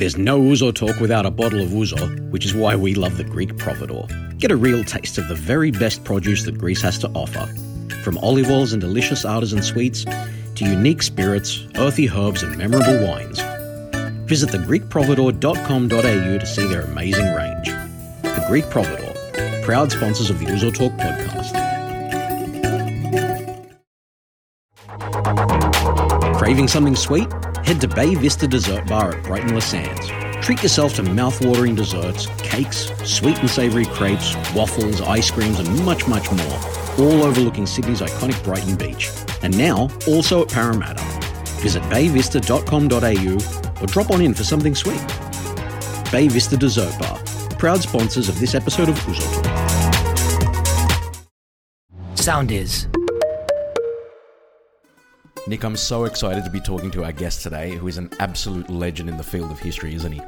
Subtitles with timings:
[0.00, 3.24] There's no Ouzo talk without a bottle of Ouzo, which is why we love the
[3.24, 4.08] Greek Providore.
[4.38, 7.46] Get a real taste of the very best produce that Greece has to offer.
[8.02, 10.06] From olive oils and delicious artisan sweets
[10.54, 13.42] to unique spirits, earthy herbs, and memorable wines.
[14.26, 17.66] Visit thegreekprovidore.com.au to see their amazing range.
[18.22, 21.58] The Greek Providore, proud sponsors of the Ouzo Talk podcast.
[26.38, 27.28] Craving something sweet?
[27.70, 30.08] Head to Bay Vista Dessert Bar at Brighton-Le-Sands.
[30.44, 36.08] Treat yourself to mouth-watering desserts, cakes, sweet and savoury crepes, waffles, ice creams, and much,
[36.08, 36.60] much more,
[36.98, 39.08] all overlooking Sydney's iconic Brighton Beach.
[39.42, 41.00] And now, also at Parramatta.
[41.60, 45.06] Visit bayvista.com.au or drop on in for something sweet.
[46.10, 47.18] Bay Vista Dessert Bar,
[47.56, 49.46] proud sponsors of this episode of Talk.
[52.16, 52.88] Sound is.
[55.46, 58.68] Nick, I'm so excited to be talking to our guest today, who is an absolute
[58.68, 60.20] legend in the field of history, isn't he?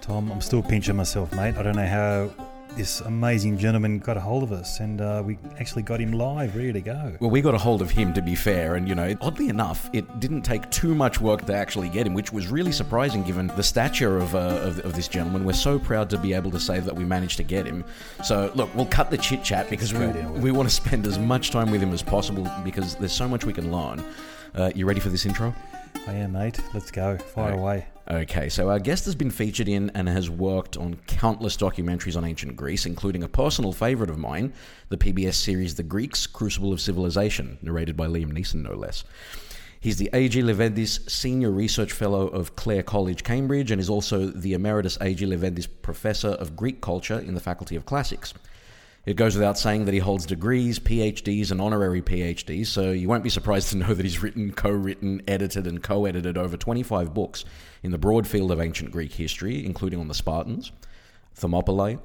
[0.00, 1.56] Tom, I'm still pinching myself, mate.
[1.56, 2.30] I don't know how
[2.76, 6.56] this amazing gentleman got a hold of us, and uh, we actually got him live,
[6.56, 7.16] ready to go.
[7.20, 9.90] Well, we got a hold of him, to be fair, and you know, oddly enough,
[9.92, 13.48] it didn't take too much work to actually get him, which was really surprising given
[13.48, 15.44] the stature of, uh, of, of this gentleman.
[15.44, 17.84] We're so proud to be able to say that we managed to get him.
[18.24, 20.44] So, look, we'll cut the chit chat because we, Straight in with it.
[20.44, 23.44] we want to spend as much time with him as possible because there's so much
[23.44, 24.02] we can learn.
[24.54, 25.54] Uh, you ready for this intro?
[26.06, 26.60] I am, mate.
[26.74, 27.16] Let's go.
[27.16, 27.58] Fire Right.
[27.58, 27.86] away.
[28.10, 32.24] Okay, so our guest has been featured in and has worked on countless documentaries on
[32.24, 34.52] ancient Greece, including a personal favourite of mine,
[34.88, 39.04] the PBS series The Greeks Crucible of Civilization, narrated by Liam Neeson, no less.
[39.80, 40.42] He's the A.G.
[40.42, 45.24] Leventis Senior Research Fellow of Clare College, Cambridge, and is also the Emeritus A.G.
[45.24, 48.34] Leventis Professor of Greek Culture in the Faculty of Classics.
[49.04, 53.24] It goes without saying that he holds degrees, PhDs, and honorary PhDs, so you won't
[53.24, 57.12] be surprised to know that he's written, co written, edited, and co edited over 25
[57.12, 57.44] books
[57.82, 60.70] in the broad field of ancient Greek history, including on the Spartans,
[61.34, 61.98] Thermopylae,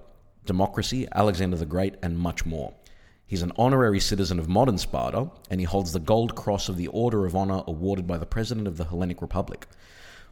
[0.45, 2.73] democracy, Alexander the Great, and much more.
[3.27, 6.87] He's an honorary citizen of modern Sparta, and he holds the Gold Cross of the
[6.87, 9.67] Order of Honor awarded by the President of the Hellenic Republic.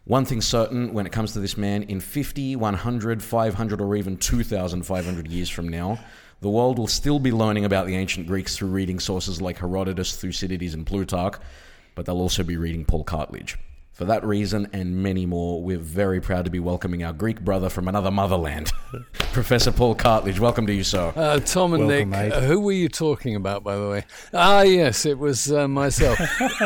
[0.05, 4.17] One thing's certain when it comes to this man in 50, 100, 500, or even
[4.17, 5.99] 2,500 years from now,
[6.41, 10.16] the world will still be learning about the ancient Greeks through reading sources like Herodotus,
[10.16, 11.35] Thucydides, and Plutarch,
[11.96, 13.57] but they'll also be reading Paul Cartledge.
[13.95, 17.69] For that reason and many more, we're very proud to be welcoming our Greek brother
[17.69, 18.69] from another motherland,
[19.31, 20.38] Professor Paul Cartledge.
[20.38, 21.13] Welcome to you, sir.
[21.16, 22.34] Uh, Tom and Welcome, Nick, mate.
[22.34, 24.03] uh, who were you talking about, by the way?
[24.34, 26.19] Ah, yes, it was uh, myself.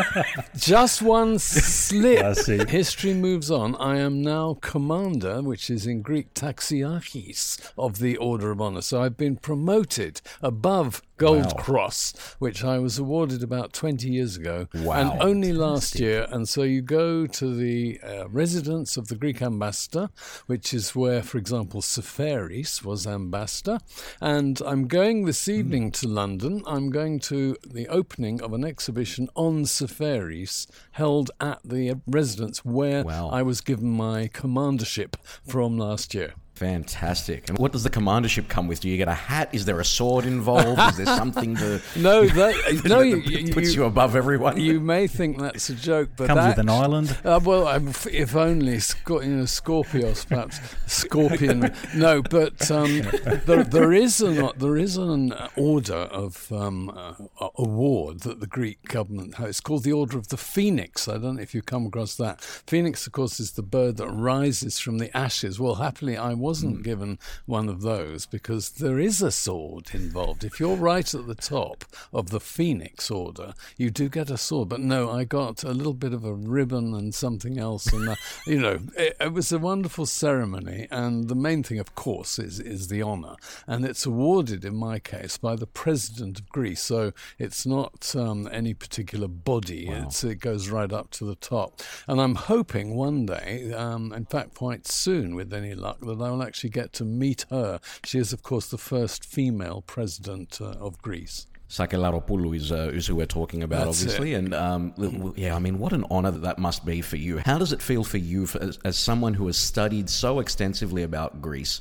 [0.58, 2.24] Just one slip.
[2.26, 2.66] I see.
[2.68, 3.76] History moves on.
[3.76, 8.82] I am now commander, which is in Greek taxiarchis of the Order of Honor.
[8.82, 11.64] So I've been promoted above Gold Wow.
[11.64, 14.68] Cross, which I was awarded about 20 years ago.
[14.74, 14.94] Wow.
[15.12, 16.26] And only last year.
[16.32, 20.10] And so you go to the uh, residence of the Greek ambassador,
[20.48, 23.80] which is where, for example, Seferis was ambassador.
[24.22, 25.52] And I'm going this Hmm.
[25.52, 26.64] evening to London.
[26.66, 33.04] I'm going to the opening of an exhibition on Seferis held at the residence where
[33.04, 33.30] Wow.
[33.30, 35.16] I was given my commandership
[35.48, 36.34] from last year.
[36.60, 37.48] Fantastic.
[37.48, 38.82] And what does the commandership come with?
[38.82, 39.48] Do you get a hat?
[39.54, 40.78] Is there a sword involved?
[40.92, 44.60] Is there something to No, that no, you, that you, puts you above everyone?
[44.60, 47.18] you may think that's a joke, but Comes with an island.
[47.24, 51.74] Uh, well, I'm, if only Sco- you know, Scorpios, perhaps Scorpion.
[51.96, 53.04] no, but um,
[53.46, 58.84] there, there is an there is an order of um, uh, award that the Greek
[58.84, 59.50] government has.
[59.50, 61.08] It's called the Order of the Phoenix.
[61.08, 62.42] I don't know if you've come across that.
[62.42, 65.58] Phoenix, of course, is the bird that rises from the ashes.
[65.58, 70.44] Well, happily, I wasn't given one of those because there is a sword involved.
[70.44, 74.68] If you're right at the top of the Phoenix Order, you do get a sword.
[74.68, 78.16] But no, I got a little bit of a ribbon and something else, and uh,
[78.48, 80.88] you know, it, it was a wonderful ceremony.
[80.90, 83.36] And the main thing, of course, is is the honour,
[83.68, 86.82] and it's awarded in my case by the president of Greece.
[86.82, 91.82] So it's not um, any particular body; it's, it goes right up to the top.
[92.08, 96.39] And I'm hoping one day, um, in fact, quite soon, with any luck, that I
[96.40, 97.80] will actually get to meet her.
[98.04, 101.48] She is, of course, the first female president uh, of Greece.
[101.70, 104.34] Sakellaropoulou is, uh, is who we're talking about, That's obviously.
[104.34, 107.38] And um, yeah, I mean, what an honor that that must be for you.
[107.38, 111.04] How does it feel for you for, as, as someone who has studied so extensively
[111.04, 111.80] about Greece?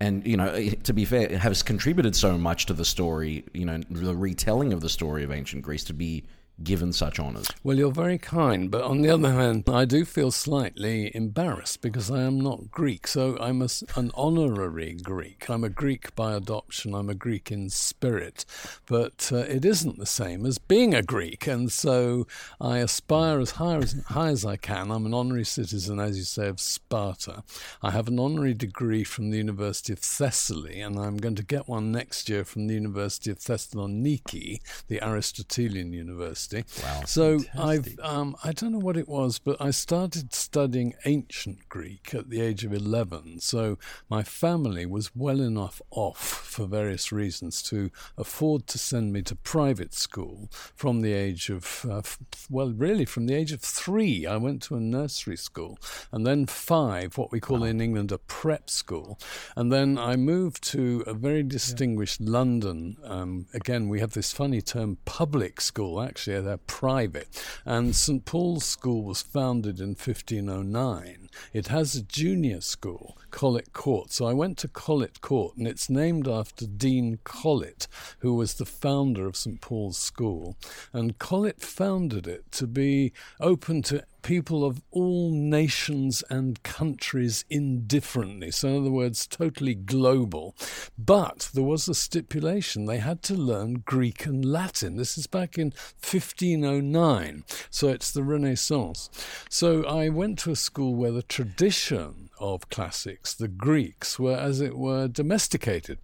[0.00, 3.64] And, you know, eh, to be fair, has contributed so much to the story, you
[3.64, 6.24] know, the retelling of the story of ancient Greece to be
[6.62, 7.48] given such honours?
[7.62, 12.10] Well, you're very kind, but on the other hand, I do feel slightly embarrassed because
[12.10, 13.06] I am not Greek.
[13.06, 15.48] So I'm a, an honorary Greek.
[15.48, 16.94] I'm a Greek by adoption.
[16.94, 18.44] I'm a Greek in spirit,
[18.86, 21.46] but uh, it isn't the same as being a Greek.
[21.46, 22.26] And so
[22.60, 24.90] I aspire as high as high as I can.
[24.90, 27.42] I'm an honorary citizen, as you say, of Sparta.
[27.82, 31.68] I have an honorary degree from the University of Thessaly, and I'm going to get
[31.68, 36.41] one next year from the University of Thessaloniki, the Aristotelian University.
[36.82, 37.02] Wow.
[37.06, 42.14] So I've um, I don't know what it was, but I started studying ancient Greek
[42.14, 43.40] at the age of eleven.
[43.40, 43.78] So
[44.08, 49.36] my family was well enough off for various reasons to afford to send me to
[49.36, 52.02] private school from the age of uh,
[52.50, 54.26] well, really from the age of three.
[54.26, 55.78] I went to a nursery school,
[56.10, 59.18] and then five, what we call in England a prep school,
[59.56, 62.96] and then I moved to a very distinguished London.
[63.04, 66.00] Um, again, we have this funny term, public school.
[66.00, 67.44] Actually, they're private.
[67.64, 71.28] And St Paul's School was founded in 1509.
[71.52, 74.12] It has a junior school, Colet Court.
[74.12, 77.88] So I went to Colet Court, and it's named after Dean Colet,
[78.20, 80.56] who was the founder of St Paul's School.
[80.92, 88.50] And Colet founded it to be open to people of all nations and countries indifferently.
[88.50, 90.54] So, in other words, totally global.
[90.96, 94.96] But there was a stipulation they had to learn Greek and Latin.
[94.96, 99.10] This is back in 1509, so it's the Renaissance.
[99.48, 104.60] So, I went to a school where the tradition of classics, the Greeks, were, as
[104.60, 105.98] it were, domesticated.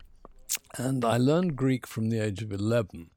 [0.76, 3.10] And I learned Greek from the age of 11.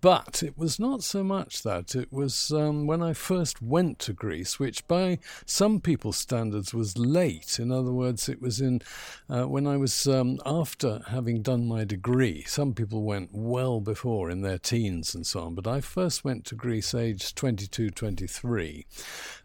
[0.00, 1.94] But it was not so much that.
[1.94, 6.98] It was um, when I first went to Greece, which by some people's standards was
[6.98, 7.58] late.
[7.58, 8.82] In other words, it was in
[9.28, 12.44] uh, when I was um, after having done my degree.
[12.46, 15.54] Some people went well before in their teens and so on.
[15.54, 18.86] But I first went to Greece aged 22, 23.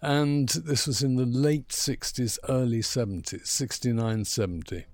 [0.02, 4.86] And this was in the late 60s, early 70s, 69, 70.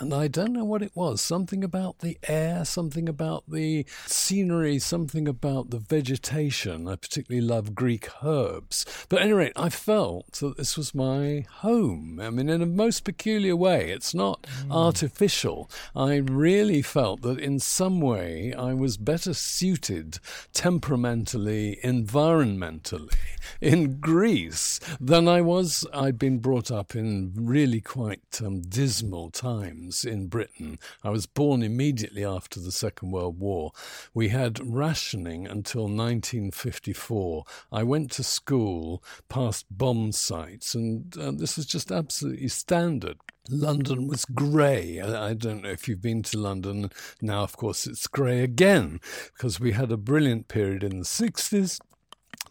[0.00, 4.78] And I don't know what it was something about the air, something about the scenery,
[4.78, 6.86] something about the vegetation.
[6.86, 8.84] I particularly love Greek herbs.
[9.08, 12.20] But anyway, I felt that this was my home.
[12.22, 13.90] I mean, in a most peculiar way.
[13.90, 14.70] It's not mm.
[14.70, 15.70] artificial.
[15.96, 20.20] I really felt that in some way I was better suited
[20.52, 23.14] temperamentally, environmentally
[23.60, 25.86] in Greece than I was.
[25.92, 30.78] I'd been brought up in really quite um, dismal times times in Britain.
[31.02, 33.72] I was born immediately after the Second World War.
[34.14, 37.44] We had rationing until 1954.
[37.72, 43.18] I went to school past bomb sites, and uh, this was just absolutely standard.
[43.50, 45.00] London was grey.
[45.00, 46.90] I don't know if you've been to London.
[47.22, 49.00] Now, of course, it's grey again
[49.32, 51.80] because we had a brilliant period in the 60s,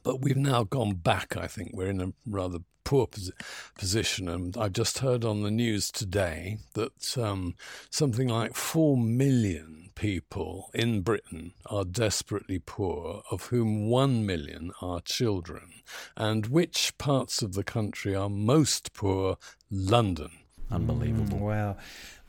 [0.08, 1.72] but we've now gone back, I think.
[1.74, 3.30] We're in a rather poor pos-
[3.78, 4.30] position.
[4.30, 7.56] And I've just heard on the news today that um,
[7.90, 15.02] something like 4 million people in Britain are desperately poor, of whom 1 million are
[15.02, 15.84] children.
[16.16, 19.38] And which parts of the country are most poor?
[19.70, 20.32] London.
[20.72, 21.40] Unbelievable.
[21.40, 21.78] Mm, wow.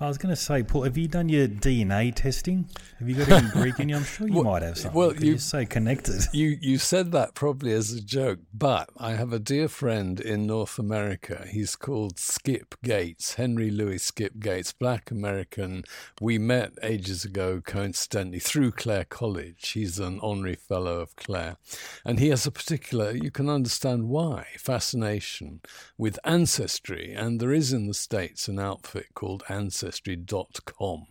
[0.00, 2.68] I was going to say, Paul, have you done your DNA testing?
[3.00, 3.96] Have you got any Greek in you?
[3.96, 4.96] I'm sure you well, might have something.
[4.96, 6.22] Well, you, so connected.
[6.32, 10.46] You you said that probably as a joke, but I have a dear friend in
[10.46, 11.46] North America.
[11.50, 15.82] He's called Skip Gates, Henry Louis Skip Gates, black American.
[16.20, 19.70] We met ages ago, coincidentally, through Clare College.
[19.70, 21.56] He's an honorary fellow of Clare.
[22.04, 25.60] And he has a particular, you can understand why, fascination
[25.96, 27.14] with ancestry.
[27.14, 31.06] And there is in the States an outfit called Ancestry ancestry.com.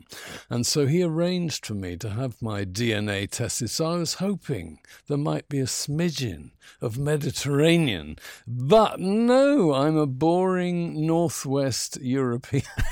[0.50, 3.70] And so he arranged for me to have my DNA tested.
[3.70, 8.18] So I was hoping there might be a smidgen of Mediterranean.
[8.46, 12.64] But no, I'm a boring Northwest European.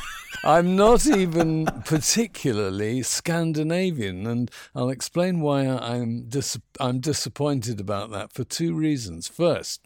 [0.43, 8.31] I'm not even particularly Scandinavian, and I'll explain why I'm dis- I'm disappointed about that
[8.31, 9.27] for two reasons.
[9.27, 9.81] First,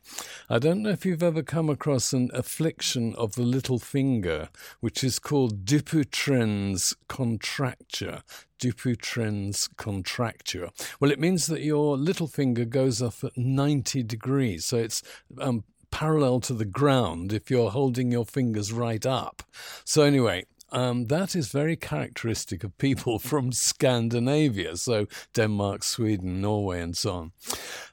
[0.50, 4.50] I don't know if you've ever come across an affliction of the little finger,
[4.82, 8.24] which is called Dupuytren's contracture.
[8.60, 10.70] Dupuytren's contracture.
[11.00, 15.02] Well, it means that your little finger goes off at 90 degrees, so it's
[15.40, 19.44] um, parallel to the ground if you're holding your fingers right up.
[19.84, 26.82] So, anyway, um, that is very characteristic of people from Scandinavia, so Denmark, Sweden, Norway,
[26.82, 27.32] and so on.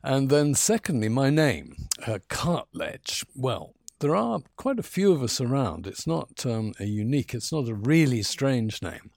[0.03, 1.75] And then, secondly, my name,
[2.07, 3.25] uh, Cartledge.
[3.35, 5.87] Well, there are quite a few of us around.
[5.87, 9.11] It's not um, a unique, it's not a really strange name.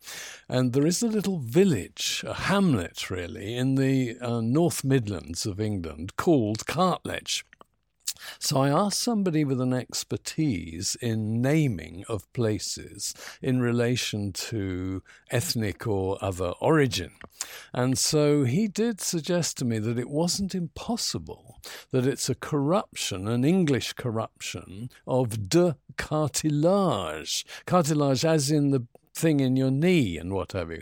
[0.48, 5.60] And there is a little village, a hamlet really, in the uh, North Midlands of
[5.60, 7.44] England called Cartledge.
[8.40, 15.88] So I asked somebody with an expertise in naming of places in relation to ethnic
[15.88, 17.12] or other origin.
[17.74, 21.60] And so he did suggest to me that it wasn't impossible,
[21.92, 27.46] that it's a corruption, an English corruption of de cartilage.
[27.66, 28.86] Cartilage as in the
[29.20, 30.82] thing in your knee and what have you.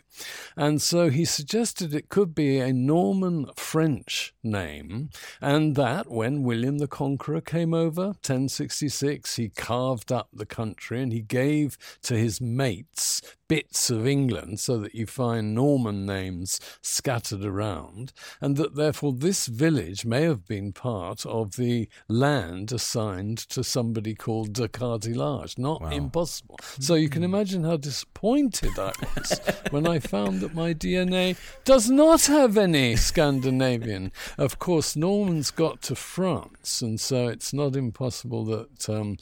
[0.56, 5.10] And so he suggested it could be a Norman French name,
[5.42, 11.12] and that when William the Conqueror came over, 1066, he carved up the country and
[11.12, 17.44] he gave to his mates bits of England so that you find Norman names scattered
[17.44, 23.64] around, and that therefore this village may have been part of the land assigned to
[23.64, 25.58] somebody called de Cartilage.
[25.58, 25.90] Not wow.
[25.90, 26.60] impossible.
[26.80, 29.40] So you can imagine how disappointed I was
[29.70, 34.12] when I found that my DNA does not have any Scandinavian.
[34.38, 39.18] Of course, Normans got to France, and so it's not impossible that um,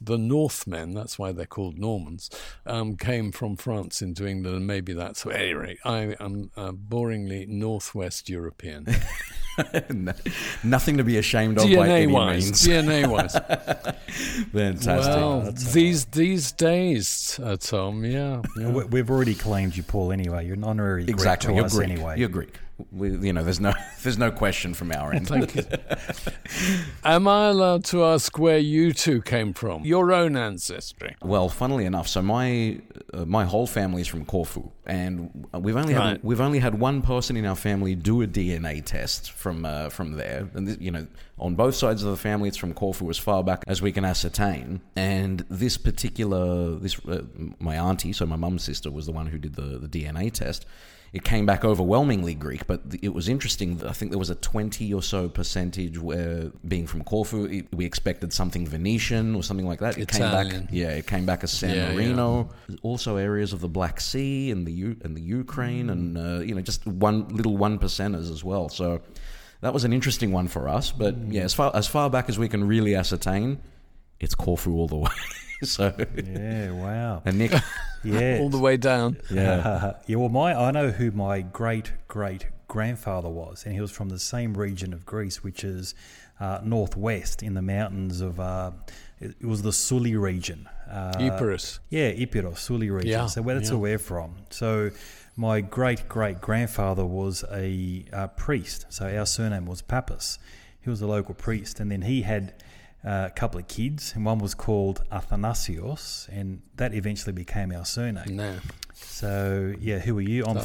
[0.00, 2.30] the Northmen, that's why they're called Normans,
[2.66, 5.78] um, came from France into England, and maybe that's anyway.
[5.84, 8.86] I am uh, boringly Northwest European.
[10.64, 12.66] Nothing to be ashamed of DNA by any wise, means.
[12.66, 13.32] DNA wise.
[14.52, 15.14] Fantastic.
[15.16, 18.70] Well, these these days, uh, Tom, yeah, yeah.
[18.70, 20.12] We've already claimed you, Paul.
[20.12, 21.48] Anyway, you're an honorary exactly.
[21.48, 21.90] Greek to You're us Greek.
[21.90, 22.18] anyway.
[22.18, 22.54] You're Greek.
[22.92, 23.72] We, you know, there's no
[24.02, 25.28] there's no question from our end.
[25.28, 25.64] Thank you.
[27.04, 29.84] Am I allowed to ask where you two came from?
[29.84, 31.16] Your own ancestry.
[31.22, 32.80] Well, funnily enough, so my
[33.14, 36.08] uh, my whole family is from Corfu, and we've only Right.
[36.10, 39.88] had we've only had one person in our family do a DNA test from uh,
[39.88, 41.06] from there, and th- you know,
[41.38, 44.04] on both sides of the family, it's from Corfu as far back as we can
[44.04, 44.80] ascertain.
[44.96, 47.22] And this particular this uh,
[47.58, 50.66] my auntie, so my mum's sister, was the one who did the the DNA test.
[51.12, 53.82] It came back overwhelmingly Greek, but it was interesting.
[53.84, 57.84] I think there was a 20 or so percentage where, being from Corfu, it, we
[57.84, 59.98] expected something Venetian or something like that.
[59.98, 60.60] It came Italian.
[60.66, 62.50] back, yeah, it came back as San Yeah, Marino.
[62.82, 66.54] Also, areas of the Black Sea and the U- and the Ukraine, and uh, you
[66.54, 68.68] know, just one little one percenters as well.
[68.68, 69.00] So
[69.62, 70.92] that was an interesting one for us.
[70.92, 73.58] But yeah, as far as far back as we can really ascertain,
[74.20, 75.10] it's Corfu all the way.
[75.64, 77.22] so Yeah, wow.
[77.24, 77.52] and Nick,
[78.02, 78.38] Yeah.
[78.40, 79.18] All the way down.
[79.30, 83.90] yeah, yeah, well, my I know who my great great grandfather was, and he was
[83.90, 85.94] from the same region of Greece, which is
[86.38, 88.40] uh, northwest in the mountains of.
[88.40, 88.70] Uh,
[89.20, 90.66] it, it was the Suli region.
[90.90, 91.78] Uh, Epirus.
[91.90, 93.10] Yeah, Epirus, Suli region.
[93.10, 93.76] Yeah, so where that's yeah.
[93.76, 94.36] where we're from.
[94.48, 94.90] So
[95.36, 98.86] my great great grandfather was a uh, priest.
[98.88, 100.38] So our surname was Pappas.
[100.80, 102.54] He was a local priest, and then he had
[103.04, 107.84] uh, a couple of kids, and one was called Athanasios, and that eventually became our
[107.84, 108.36] surname.
[108.36, 108.56] No.
[108.94, 110.44] So yeah, who are you?
[110.44, 110.58] I'm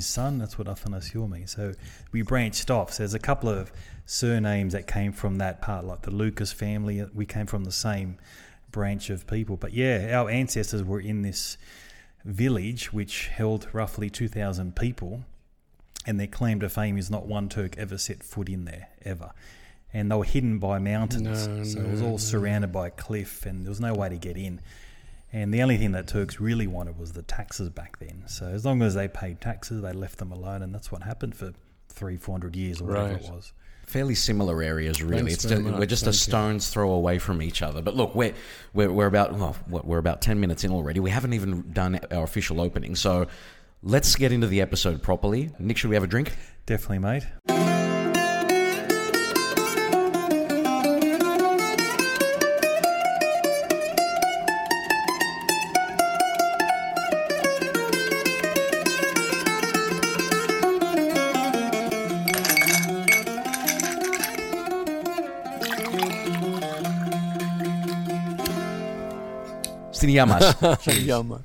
[0.00, 0.38] son.
[0.38, 1.52] That's what Athanasio means.
[1.52, 1.72] So
[2.12, 2.92] we branched off.
[2.92, 3.72] So there's a couple of
[4.04, 7.04] surnames that came from that part, like the Lucas family.
[7.14, 8.18] We came from the same
[8.70, 9.56] branch of people.
[9.56, 11.56] But yeah, our ancestors were in this
[12.24, 15.24] village which held roughly 2,000 people,
[16.06, 19.32] and their claim to fame is not one Turk ever set foot in there ever.
[19.92, 22.16] And they were hidden by mountains, No, so it was all no.
[22.16, 24.60] surrounded by a cliff, and there was no way to get in.
[25.32, 28.22] And the only thing that Turks really wanted was the taxes back then.
[28.26, 31.34] So as long as they paid taxes, they left them alone, and that's what happened
[31.34, 31.52] for
[31.88, 33.24] three, four hundred years or whatever Right.
[33.24, 33.52] it was.
[33.86, 35.32] fairly similar areas, really.
[35.32, 36.18] It's just, we're just a Thank you.
[36.20, 37.82] stone's throw away from each other.
[37.82, 38.34] But look, we're
[38.72, 41.00] we're, we're about well, we're about ten minutes in already.
[41.00, 43.26] We haven't even done our official opening, so
[43.82, 45.50] let's get into the episode properly.
[45.58, 46.32] Nick, should we have a drink?
[46.66, 47.79] Definitely, mate.
[70.14, 71.06] Stiniyamas.
[71.06, 71.44] Yeah, man.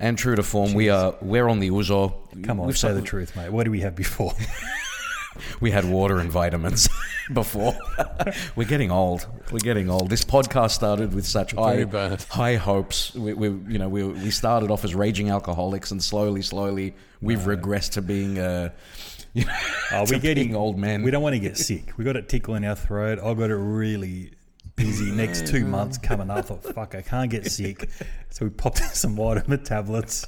[0.00, 2.14] and true to form, we are we're on the Ouzo.
[2.44, 3.50] Come on, We've say the truth, mate.
[3.50, 4.32] What do we have before?
[5.60, 6.90] We had water and vitamins
[7.32, 7.74] before.
[8.54, 9.26] We're getting old.
[9.50, 10.10] We're getting old.
[10.10, 12.22] This podcast started with such high Very bad.
[12.24, 13.14] high hopes.
[13.14, 17.38] We, we you know we we started off as raging alcoholics, and slowly, slowly, we've
[17.40, 18.70] regressed to being uh,
[19.32, 19.52] you know,
[19.92, 21.02] Oh, to we're getting being old men.
[21.02, 21.96] We don't want to get sick.
[21.96, 23.18] We got a tickle in our throat.
[23.18, 24.32] I got it really
[24.82, 26.38] busy next two months coming up.
[26.38, 27.88] I thought, fuck, I can't get sick.
[28.30, 30.26] So we popped in some vitamin tablets.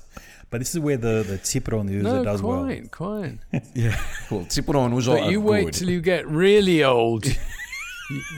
[0.50, 2.64] But this is where the the Cipron user No, does well.
[2.64, 3.38] quite, quite.
[3.74, 4.00] Yeah.
[4.30, 5.74] Well, Tsipuron was all But you wait good.
[5.74, 7.24] till you get really old.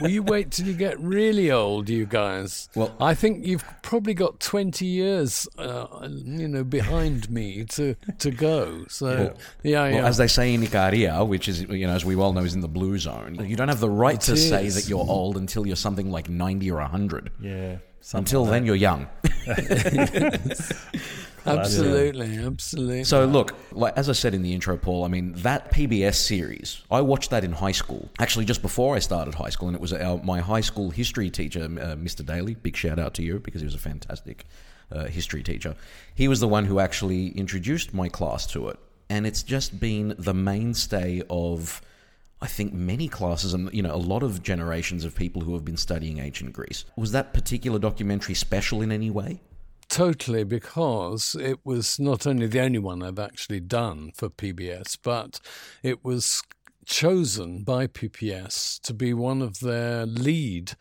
[0.01, 2.69] Will you wait till you get really old, you guys?
[2.75, 8.31] Well- I think you've probably got twenty years, uh, you know, behind me to to
[8.31, 8.85] go.
[8.87, 10.07] So yeah, Well, yeah.
[10.07, 12.61] as they say in Icaria, which is, you know, as we well know, is in
[12.61, 15.75] the blue zone, you don't have the right to say that you're old until you're
[15.75, 17.31] something like 90 or 100.
[17.41, 17.77] Yeah.
[18.07, 19.05] Something Until like then, you're young.
[21.45, 23.03] absolutely, absolutely.
[23.03, 25.03] So look, like as I said in the intro, Paul.
[25.03, 26.81] I mean that PBS series.
[26.89, 28.07] I watched that in high school.
[28.19, 31.29] Actually, just before I started high school, and it was our, my high school history
[31.29, 32.25] teacher, uh, Mr.
[32.25, 32.55] Daly.
[32.55, 34.45] Big shout out to you because he was a fantastic
[34.89, 35.75] uh, history teacher.
[36.15, 40.15] He was the one who actually introduced my class to it, and it's just been
[40.17, 41.81] the mainstay of.
[42.41, 45.65] I think many classes and you know a lot of generations of people who have
[45.65, 46.85] been studying ancient Greece.
[46.95, 49.41] Was that particular documentary special in any way?
[49.89, 55.39] Totally, because it was not only the only one I've actually done for PBS, but
[55.81, 56.43] it was
[56.85, 60.73] chosen by PBS to be one of their lead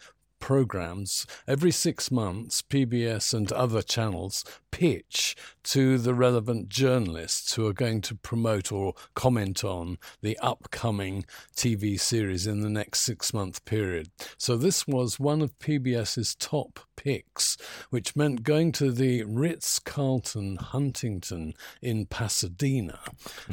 [0.46, 1.26] programs.
[1.48, 5.34] Every six months, PBS and other channels pitch
[5.64, 11.24] to the relevant journalists who are going to promote or comment on the upcoming
[11.56, 14.08] TV series in the next six month period.
[14.38, 17.56] So this was one of PBS's top picks,
[17.90, 22.98] which meant going to the Ritz Carlton Huntington in Pasadena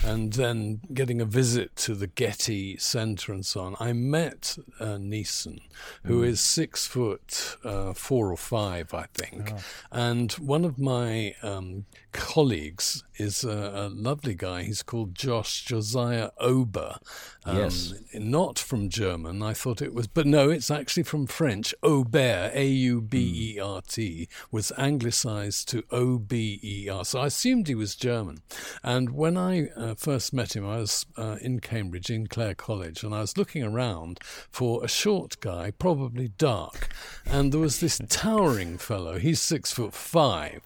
[0.04, 3.76] and then getting a visit to the Getty Center and so on.
[3.80, 5.60] I met uh, Neeson,
[6.06, 9.52] who is six foot uh, four or five, I think.
[9.92, 14.64] And one of my um, colleagues is a, a lovely guy.
[14.64, 16.98] He's called Josh Josiah Ober.
[17.46, 17.94] Um, Yes.
[18.14, 19.42] Not from German.
[19.42, 21.74] I thought it was, but no, it's actually from French.
[21.84, 27.06] Aubert, A U B E R T, was anglicized to O B E R.
[27.06, 28.42] So I assumed he was German.
[28.84, 33.04] And when I uh, first met him, I was uh, in Cambridge, in Clare College,
[33.04, 34.20] and I was looking around
[34.52, 36.90] for a short guy, probably dark.
[37.26, 39.18] And there was this towering fellow.
[39.18, 40.62] He's six foot five.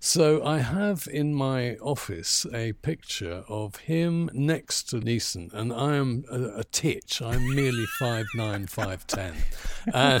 [0.00, 5.96] So I have in my office a picture of him next to Neeson, and I
[5.96, 7.22] am a, a titch.
[7.22, 9.34] I'm merely five nine, five ten,
[9.94, 10.20] uh,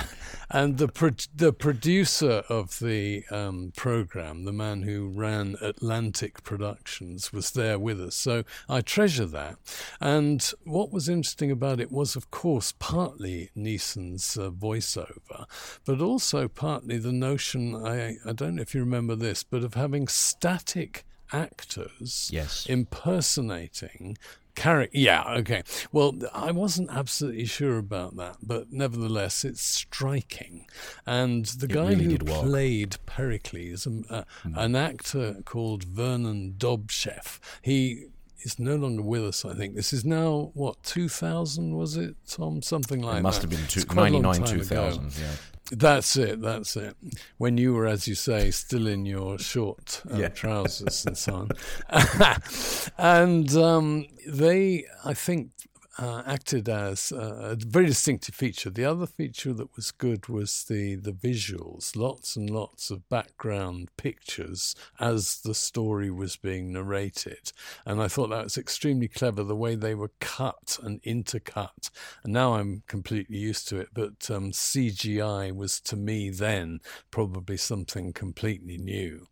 [0.52, 7.32] and the pro- the producer of the um, program, the man who ran Atlantic Productions,
[7.32, 8.14] was there with us.
[8.14, 9.56] So I treasure that.
[10.00, 15.46] And what was interesting about it was, of course, partly Neeson's uh, voiceover,
[15.84, 17.74] but also partly the notion.
[17.74, 22.66] I I don't know if you remember this, but of having static actors Yes.
[22.68, 24.18] impersonating
[24.54, 24.96] character.
[24.96, 25.62] Yeah, okay.
[25.92, 30.66] Well, I wasn't absolutely sure about that, but nevertheless, it's striking.
[31.06, 38.06] And the guy really who played Pericles, um, uh, an actor called Vernon Dobtcheff, he
[38.44, 39.74] is no longer with us, I think.
[39.74, 42.62] This is now, what, 2000 was it, Tom?
[42.62, 43.18] Something like that.
[43.18, 44.90] It must have been two, It's quite a long 99, time ago.
[44.90, 45.22] 2000.
[45.22, 45.28] Yeah.
[45.74, 46.42] That's it.
[46.42, 46.94] That's it.
[47.38, 50.28] When you were, as you say, still in your short uh, Yeah.
[50.28, 51.48] trousers and so on,
[52.98, 55.50] and um, they, I think,
[55.98, 58.70] uh, acted as a very distinctive feature.
[58.70, 61.96] The other feature that was good was the the visuals.
[61.96, 67.52] Lots and lots of background pictures as the story was being narrated,
[67.84, 69.42] and I thought that was extremely clever.
[69.42, 71.90] The way they were cut and intercut,
[72.24, 73.88] and now I'm completely used to it.
[73.92, 79.26] But um, CGI was to me then probably something completely new.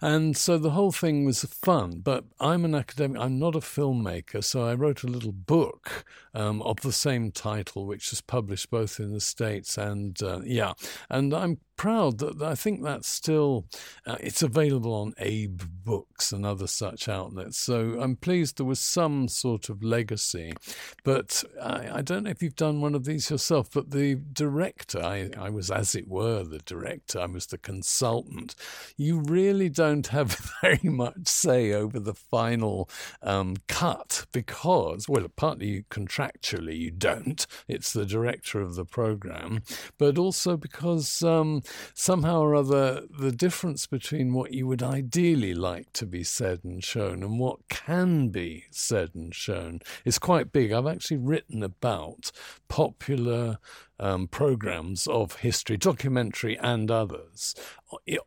[0.00, 4.42] And so the whole thing was fun, but I'm an academic, I'm not a filmmaker,
[4.42, 5.91] so I wrote a little book
[6.34, 10.72] um, of the same title, which was published both in the States and, uh, yeah,
[11.10, 13.66] and I'm proud that I think that's still,
[14.06, 17.58] uh, it's available on Abe Books and other such outlets.
[17.58, 20.52] So I'm pleased there was some sort of legacy.
[21.02, 25.02] But I, I don't know if you've done one of these yourself, but the director,
[25.02, 28.54] I, I was, as it were, the director, I was the consultant.
[28.96, 32.88] You really don't have very much say over the final
[33.22, 37.44] um, cut because, well, partly contractually you don't.
[37.66, 39.64] It's the director of the program,
[39.98, 41.62] but also because um,
[41.94, 46.82] somehow or other the difference between what you would ideally like to be said and
[46.82, 50.72] shown and what can be said and shown is quite big.
[50.72, 52.32] I've actually written about
[52.68, 53.58] popular
[53.98, 57.54] um, programs of history, documentary and others,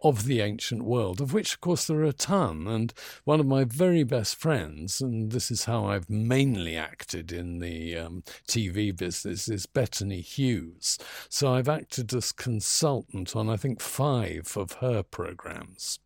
[0.02, 2.68] of the ancient world, of which, of course, there are a ton.
[2.68, 7.60] And one of my very best friends, and this is how I've mainly acted in
[7.60, 10.98] the um, TV business, is Bettany Hughes.
[11.30, 16.00] So I've acted as consultant on, I think, five of her programs.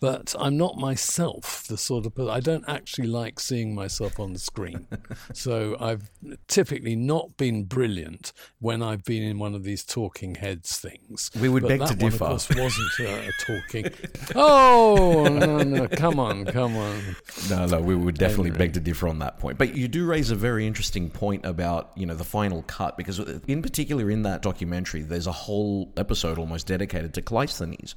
[0.00, 2.30] But I'm not myself the sort of person.
[2.30, 4.86] I don't actually like seeing myself on the screen.
[5.32, 6.10] so I've
[6.48, 11.30] typically not been brilliant when I've been in one of these talking heads things.
[11.40, 12.24] We would but beg that to one, differ.
[12.24, 13.86] Of course, wasn't a, a talking.
[14.34, 17.16] oh no, no, come on, come on.
[17.48, 18.66] No, no, we would definitely Henry.
[18.66, 19.58] beg to differ on that point.
[19.58, 23.18] But you do raise a very interesting point about you know the final cut because
[23.18, 27.94] in particular in that documentary, there's a whole episode almost dedicated to Cleisthenes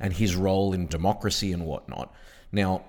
[0.00, 2.12] and his role in democracy and whatnot.
[2.52, 2.84] Now,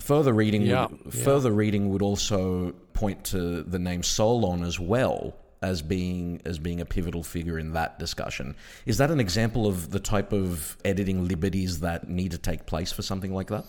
[0.00, 1.24] further reading, Yeah, would, yeah.
[1.24, 6.80] further reading would also point to the name Solon as well as being as being
[6.80, 8.54] a pivotal figure in that discussion.
[8.84, 12.92] Is that an example of the type of editing liberties that need to take place
[12.92, 13.64] for something like that?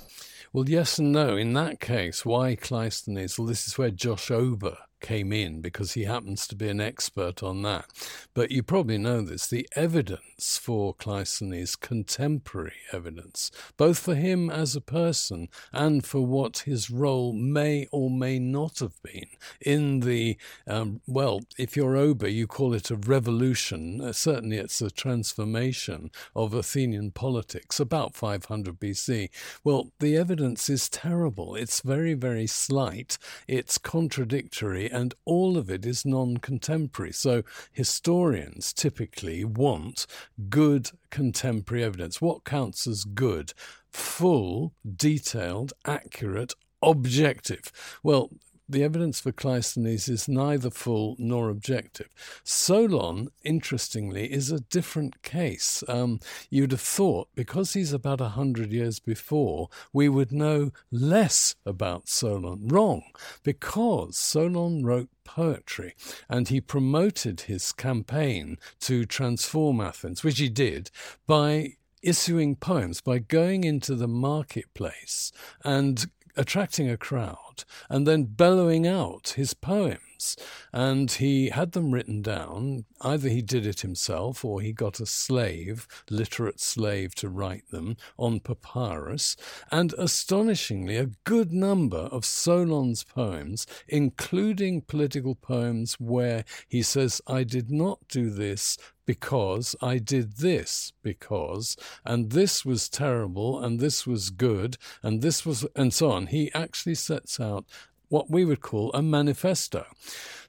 [0.54, 1.38] Well, yes and no.
[1.38, 3.38] In that case, why Cleisthenes?
[3.38, 7.44] Well, this is where Josh Ober came in because he happens to be an expert
[7.44, 7.86] on that.
[8.34, 14.76] But you probably know this the evidence for Cleisthenes, contemporary evidence, both for him as
[14.76, 19.28] a person and for what his role may or may not have been
[19.62, 24.02] in the, um, well, if you're Ober, you call it a revolution.
[24.02, 29.30] Uh, certainly, it's a transformation of Athenian politics about 500 BC.
[29.64, 31.56] Well, the evidence is terrible.
[31.56, 33.18] It's very, very slight.
[33.48, 37.12] It's contradictory, and all of it is non contemporary.
[37.14, 40.06] So, historians typically want
[40.50, 42.22] good contemporary evidence.
[42.22, 43.54] What counts as good?
[43.92, 47.72] Full, detailed, accurate, objective.
[48.04, 48.30] Well,
[48.70, 52.10] the evidence for Cleisthenes is neither full nor objective.
[52.44, 55.84] Solon, interestingly, is a different case.
[55.88, 61.56] Um, you'd have thought, because he's about a hundred years before, we would know less
[61.66, 62.68] about Solon.
[62.68, 63.04] Wrong,
[63.44, 65.94] because Solon wrote poetry
[66.30, 70.90] and he promoted his campaign to transform Athens, which he did,
[71.26, 75.32] by issuing poems, by going into the marketplace
[75.64, 80.36] and attracting a crowd and then bellowing out his poems.
[80.74, 82.86] And he had them written down.
[83.02, 87.98] Either he did it himself or he got a slave, literate slave, to write them
[88.18, 89.36] on papyrus.
[89.72, 97.44] And astonishingly, a good number of Solon's poems, including political poems where he says, I
[97.44, 104.06] did not do this because I did this because, and this was terrible, and this
[104.06, 106.28] was good, and this was, and so on.
[106.28, 107.66] He actually sets out
[108.10, 109.86] what we would call a manifesto.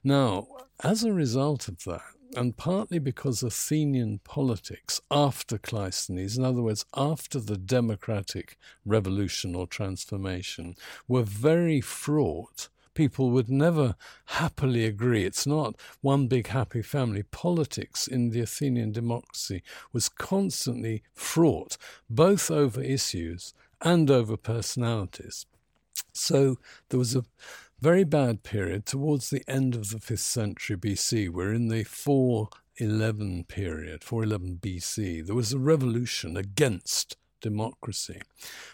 [0.03, 0.47] Now,
[0.83, 2.03] as a result of that,
[2.35, 9.65] and partly because Athenian politics after Cleisthenes, in other words, after the democratic revolution or
[9.67, 10.75] transformation,
[11.07, 15.25] were very fraught people would never happily agree.
[15.25, 17.23] It's not one big happy family.
[17.23, 21.77] Politics in the Athenian democracy was constantly fraught,
[22.09, 25.45] both over issues and over personalities.
[26.13, 26.57] So
[26.89, 27.25] there was a
[27.79, 31.29] very bad period towards the end of the 5th century BC.
[31.29, 35.25] We're in the 411 period, 411 BC.
[35.25, 38.21] There was a revolution against democracy.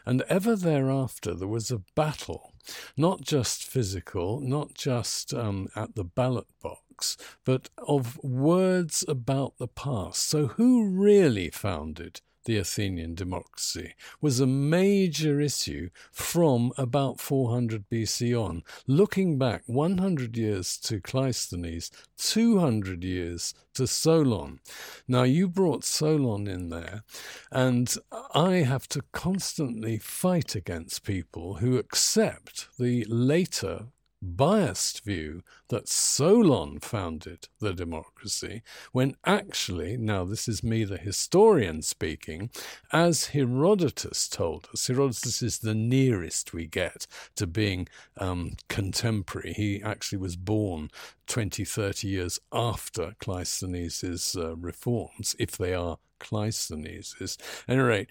[0.05, 2.53] And ever thereafter, there was a battle,
[2.97, 9.67] not just physical, not just um, at the ballot box, but of words about the
[9.67, 10.27] past.
[10.27, 18.39] So, who really founded the Athenian democracy was a major issue from about 400 BC
[18.39, 18.63] on.
[18.87, 24.59] Looking back 100 years to Cleisthenes, 200 years to Solon.
[25.07, 27.03] Now, you brought Solon in there,
[27.51, 27.93] and
[28.33, 33.87] I have to constantly fight against people who accept the later
[34.21, 41.81] biased view that Solon founded the democracy, when actually, now this is me, the historian,
[41.81, 42.49] speaking,
[42.91, 49.53] as Herodotus told us, Herodotus is the nearest we get to being um, contemporary.
[49.53, 50.89] He actually was born
[51.27, 57.15] 20, 30 years after Cleisthenes' uh, reforms, if they are Cleisthenes'.
[57.21, 58.09] At any rate,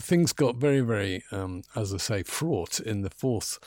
[0.00, 3.58] things got very, very, um, as I say, fraught in the fourth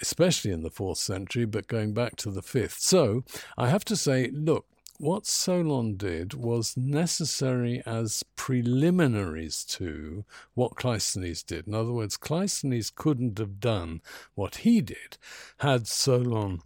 [0.00, 2.80] especially in the fourth century, but going back to the fifth.
[2.80, 3.24] So
[3.56, 4.66] I have to say, look,
[4.98, 11.66] what Solon did was necessary as preliminaries to what Cleisthenes did.
[11.66, 14.00] In other words, Cleisthenes couldn't have done
[14.34, 15.18] what he did
[15.58, 16.60] had Solon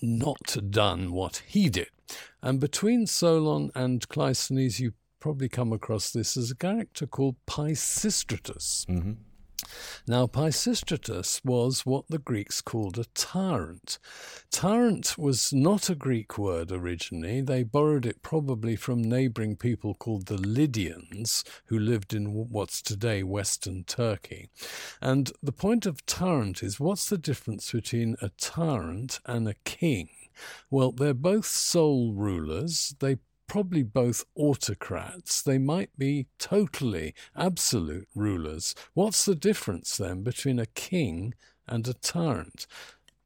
[0.00, 1.90] not done what he did.
[2.42, 8.86] And between Solon and Cleisthenes, you probably come across this as a character called Pisistratus.
[8.86, 9.12] Mm-hmm.
[10.06, 13.98] Now, Pisistratus was what the Greeks called a tyrant.
[14.50, 17.40] Tyrant was not a Greek word originally.
[17.40, 23.22] They borrowed it probably from neighboring people called the Lydians, who lived in what's today
[23.22, 24.48] Western Turkey.
[25.02, 30.08] And the point of tyrant is what's the difference between a tyrant and a king?
[30.70, 32.94] Well, they're both sole rulers.
[33.00, 33.16] They
[33.48, 35.42] probably both autocrats.
[35.42, 38.74] They might be totally absolute rulers.
[38.94, 41.34] What's the difference then between a king
[41.66, 42.66] and a tyrant?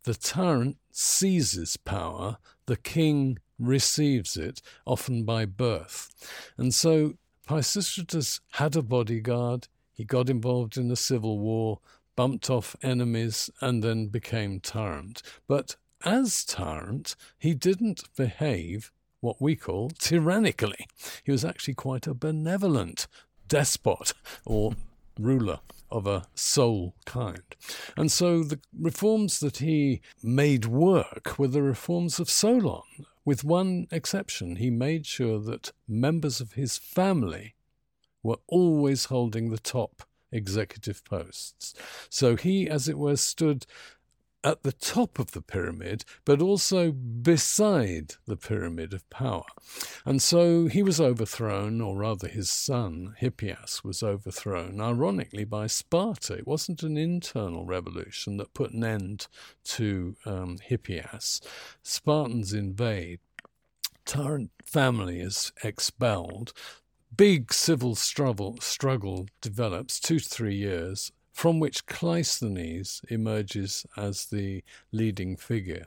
[0.05, 6.11] The tyrant seizes power, the king receives it, often by birth.
[6.57, 7.15] And so
[7.47, 11.81] Pisistratus had a bodyguard, he got involved in a civil war,
[12.17, 15.23] bumped off enemies, and then became tyrant.
[15.47, 18.91] But as tyrant, he didn't behave
[19.23, 20.87] what we call tyrannically.
[21.25, 23.07] He was actually quite a benevolent
[23.49, 24.13] despot
[24.45, 24.75] or
[25.19, 27.55] ruler of a sole kind.
[27.97, 32.83] And so the reforms that he made work were the reforms of Solon,
[33.25, 34.57] with one exception.
[34.57, 37.55] He made sure that members of his family
[38.23, 41.75] were always holding the top executive posts.
[42.09, 43.67] So he, as it were, stood
[44.45, 49.45] at the top of the pyramid, but also beside the pyramid of power.
[50.05, 56.35] And so he was overthrown, or rather his son, Hippias, was overthrown, ironically, by Sparta.
[56.35, 59.29] It wasn't an internal revolution that put an end
[59.65, 61.41] to um, Hippias.
[61.83, 63.21] Spartans invade.
[64.05, 66.53] Tyrant family is expelled.
[67.15, 74.63] Big civil struggle, struggle develops, two to three years from which Cleisthenes emerges as the
[74.93, 75.87] leading figure.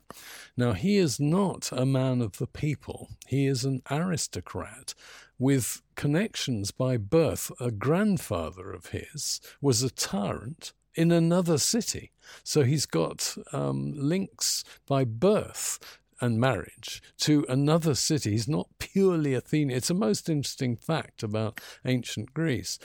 [0.58, 4.94] Now, he is not a man of the people, he is an aristocrat
[5.38, 7.52] with connections by birth.
[7.60, 12.12] A grandfather of his was a tyrant in another city.
[12.44, 18.32] So he's got um, links by birth and marriage to another city.
[18.32, 19.78] He's not purely Athenian.
[19.78, 22.80] It's a most interesting fact about ancient Greece,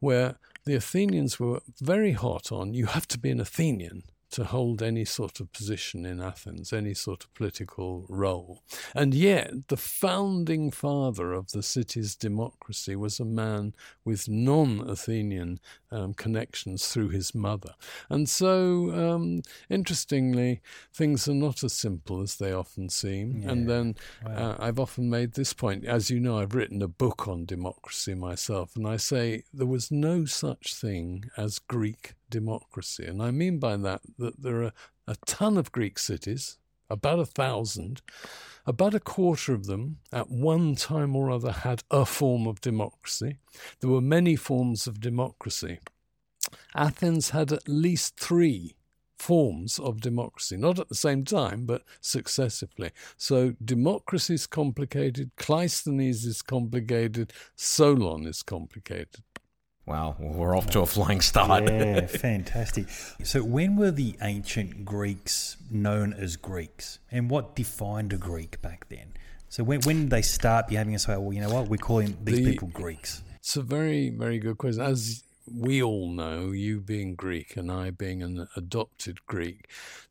[0.00, 4.82] where the Athenians were very hot on you have to be an Athenian to hold
[4.82, 8.62] any sort of position in Athens, any sort of political role.
[8.94, 15.60] And yet, the founding father of the city's democracy was a man with non Athenian
[15.90, 17.74] um, connections through his mother.
[18.08, 20.60] And so, um, interestingly,
[20.92, 23.42] things are not as simple as they often seem.
[23.42, 23.50] Yeah.
[23.50, 24.32] And then wow.
[24.32, 25.84] uh, I've often made this point.
[25.84, 29.90] As you know, I've written a book on democracy myself, and I say there was
[29.90, 33.04] no such thing as Greek democracy.
[33.04, 34.72] And I mean by that that there are
[35.06, 36.58] a ton of Greek cities,
[36.90, 38.02] about a thousand.
[38.68, 43.36] About a quarter of them, at one time or other, had a form of democracy.
[43.78, 45.78] There were many forms of democracy.
[46.74, 48.74] Athens had at least three
[49.18, 52.90] forms of democracy, not at the same time, but successively.
[53.16, 59.22] So democracy is complicated, Cleisthenes is complicated, Solon is complicated.
[59.86, 61.70] Wow, we're off to a flying start.
[61.70, 62.88] Yeah, fantastic.
[63.22, 68.88] So, when were the ancient Greeks known as Greeks, and what defined a Greek back
[68.88, 69.12] then?
[69.48, 71.22] So, when, when did they start behaving as well?
[71.22, 73.22] Well, you know what, we're calling these the, people Greeks.
[73.36, 74.82] It's a very, very good question.
[74.82, 79.70] As we all know, you being Greek and I being an adopted Greek,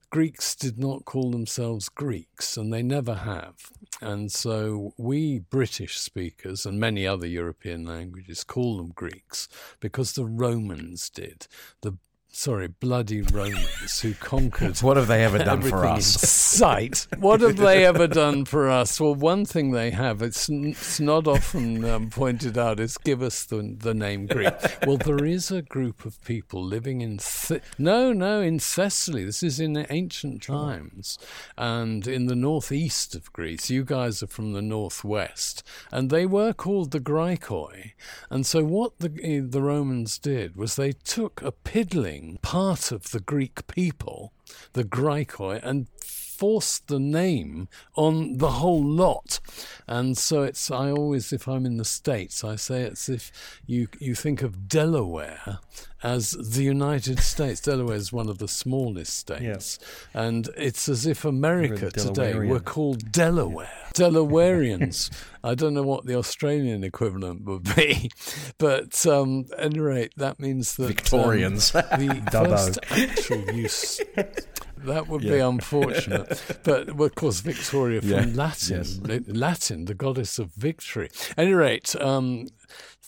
[0.10, 3.72] Greeks did not call themselves Greeks, and they never have.
[4.02, 9.48] And so we British speakers and many other European languages call them Greeks
[9.80, 11.48] because the Romans did.
[11.82, 11.98] The
[12.36, 14.78] sorry, bloody Romans who conquered.
[14.82, 16.06] what have they ever done for us?
[16.30, 17.08] sight.
[17.18, 19.00] What have they ever done for us?
[19.00, 23.46] Well, one thing they have, it's, it's not often um, pointed out, is give us
[23.46, 24.54] the, the name Greek.
[24.86, 27.18] well, there is a group of people living in.
[27.18, 29.26] Th- no, no, in Thessaly.
[29.26, 31.18] This is in ancient times.
[31.58, 33.70] And in the northeast of Greece.
[33.70, 35.64] You guys are from the northwest.
[35.92, 37.94] And they were called the Graikoi.
[38.30, 43.20] And so what the, the Romans did was they took a piddling part of the
[43.20, 44.34] Greek people,
[44.74, 45.88] the Graikoi, and
[46.38, 49.40] forced the name on the whole lot.
[49.88, 53.32] And so it's, I always, if I'm in the States, I say it's if
[53.66, 55.60] you, you think of Delaware
[56.06, 57.60] as the United States.
[57.62, 59.80] Delaware is one of the smallest states.
[60.14, 60.22] Yeah.
[60.22, 63.68] And it's as if America today were called Delaware.
[63.74, 64.10] Yeah.
[64.10, 65.10] Delawareans.
[65.44, 68.12] I don't know what the Australian equivalent would be,
[68.58, 71.74] but um, at any rate, that means that Victorians.
[71.74, 74.02] Um, the first actual use
[74.78, 75.34] that would yeah.
[75.34, 76.42] be unfortunate.
[76.64, 78.26] but well, of course, Victoria from yeah.
[78.34, 79.28] Latin, yes.
[79.28, 81.10] Latin, the goddess of victory.
[81.32, 82.48] At any rate, um,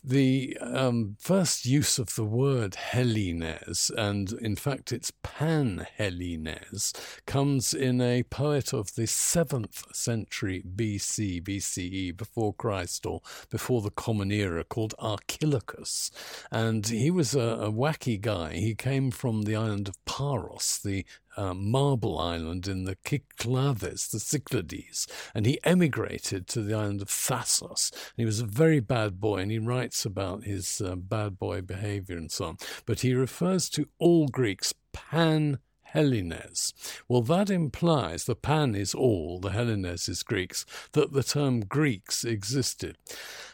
[0.03, 6.93] the um, first use of the word Hellenes, and in fact it's Pan Hellenes,
[7.25, 13.91] comes in a poet of the 7th century BC, BCE, before Christ or before the
[13.91, 16.11] Common Era, called Archilochus.
[16.51, 18.53] And he was a, a wacky guy.
[18.53, 21.05] He came from the island of Paros, the
[21.53, 27.91] marble island in the Cyclades, the Cyclades, and he emigrated to the island of Thasos.
[27.91, 31.61] And he was a very bad boy, and he writes about his uh, bad boy
[31.61, 32.57] behavior and so on.
[32.85, 36.73] But he refers to all Greeks pan Hellenes.
[37.07, 42.25] Well, that implies the pan is all, the Hellenes is Greeks, that the term Greeks
[42.25, 42.97] existed.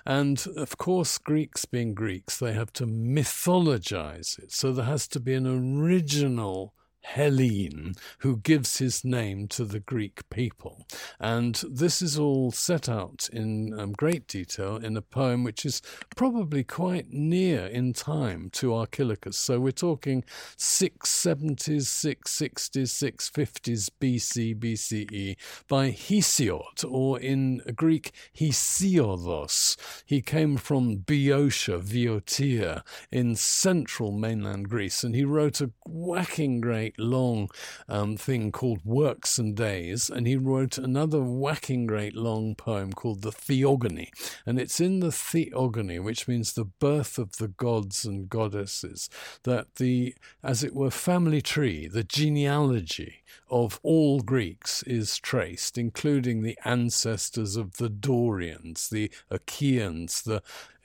[0.05, 4.51] And of course, Greeks being Greeks, they have to mythologize it.
[4.51, 6.73] So there has to be an original
[7.05, 10.85] Hellene, who gives his name to the Greek people.
[11.19, 15.81] And this is all set out in um, great detail in a poem which is
[16.15, 19.37] probably quite near in time to Archilochus.
[19.37, 20.23] So we're talking
[20.57, 25.35] 670s, 660s, 650s BC, BCE
[25.67, 29.77] by Hesiod, or in Greek, Hesiodos.
[30.05, 36.92] He came from Boeotia, Viotia, in central mainland Greece, and he wrote a whacking great
[36.93, 37.49] great long
[37.87, 43.21] um, thing called Works and Days, and he wrote another whacking great long poem called
[43.21, 44.11] The Theogony.
[44.45, 49.09] And it's in the Theogony, which means the birth of the gods and goddesses,
[49.43, 56.41] that the, as it were, family tree, the genealogy of all Greeks is traced, including
[56.41, 60.41] the ancestors of the Dorians, the Achaeans, the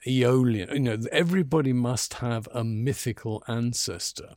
[0.07, 0.71] Aeolian.
[0.71, 4.35] You know, everybody must have a mythical ancestor.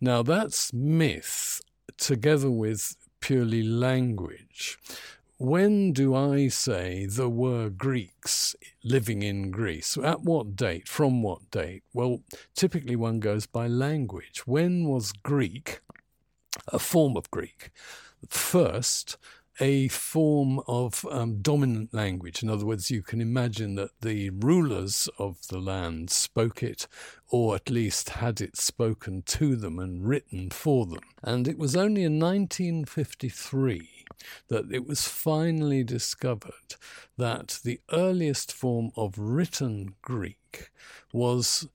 [0.00, 1.60] Now, that's myth
[1.96, 4.78] together with purely language.
[5.38, 9.96] When do I say there were Greeks living in Greece?
[9.96, 10.88] At what date?
[10.88, 11.82] From what date?
[11.92, 12.20] Well,
[12.54, 14.46] typically one goes by language.
[14.46, 15.80] When was Greek
[16.68, 17.70] a form of Greek?
[18.28, 19.16] First,
[19.60, 22.42] a form of um, dominant language.
[22.42, 26.86] In other words, you can imagine that the rulers of the land spoke it,
[27.28, 31.00] or at least had it spoken to them and written for them.
[31.22, 33.88] And it was only in 1953
[34.48, 36.76] that it was finally discovered
[37.16, 40.70] that the earliest form of written Greek
[41.12, 41.68] was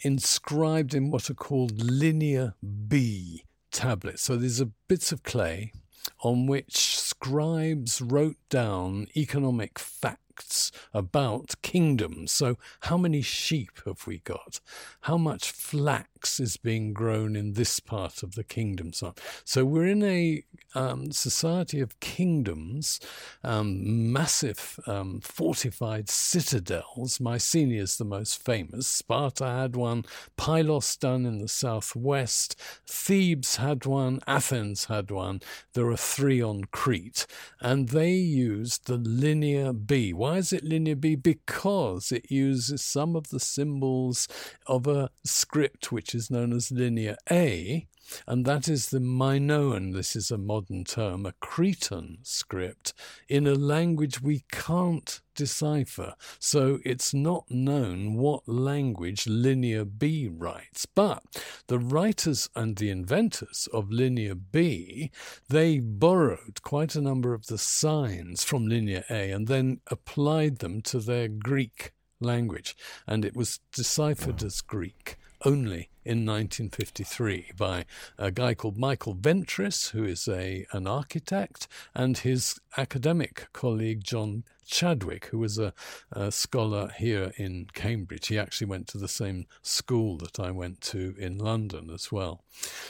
[0.00, 2.54] inscribed in what are called linear
[2.88, 4.22] B tablets.
[4.22, 5.72] So these are bits of clay
[6.20, 6.88] on which
[7.20, 12.30] scribes wrote down economic facts about kingdoms.
[12.30, 14.60] So, how many sheep have we got?
[15.02, 16.08] How much flax
[16.40, 18.92] is being grown in this part of the kingdom?
[18.92, 20.42] So, so we're in a
[20.74, 23.00] um, society of kingdoms,
[23.42, 27.20] um, massive um, fortified citadels.
[27.20, 28.86] Mycenae is the most famous.
[28.86, 30.04] Sparta had one,
[30.36, 35.40] Pylos done in the southwest, Thebes had one, Athens had one.
[35.74, 37.26] There are three on Crete,
[37.60, 40.12] and they used the linear B.
[40.12, 41.14] Why is it linear B?
[41.14, 44.28] Because it uses some of the symbols
[44.66, 47.86] of a script which is known as linear A,
[48.26, 52.94] and that is the Minoan, this is a modern term, a Cretan script
[53.28, 56.14] in a language we can't decipher.
[56.38, 60.86] So it's not known what language Linear B writes.
[60.86, 61.22] But
[61.66, 65.10] the writers and the inventors of Linear B,
[65.48, 70.80] they borrowed quite a number of the signs from Linear A and then applied them
[70.82, 72.76] to their Greek language.
[73.06, 77.84] And it was deciphered as Greek only in 1953 by
[78.16, 84.44] a guy called Michael Ventris, who is a, an architect, and his academic colleague John
[84.68, 85.72] Chadwick, who was a,
[86.12, 88.28] a, scholar here in Cambridge.
[88.28, 92.44] He actually went to the same school that I went to in London as well.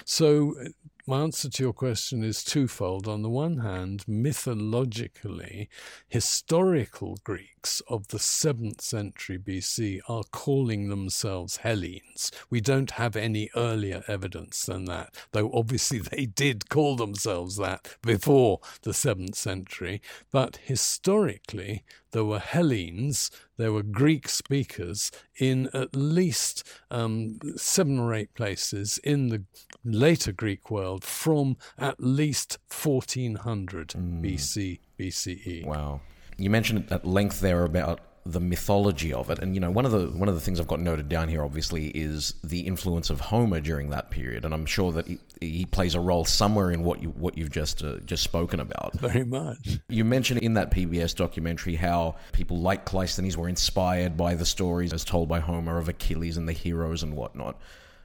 [0.05, 0.69] So uh,
[1.09, 3.09] my answer to your question is twofold.
[3.09, 5.71] On the one hand, mythologically,
[6.07, 12.31] historical Greeks of the 7th century BC are calling themselves Hellenes.
[12.51, 17.97] We don't have any earlier evidence than that, though obviously they did call themselves that
[18.03, 20.03] before the 7th century.
[20.31, 21.68] But historically,
[22.13, 28.99] there were Hellenes, there were Greek speakers in at least um, seven or eight places
[29.05, 29.45] in the
[29.85, 34.23] later Greek world from at least 1400 mm.
[34.23, 35.67] BC, BCE.
[35.67, 36.01] Wow.
[36.37, 39.39] You mentioned at length there about the mythology of it.
[39.39, 41.43] And you know, one of the one of the things I've got noted down here,
[41.43, 45.07] obviously, is the influence of Homer during that period, and I'm sure that
[45.41, 48.95] he, plays a role somewhere in what you what you've just uh, just spoken about.
[48.95, 49.79] Very much.
[49.89, 54.93] You mentioned in that PBS documentary how people like Cleisthenes were inspired by the stories
[54.93, 57.61] as told by Homer of Achilles and the heroes and whatnot.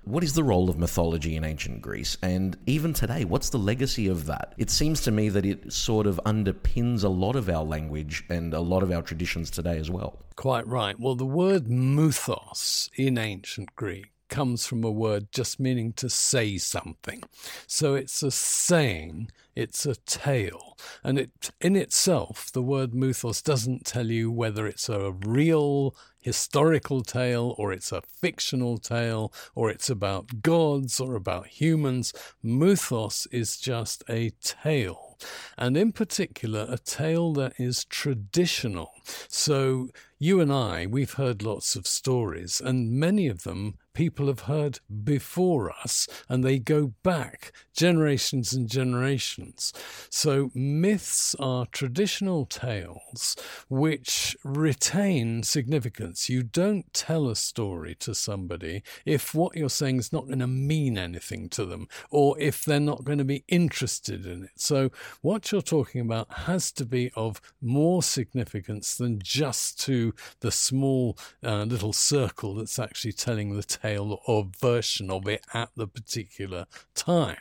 [0.06, 2.18] What is the role of mythology in ancient Greece?
[2.22, 4.54] And even today, what's the legacy of that?
[4.58, 8.54] It seems to me that it sort of underpins a lot of our language and
[8.54, 10.20] a lot of our traditions today as well.
[10.36, 11.00] Quite right.
[11.00, 16.58] Well, the word mythos in ancient Greek comes from a word just meaning to say
[16.58, 17.22] something.
[17.68, 20.76] So it's a saying, it's a tale.
[21.04, 27.04] And it in itself, the word mythos doesn't tell you whether it's a real historical
[27.04, 32.12] tale or it's a fictional tale or it's about gods or about humans.
[32.42, 35.20] Mythos is just a tale.
[35.60, 38.92] And in particular, a tale that is traditional.
[39.28, 44.42] So you and I, we've heard lots of stories, and many of them people have
[44.42, 49.74] heard before us, and they go back generations and generations.
[50.10, 53.36] So myths are traditional tales
[53.70, 56.30] which retain significance.
[56.30, 60.48] You don't tell a story to somebody if what you're saying is not going to
[60.48, 64.52] mean anything to them, or if they're not going to be interested in it.
[64.56, 64.92] So
[65.22, 71.18] what you're talking about has to be of more significance than just to the small
[71.44, 76.66] uh, little circle that's actually telling the tale or version of it at the particular
[76.96, 77.38] time.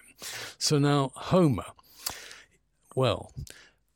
[0.59, 1.65] So now, Homer.
[2.95, 3.33] Well,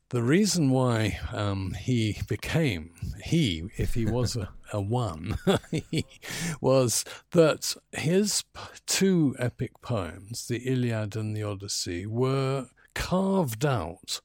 [0.09, 2.91] the reason why um, he became
[3.23, 5.37] he, if he was a, a one,
[6.61, 8.43] was that his
[8.85, 14.21] two epic poems, the Iliad and the Odyssey, were carved out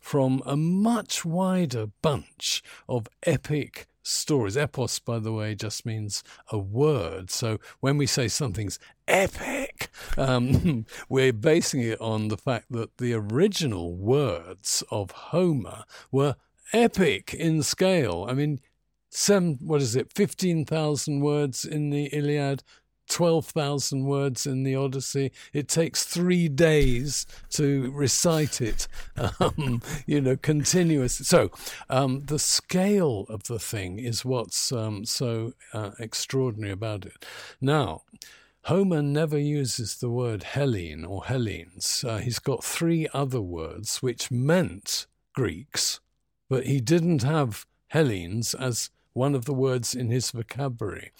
[0.00, 4.56] from a much wider bunch of epic stories.
[4.56, 7.30] Epos, by the way, just means a word.
[7.30, 8.78] So when we say something's
[9.08, 16.36] epic, um, we're basing it on the fact that the original words of Homer were
[16.72, 18.26] epic in scale.
[18.28, 18.60] I mean,
[19.10, 22.62] seven, what is it, 15,000 words in the Iliad,
[23.08, 25.32] 12,000 words in the Odyssey.
[25.52, 28.88] It takes three days to recite it,
[29.40, 31.24] um, you know, continuously.
[31.24, 31.50] So
[31.88, 37.24] um, the scale of the thing is what's um, so uh, extraordinary about it.
[37.60, 38.02] Now,
[38.66, 42.04] Homer never uses the word Hellene or Hellenes.
[42.06, 46.00] Uh, he's got three other words which meant Greeks,
[46.48, 51.12] but he didn't have Hellenes as one of the words in his vocabulary.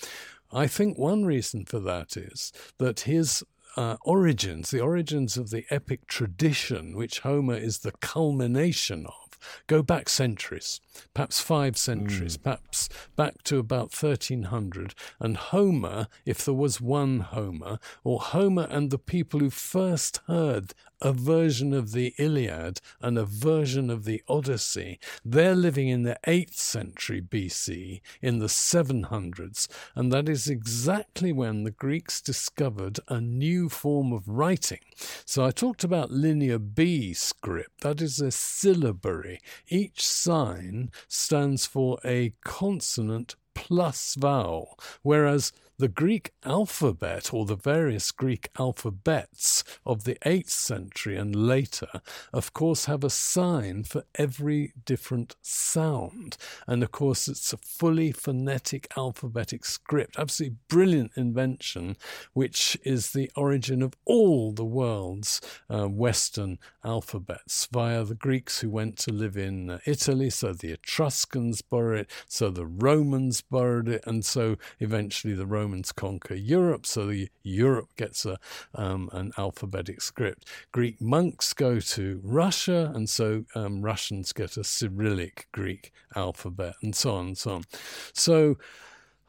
[0.52, 3.42] I think one reason for that is that his
[3.76, 9.82] uh, origins, the origins of the epic tradition, which Homer is the culmination of, go
[9.82, 10.80] back centuries,
[11.12, 12.42] perhaps five centuries, mm.
[12.42, 14.94] perhaps back to about 1300.
[15.20, 20.72] And Homer, if there was one Homer, or Homer and the people who first heard
[21.00, 24.98] a version of the Iliad and a version of the Odyssey.
[25.24, 31.64] They're living in the 8th century BC, in the 700s, and that is exactly when
[31.64, 34.80] the Greeks discovered a new form of writing.
[35.24, 39.40] So I talked about linear B script, that is a syllabary.
[39.68, 48.10] Each sign stands for a consonant plus vowel, whereas the Greek alphabet, or the various
[48.10, 51.88] Greek alphabets of the 8th century and later,
[52.32, 56.38] of course, have a sign for every different sound.
[56.66, 60.18] And of course, it's a fully phonetic alphabetic script.
[60.18, 61.96] Absolutely brilliant invention,
[62.32, 68.70] which is the origin of all the world's uh, Western alphabets via the Greeks who
[68.70, 70.30] went to live in uh, Italy.
[70.30, 75.65] So the Etruscans borrowed it, so the Romans borrowed it, and so eventually the Romans
[75.66, 78.38] Romans conquer Europe, so the, Europe gets a,
[78.76, 80.48] um, an alphabetic script.
[80.70, 86.94] Greek monks go to Russia, and so um, Russians get a Cyrillic Greek alphabet, and
[86.94, 87.64] so on and so on.
[88.12, 88.58] So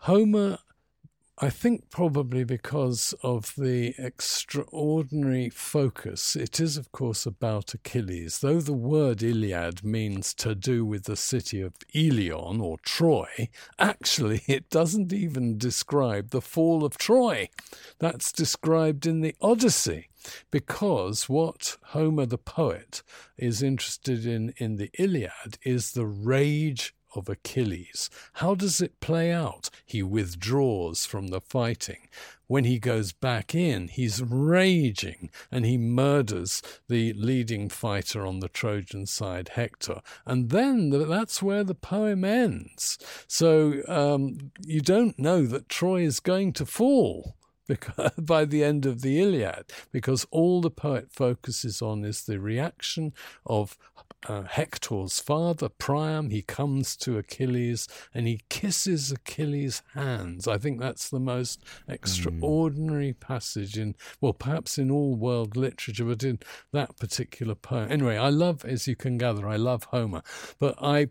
[0.02, 0.60] Homer
[1.40, 6.36] I think probably because of the extraordinary focus.
[6.36, 8.40] It is, of course, about Achilles.
[8.40, 14.42] Though the word Iliad means to do with the city of Ilion or Troy, actually
[14.48, 17.50] it doesn't even describe the fall of Troy.
[18.00, 20.10] That's described in the Odyssey
[20.50, 23.04] because what Homer the poet
[23.38, 28.10] is interested in in the Iliad is the rage of Achilles.
[28.34, 29.70] How does it play out?
[29.86, 32.10] He withdraws from the fighting.
[32.48, 38.48] when he goes back in, he's raging and he murders the leading fighter on the
[38.48, 40.02] Trojan side, Hector.
[40.26, 42.98] And then that's where the poem ends.
[43.28, 47.36] So um, you don't know that Troy is going to fall
[47.68, 52.40] because, by the end of the Iliad, because all the poet focuses on is the
[52.40, 53.14] reaction
[53.46, 53.78] of
[54.28, 56.30] uh, Hector's father, Priam.
[56.30, 60.48] He comes to Achilles and he kisses Achilles' hands.
[60.48, 63.20] I think that's the most extraordinary mm.
[63.20, 66.40] passage in, well, perhaps in all world literature, but in
[66.74, 67.92] that particular poem.
[67.92, 70.22] Anyway, I love, as you can gather, I love Homer,
[70.60, 71.10] but I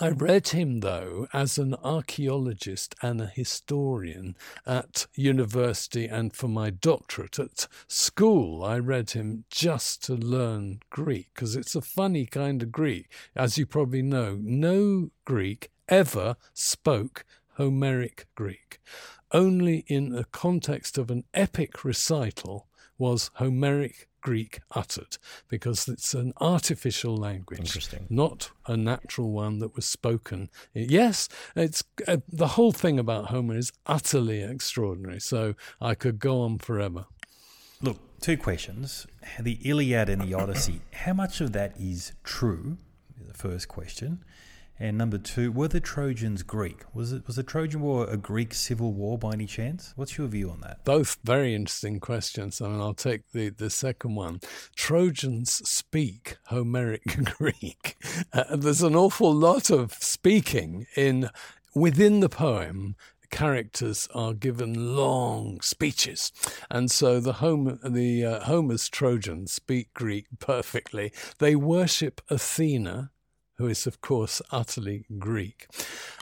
[0.00, 6.70] I read him, though, as an archaeologist and a historian at university and for my
[6.70, 8.64] doctorate at school.
[8.64, 13.10] I read him just to learn Greek because it's a funny kind of Greek.
[13.34, 17.24] As you probably know, no Greek ever spoke
[17.54, 18.80] Homeric Greek.
[19.30, 22.66] Only in the context of an epic recital
[22.98, 25.18] was Homeric Greek uttered
[25.48, 30.50] because it's an artificial language, not a natural one that was spoken.
[30.74, 35.20] Yes, it's uh, the whole thing about Homer is utterly extraordinary.
[35.20, 37.06] So I could go on forever.
[37.80, 39.06] Look, two questions:
[39.38, 40.80] the Iliad and the Odyssey.
[40.92, 42.78] How much of that is true?
[43.28, 44.24] The first question.
[44.78, 46.84] And number two, were the Trojans Greek?
[46.92, 49.94] Was it was the Trojan War a Greek civil war by any chance?
[49.96, 50.84] What's your view on that?
[50.84, 52.60] Both very interesting questions.
[52.60, 54.40] I mean, I'll take the, the second one.
[54.74, 57.04] Trojans speak Homeric
[57.38, 57.96] Greek.
[58.32, 61.30] Uh, there's an awful lot of speaking in
[61.74, 62.96] within the poem
[63.30, 66.32] characters are given long speeches,
[66.70, 71.12] and so the Homer, the uh, Homer's Trojans speak Greek perfectly.
[71.38, 73.10] They worship Athena,
[73.58, 75.66] who is, of course, utterly Greek.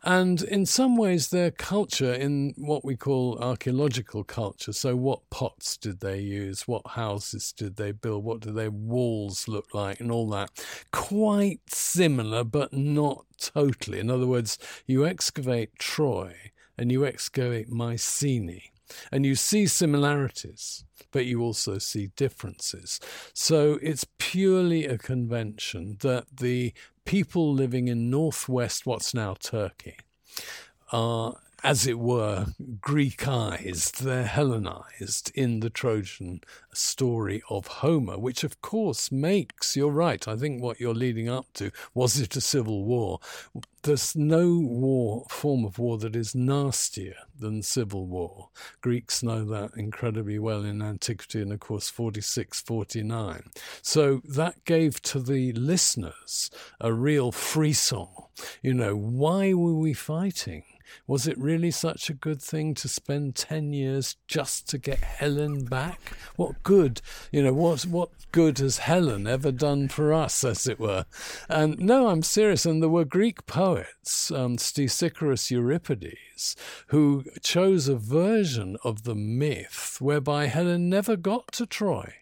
[0.02, 5.76] And in some ways, their culture, in what we call archaeological culture, so what pots
[5.76, 6.68] did they use?
[6.68, 8.24] What houses did they build?
[8.24, 10.00] What do their walls look like?
[10.00, 10.50] And all that.
[10.92, 13.98] Quite similar, but not totally.
[13.98, 16.34] In other words, you excavate Troy
[16.76, 18.70] and you excavate Mycenae
[19.10, 23.00] and you see similarities, but you also see differences.
[23.32, 26.74] So it's purely a convention that the
[27.04, 29.96] people living in northwest, what's now Turkey,
[30.92, 32.46] are as it were,
[32.80, 36.42] Greekized, they're Hellenized in the Trojan
[36.74, 41.46] story of Homer, which of course makes, you're right, I think what you're leading up
[41.54, 43.18] to, was it a civil war?
[43.82, 48.50] There's no war, form of war that is nastier than civil war.
[48.82, 53.42] Greeks know that incredibly well in antiquity and, of course, 46, 49.
[53.80, 58.08] So that gave to the listeners a real frisson.
[58.62, 60.64] You know, why were we fighting?
[61.06, 65.64] Was it really such a good thing to spend 10 years just to get Helen
[65.64, 66.00] back?
[66.36, 67.00] What good,
[67.32, 71.06] you know, what, what good has Helen ever done for us, as it were?
[71.48, 72.66] And no, I'm serious.
[72.66, 76.56] And there were Greek poets, um, Stesichorus Euripides,
[76.88, 82.14] who chose a version of the myth whereby Helen never got to Troy.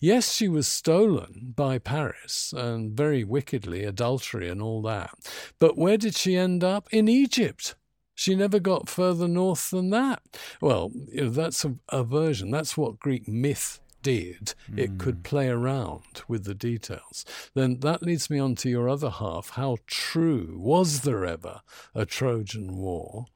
[0.00, 5.10] Yes, she was stolen by Paris and very wickedly, adultery and all that.
[5.58, 6.88] But where did she end up?
[6.92, 7.74] In Egypt.
[8.16, 10.22] She never got further north than that.
[10.60, 12.50] Well, you know, that's a, a version.
[12.50, 14.54] That's what Greek myth did.
[14.70, 14.78] Mm.
[14.78, 15.22] It could hmm.
[15.22, 17.26] play around with the details.
[17.54, 19.50] Then that leads me on to your other half.
[19.50, 21.60] How true was there ever
[21.94, 23.26] a Trojan War?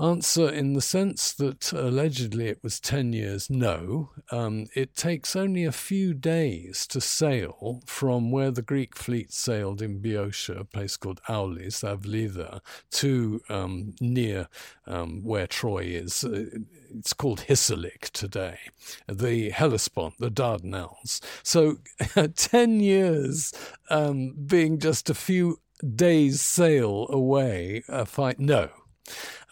[0.00, 4.10] Answer in the sense that allegedly it was 10 years, no.
[4.32, 9.80] Um, it takes only a few days to sail from where the Greek fleet sailed
[9.80, 14.48] in Boeotia, a place called Aulis, Avlida, to um, near
[14.88, 16.24] um, where Troy is.
[16.24, 16.46] Uh,
[16.90, 18.58] it's called Hissarlik today,
[19.06, 21.20] the Hellespont, the Dardanelles.
[21.44, 21.76] So
[22.34, 23.52] 10 years
[23.90, 25.60] um, being just a few
[25.94, 28.70] days' sail away, a fight, no.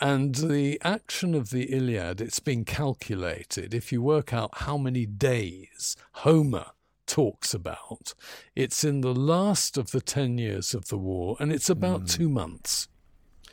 [0.01, 3.75] And the action of the Iliad, it's been calculated.
[3.75, 6.67] If you work out how many days Homer
[7.07, 8.15] talks about,
[8.57, 12.11] it's in the last of the 10 years of the war, and it's about mm.
[12.11, 12.89] two months.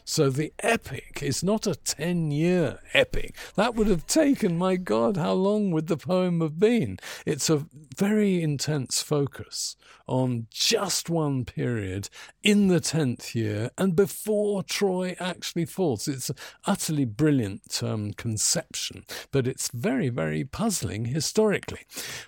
[0.10, 3.36] So the epic is not a 10 year epic.
[3.54, 6.98] That would have taken, my God, how long would the poem have been?
[7.28, 9.76] It's a very intense focus
[10.08, 12.10] on just one period
[12.42, 16.08] in the 10th year and before Troy actually falls.
[16.08, 16.36] It's an
[16.66, 21.82] utterly brilliant um, conception, but it's very, very puzzling historically.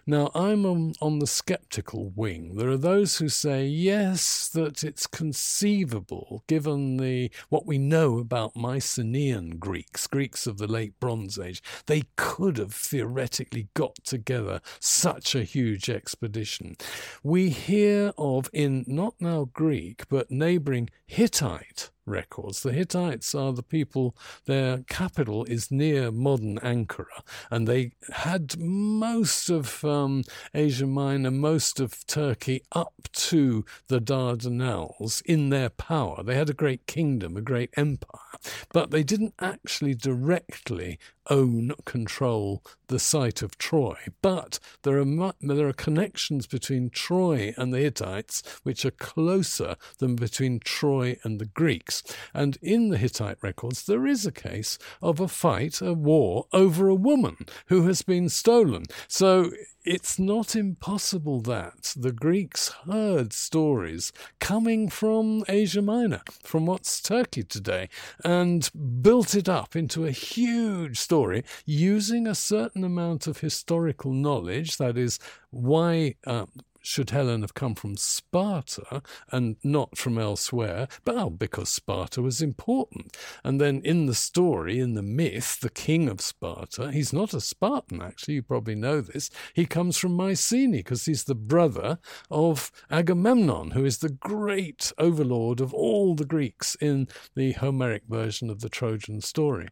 [0.05, 2.57] Now, I'm on, on the skeptical wing.
[2.57, 8.53] There are those who say, yes, that it's conceivable given the what we know about
[8.53, 15.35] Mycenaean Greeks, Greeks of the late Bronze Age, they could have theoretically got together such
[15.35, 16.75] a huge expedition.
[17.23, 22.63] We hear of, in not now Greek, but neighboring Hittite records.
[22.63, 29.49] The Hittites are the people, their capital is near modern Ankara, and they had most
[29.49, 30.23] of um,
[30.53, 36.23] Asia Minor, most of Turkey up to the Dardanelles in their power.
[36.23, 38.39] They had a great kingdom, a great empire,
[38.73, 40.99] but they didn't actually directly
[41.29, 43.95] own, control the site of Troy.
[44.21, 49.75] But there are mu- there are connections between Troy and the Hittites which are closer
[49.99, 51.90] than between Troy and the Greeks.
[52.33, 56.87] And in the Hittite records, there is a case of a fight, a war over
[56.87, 57.37] a woman
[57.67, 58.83] who has been stolen.
[59.07, 59.51] So
[59.83, 67.43] it's not impossible that the Greeks heard stories coming from Asia Minor, from what's Turkey
[67.43, 67.89] today,
[68.23, 68.69] and
[69.01, 74.97] built it up into a huge story using a certain amount of historical knowledge, that
[74.97, 75.17] is,
[75.49, 76.45] why uh,
[76.81, 79.01] should Helen have come from Sparta
[79.31, 80.87] and not from elsewhere?
[81.05, 83.15] Well, because Sparta was important.
[83.43, 87.41] And then in the story, in the myth, the king of Sparta, he's not a
[87.41, 89.29] Spartan, actually, you probably know this.
[89.53, 95.61] He comes from Mycenae because he's the brother of Agamemnon, who is the great overlord
[95.61, 99.67] of all the Greeks in the Homeric version of the Trojan story.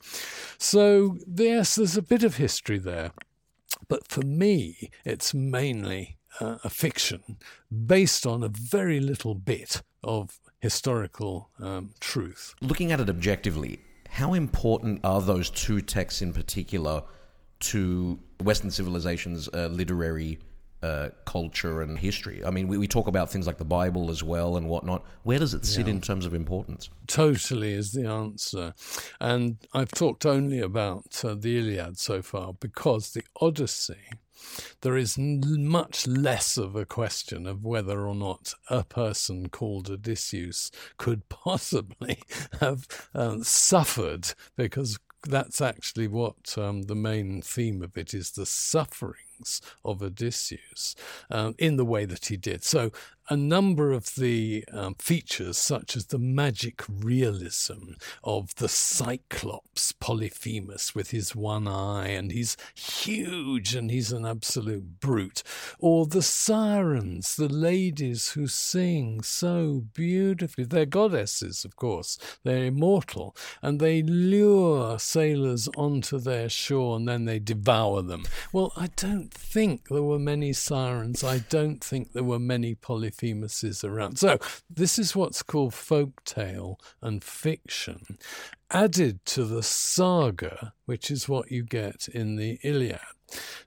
[0.58, 3.12] So, yes, there's a bit of history there.
[3.88, 7.38] But for me, it's mainly uh, a fiction
[7.86, 12.54] based on a very little bit of historical um, truth.
[12.62, 17.04] Looking at it objectively, how important are those two texts in particular
[17.60, 20.40] to Western civilization's uh, literary
[20.82, 22.44] uh, culture and history?
[22.46, 25.06] I mean, we, we talk about things like the Bible as well and whatnot.
[25.24, 25.94] Where does it sit Yeah.
[25.94, 26.90] in terms of importance?
[27.08, 28.74] Totally is the answer.
[29.20, 33.98] And I've talked only about uh, the Iliad so far because the Odyssey,
[34.82, 40.72] there is much less of a question of whether or not a person called Odysseus
[40.98, 42.20] could possibly
[42.60, 48.46] have uh, suffered because that's actually what um, the main theme of it is the
[48.46, 50.96] sufferings of Odysseus
[51.30, 52.64] um, in the way that he did.
[52.64, 52.92] So,
[53.30, 60.96] a number of the um, features, such as the magic realism of the Cyclops Polyphemus
[60.96, 65.44] with his one eye, and he's huge and he's an absolute brute,
[65.80, 70.66] or the sirens, the ladies who sing so beautifully.
[70.66, 77.26] They're goddesses, of course, they're immortal, and they lure sailors onto their shore and then
[77.26, 78.24] they devour them.
[78.52, 81.24] Well, I don't think there were many sirens.
[81.24, 82.76] I don't think there were many
[83.20, 84.18] Polyphemuses around.
[84.18, 84.40] So,
[84.70, 88.18] this is what's called folk tale and fiction,
[88.72, 93.00] added to the saga, which is what you get in the Iliad.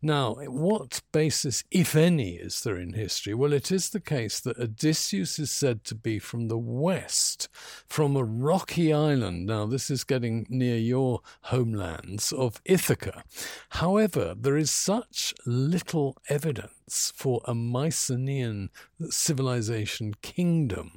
[0.00, 3.34] Now, what basis, if any, is there in history?
[3.34, 7.48] Well, it is the case that Odysseus is said to be from the west,
[7.86, 9.46] from a rocky island.
[9.46, 13.24] Now, this is getting near your homelands of Ithaca.
[13.70, 18.70] However, there is such little evidence for a Mycenaean
[19.08, 20.92] civilization kingdom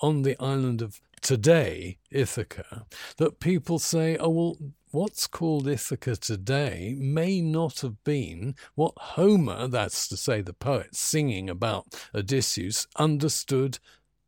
[0.00, 2.86] on the island of today, Ithaca,
[3.18, 4.56] that people say, oh, well,
[4.90, 10.94] what's called Ithaca today may not have been what Homer, that's to say the poet
[10.94, 13.78] singing about Odysseus, understood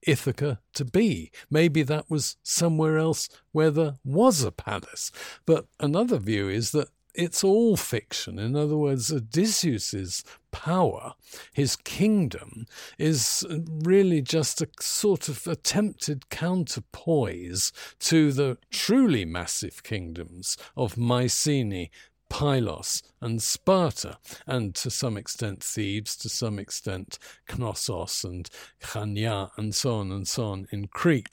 [0.03, 1.31] Ithaca to be.
[1.51, 5.13] Maybe that was somewhere else where there was a palace.
[5.47, 8.39] But another view is that it's all fiction.
[8.39, 11.15] In other words, Odysseus's power,
[11.53, 12.67] his kingdom,
[12.99, 13.47] is
[13.85, 21.91] really just a sort of attempted counterpoise to the truly massive kingdoms of Mycenae,
[22.29, 28.49] Pylos and Sparta, and to some extent Thebes, to some extent Knossos and
[28.83, 31.29] Chania, and so on and so on in Crete.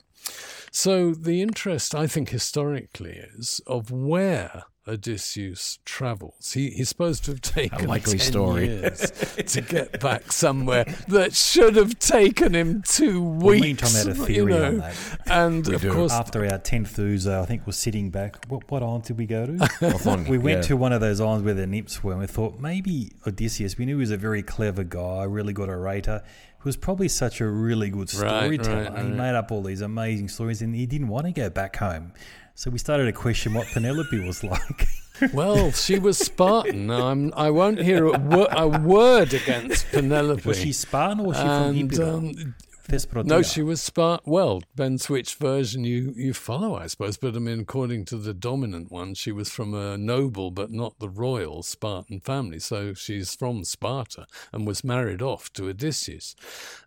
[0.71, 6.53] So the interest, I think, historically is of where Odysseus travels.
[6.53, 8.65] He, he's supposed to have taken a likely 10 story.
[8.67, 9.11] years
[9.47, 13.61] to get back somewhere that should have taken him two Well, weeks.
[13.61, 14.65] me and Tom had a you theory know.
[14.65, 14.95] on that.
[15.27, 15.93] And We of do.
[15.93, 18.45] course, After our tenth ouzo, I think we're sitting back.
[18.47, 20.25] What, what island did we go to?
[20.29, 20.61] We went yeah.
[20.63, 23.77] to one of those islands where the nymphs were, and we thought maybe Odysseus.
[23.77, 26.23] We knew he was a very clever guy, really good orator.
[26.25, 28.91] He was probably such a really good Right, storyteller.
[28.91, 31.77] right, He made up all these amazing stories, and he didn't want to go back
[31.77, 32.11] home.
[32.59, 34.89] So we started to question what Penelope was like.
[35.33, 36.91] well, she was Spartan.
[36.91, 40.41] I'm, I won't hear a, wo- a word against Penelope.
[40.45, 42.53] was she Spartan or was she from and Epidon?
[42.89, 43.27] Thesprotia.
[43.27, 44.21] No, she was Spart.
[44.25, 47.17] Well, depends which version you, you follow, I suppose.
[47.17, 50.99] But I mean, according to the dominant one, she was from a noble but not
[50.99, 52.59] the royal Spartan family.
[52.59, 56.35] So she's from Sparta and was married off to Odysseus,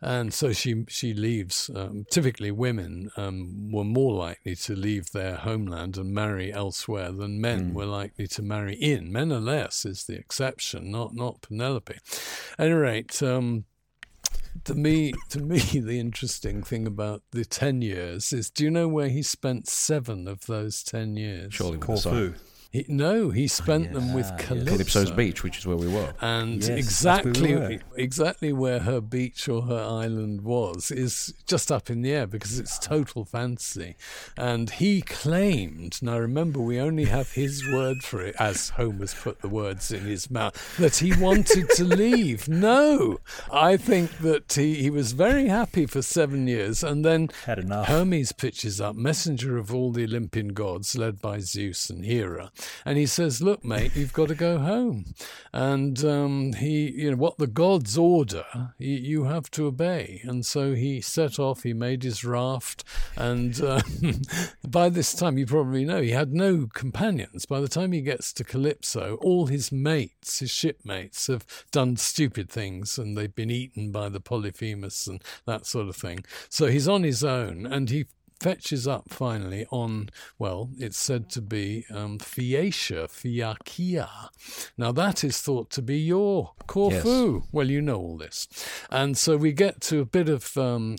[0.00, 1.70] and so she she leaves.
[1.74, 7.40] Um, typically, women um, were more likely to leave their homeland and marry elsewhere than
[7.40, 9.12] men were likely to marry in.
[9.12, 11.94] Menelaus is the exception, not not Penelope.
[12.58, 13.22] At any rate.
[13.22, 13.64] Um,
[14.64, 18.88] to me, to me, the interesting thing about the ten years is: do you know
[18.88, 21.54] where he spent seven of those ten years?
[21.54, 22.34] Surely Corfu.
[22.72, 24.32] He, no, he oh, spent them with.
[24.38, 24.70] Calypso.
[24.72, 26.14] Calypso's beach, which is where we were.
[26.20, 31.70] And Yes, exactly, where we exactly where her beach or her island was is just
[31.70, 33.96] up in the air because it's total fantasy.
[34.36, 39.40] And he claimed, now remember, we only have his word for it, as Homer's put
[39.40, 42.48] the words in his mouth, that he wanted to leave.
[42.48, 43.18] No,
[43.52, 47.86] I think that he, he was very happy for seven years, and then Had enough.
[47.86, 52.50] Hermes pitches up, messenger of all the Olympian gods, led by Zeus and Hera,
[52.84, 55.14] and he says, "Look, mate, you've got to go home."
[55.52, 58.44] And um, he, you know, what the gods order,
[58.78, 60.20] you, you have to obey.
[60.24, 61.62] And so he set off.
[61.62, 62.84] He made his raft,
[63.16, 64.22] and um,
[64.68, 67.46] by this time, you probably know he had no companions.
[67.46, 72.50] By the time he gets to Calypso, all his mates, his shipmates, have done stupid
[72.50, 76.24] things, and they've been eaten by the Polyphemus and that sort of thing.
[76.48, 78.06] So he's on his own, and he
[78.42, 84.08] fetches up finally on, well, it's said to be um, Phaeacia, Phaeacia.
[84.76, 87.44] Now, that is thought to be your Corfu.
[87.52, 88.48] Well, you know all this.
[88.90, 90.96] And so we get to a bit of, um,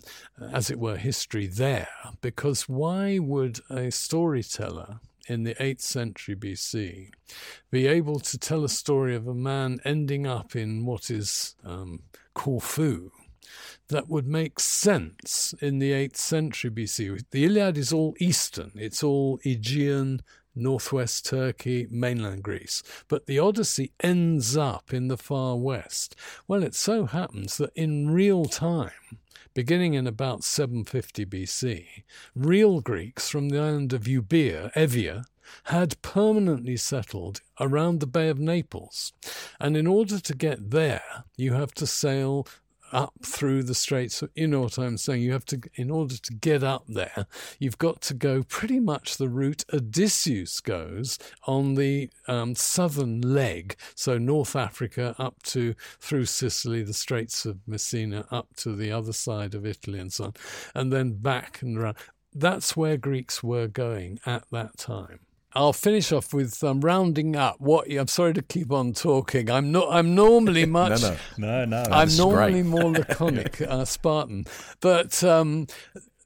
[0.52, 1.88] as it were, history there,
[2.22, 7.10] because why would a storyteller in the 8th century BC
[7.70, 12.04] be able to tell a story of a man ending up in what is um,
[12.34, 13.10] Corfu?
[13.88, 17.24] That would make sense in the 8th century BC.
[17.30, 20.22] The Iliad is all Eastern, it's all Aegean,
[20.54, 22.82] northwest Turkey, mainland Greece.
[23.08, 26.16] But the Odyssey ends up in the far west.
[26.46, 29.18] Well, it so happens that in real time,
[29.52, 31.86] beginning in about 750 BC,
[32.34, 35.24] real Greeks from the island of Euboea, Evia,
[35.64, 39.12] had permanently settled around the Bay of Naples.
[39.60, 42.46] And in order to get there, you have to sail
[42.94, 44.22] up through the straits.
[44.34, 45.20] You know what I'm saying?
[45.22, 47.26] You have to, in order to get up there,
[47.58, 53.76] you've got to go pretty much the route Odysseus goes on the um, southern leg.
[53.94, 59.12] So North Africa up to through Sicily, the Straits of Messina, up to the other
[59.12, 60.34] side of Italy, and so on,
[60.74, 61.96] and then back and around.
[62.32, 65.20] That's where Greeks were going at that time.
[65.54, 67.56] I'll finish off with um, rounding up.
[67.60, 69.50] What I'm sorry to keep on talking.
[69.50, 69.88] I'm not.
[69.90, 71.00] I'm normally much.
[71.02, 71.16] no.
[71.38, 71.84] No, no.
[71.90, 72.66] I'm normally great.
[72.66, 74.46] more laconic, uh, Spartan,
[74.80, 75.66] but um,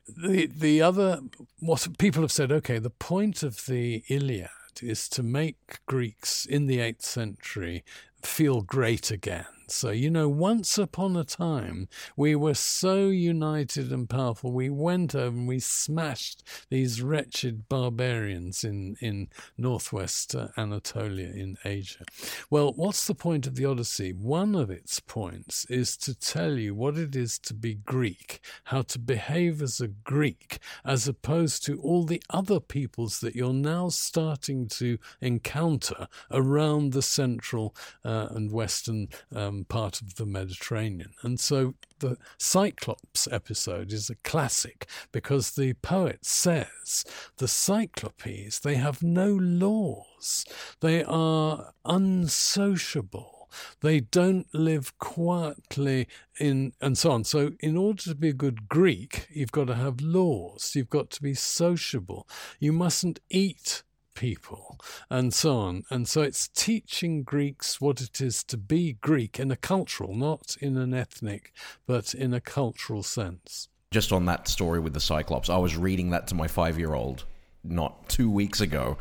[0.09, 1.21] the the other
[1.61, 2.51] what people have said.
[2.51, 4.49] Okay, the point of the Iliad
[4.81, 7.85] is to make Greeks in the eighth century
[8.23, 9.47] feel great again.
[9.71, 14.51] So, you know, once upon a time, we were so united and powerful.
[14.51, 21.59] We went over and we smashed these wretched barbarians in, in northwest uh, Anatolia in
[21.67, 22.07] Asia.
[22.49, 24.13] Well, what's the point of the Odyssey?
[24.13, 28.81] One of its points is to tell you what it is to be Greek, how
[28.83, 33.91] to behave as a Greek, as opposed to all the other peoples that you're now
[33.91, 37.77] starting to encounter around the central
[38.09, 41.13] uh, and western um, part of the Mediterranean.
[41.23, 47.05] And so the Cyclops episode is a classic because the poet says
[47.37, 50.47] the Cyclopes, they have no laws,
[50.81, 53.35] they are unsociable.
[53.81, 56.07] They don't live quietly
[56.39, 57.25] in and so on.
[57.25, 60.73] So, in order to be a good Greek, you've got to have laws.
[60.77, 62.29] You've got to be sociable.
[62.61, 63.85] You mustn't eat
[64.19, 65.85] people and so on.
[65.91, 70.57] And so it's teaching Greeks what it is to be Greek in a cultural, not
[70.61, 71.53] in an ethnic,
[71.87, 73.69] but in a cultural sense.
[73.93, 76.95] Just on that story with the Cyclops, I was reading that to my five year
[76.95, 77.25] old
[77.65, 78.99] not two weeks ago,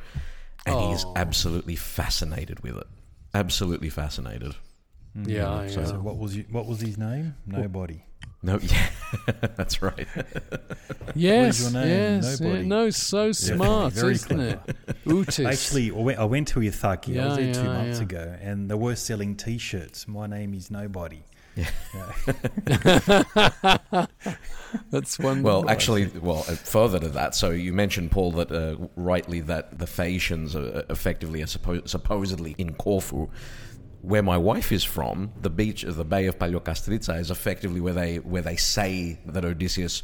[0.65, 1.13] and he is Oh.
[1.15, 2.87] absolutely fascinated with it.
[3.33, 4.55] Absolutely fascinated.
[5.15, 5.75] Yeah, mm.
[5.75, 5.85] yeah.
[5.85, 7.35] So what was you, what was his name?
[7.45, 8.03] Nobody.
[8.43, 8.89] No, yeah,
[9.55, 10.07] that's right.
[11.15, 11.87] Yes, your name?
[11.87, 12.59] yes, Nobody.
[12.61, 14.59] yeah, no, so smart, very isn't it?
[15.05, 15.45] Utis.
[15.45, 17.19] Actually, I went, I went to Ithaki.
[17.19, 18.03] I was there two months yeah.
[18.03, 20.07] ago, and they were selling T-shirts.
[20.07, 21.23] My name is Nobody.
[24.91, 25.41] that's one.
[25.41, 29.79] Well, actually, well, uh, further to that, so you mentioned, Paul, that uh, rightly that
[29.79, 33.29] the Phaeacians are effectively are suppo- supposedly in Corfu.
[34.07, 37.93] Where my wife is from, the beach, of the Bay of Paliokastritsa, is effectively where
[37.93, 40.01] they where they say that Odysseus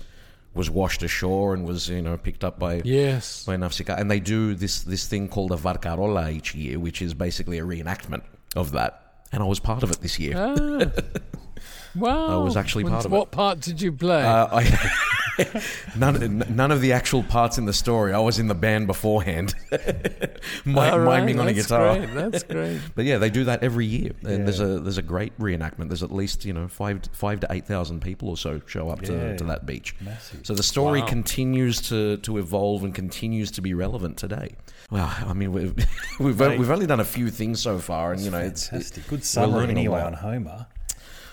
[0.53, 3.45] was washed ashore and was you know picked up by Yes.
[3.45, 7.13] by Nafsika, and they do this this thing called a Varkarola each year, which is
[7.13, 8.23] basically a reenactment
[8.55, 8.99] of that.
[9.31, 10.33] And I was part of it this year.
[10.37, 10.85] Ah.
[11.95, 12.41] wow.
[12.41, 13.15] I was actually part of it.
[13.15, 14.21] what part did you play?
[14.23, 14.63] Uh, I,
[15.97, 18.13] none, none of the actual parts in the story.
[18.13, 19.55] I was in the band beforehand,
[20.65, 21.97] mi- All right, miming on a that's guitar.
[21.99, 22.79] Great, that's great.
[22.95, 25.87] But yeah, they do that every year, and there's a there's a great reenactment.
[25.89, 29.01] There's at least you know five five to eight thousand people or so show up
[29.03, 29.35] to, Yeah.
[29.37, 29.95] to that beach.
[30.01, 30.45] Massive.
[30.45, 31.07] So the story Wow.
[31.07, 34.55] continues to, to evolve and continues to be relevant today.
[34.91, 35.75] Well, I mean we've
[36.19, 36.59] we've, Mate.
[36.59, 39.07] we've only done a few things so far, and you know it's Fantastic.
[39.07, 40.67] Good we're summary learning anyway on Homer.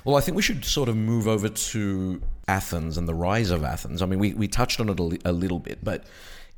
[0.05, 3.64] Well, I think we should sort of move over to Athens and the rise of
[3.64, 4.03] Athens.
[4.03, 6.05] I mean, we, we touched on it a, a little bit, but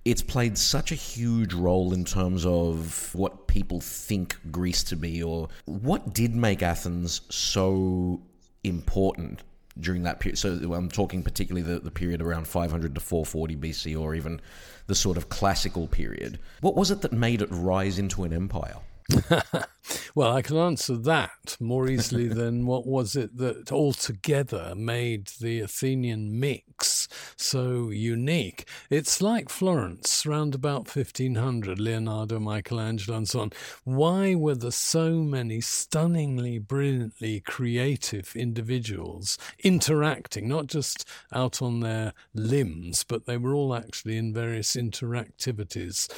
[0.05, 5.23] it's played such a huge role in terms of what people think Greece to be,
[5.23, 8.21] or what did make Athens so
[8.65, 9.43] important
[9.81, 10.39] during that period.
[10.39, 14.41] So I'm talking particularly the, the period around 500 to 440 BC, or even
[14.87, 16.39] the sort of classical period.
[16.61, 18.77] What was it that made it rise into an empire?
[20.15, 25.61] Well, I can answer that more easily than what was it that altogether made the
[25.61, 28.67] Athenian mix so unique.
[28.91, 33.53] It's like Florence, round about 1500, Leonardo, Michelangelo, and so on.
[33.85, 42.13] Why were there so many stunningly, brilliantly creative individuals interacting, not just out on their
[42.35, 46.09] limbs, but they were all actually in various interactivities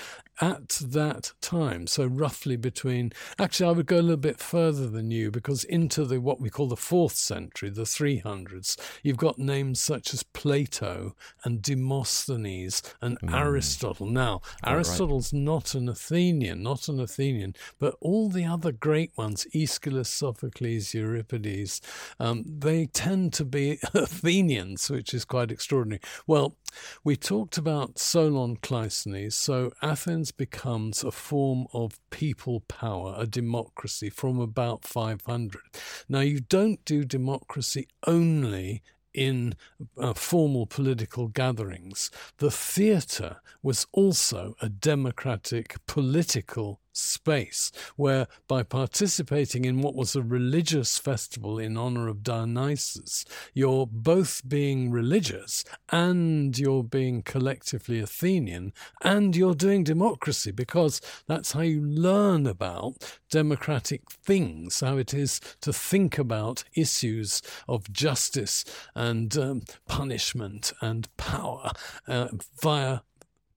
[0.41, 1.87] at that time.
[1.87, 6.05] So roughly between actually I would go a little bit further than you because into
[6.05, 11.15] the what we call the fourth century, the 300s, you've got names such as Plato
[11.45, 14.07] and Demosthenes and Aristotle.
[14.07, 20.09] Now, Aristotle's not an Athenian, not an Athenian, but all the other great ones, Aeschylus,
[20.09, 21.81] Sophocles, Euripides,
[22.19, 26.01] um, they tend to be Athenians, which is quite extraordinary.
[26.27, 26.57] Well,
[27.03, 34.11] we talked about Solon Cleisthenes, so Athens becomes a form of people power, a democracy
[34.11, 35.61] from about 500.
[36.09, 38.83] Now, you don't do democracy only
[39.15, 39.55] in
[39.97, 42.11] uh, formal political gatherings.
[42.39, 50.23] The theatre was also a democratic political space where by participating in what was a
[50.23, 58.73] religious festival in honor of Dionysus, you're both being religious and you're being collectively Athenian
[59.03, 65.41] and you're doing democracy because that's how you learn about democratic things, how it is
[65.61, 68.65] to think about issues of justice
[68.95, 71.71] and um, punishment and power
[72.07, 72.29] uh,
[72.63, 73.01] via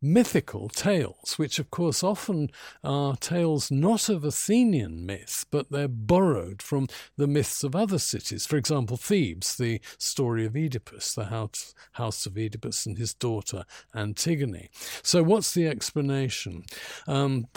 [0.02, 2.50] mythical tales, which of course often
[2.84, 6.88] are tales not of Athenian myth, but they're borrowed from
[7.18, 8.46] the myths of other cities.
[8.46, 13.66] For example, Thebes, the story of Oedipus, the house, house of Oedipus and his daughter
[13.96, 14.70] Antigone.
[15.02, 16.66] So, what's the explanation?
[17.08, 17.48] Um,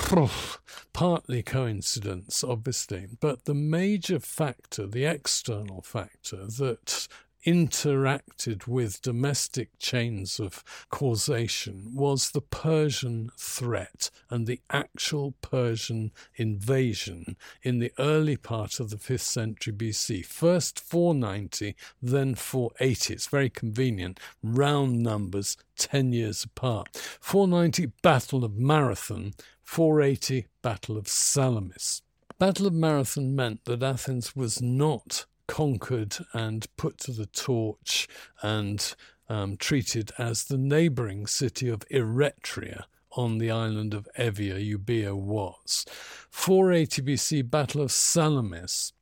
[0.93, 7.09] partly coincidence, obviously, but the major factor, the external factor that
[7.47, 17.37] interacted with domestic chains of causation was the Persian threat and the actual Persian invasion
[17.63, 20.25] in the early part of the 5th century BC.
[20.25, 23.15] First 490, then 480.
[23.15, 24.21] It's very convenient.
[24.43, 26.89] Round numbers, 10 years apart.
[27.21, 29.33] 490, Battle of Marathon.
[29.63, 32.03] 480, Battle of Salamis.
[32.39, 38.07] Battle of Marathon meant that Athens was not conquered and put to the torch
[38.41, 38.95] and
[39.29, 42.85] um, treated as the neighboring city of Eretria
[43.17, 45.85] on the island of Evia, Euboea was.
[46.31, 48.93] 480 BC, Battle of Salamis.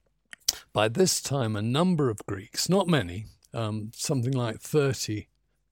[0.73, 5.29] By this time, a number of Greeks, not many, um, something like 30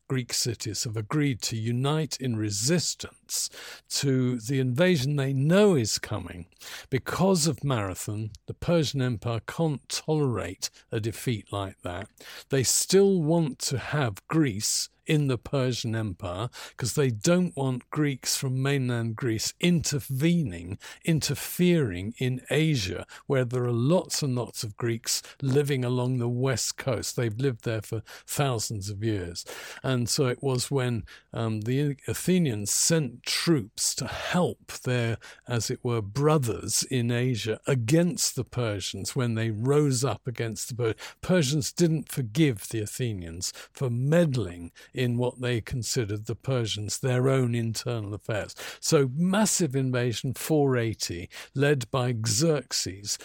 [0.09, 3.50] Greek cities have agreed to unite in resistance
[3.88, 6.46] to the invasion they know is coming.
[6.90, 12.09] Because of Marathon, the Persian Empire can't tolerate a defeat like that.
[12.50, 18.36] They still want to have Greece in the Persian Empire because they don't want Greeks
[18.36, 25.22] from mainland Greece intervening, interfering in Asia, where there are lots and lots of Greeks
[25.40, 27.16] living along the west coast.
[27.16, 29.44] They've lived there for thousands of years.
[29.82, 35.80] And so it was when um, the Athenians sent troops to help their, as it
[35.82, 40.96] were, brothers in Asia against the Persians when they rose up against the Persians.
[41.20, 47.55] Persians didn't forgive the Athenians for meddling in what they considered the Persians their own
[47.55, 48.55] internal affairs.
[48.80, 53.18] So massive invasion 480 led by Xerxes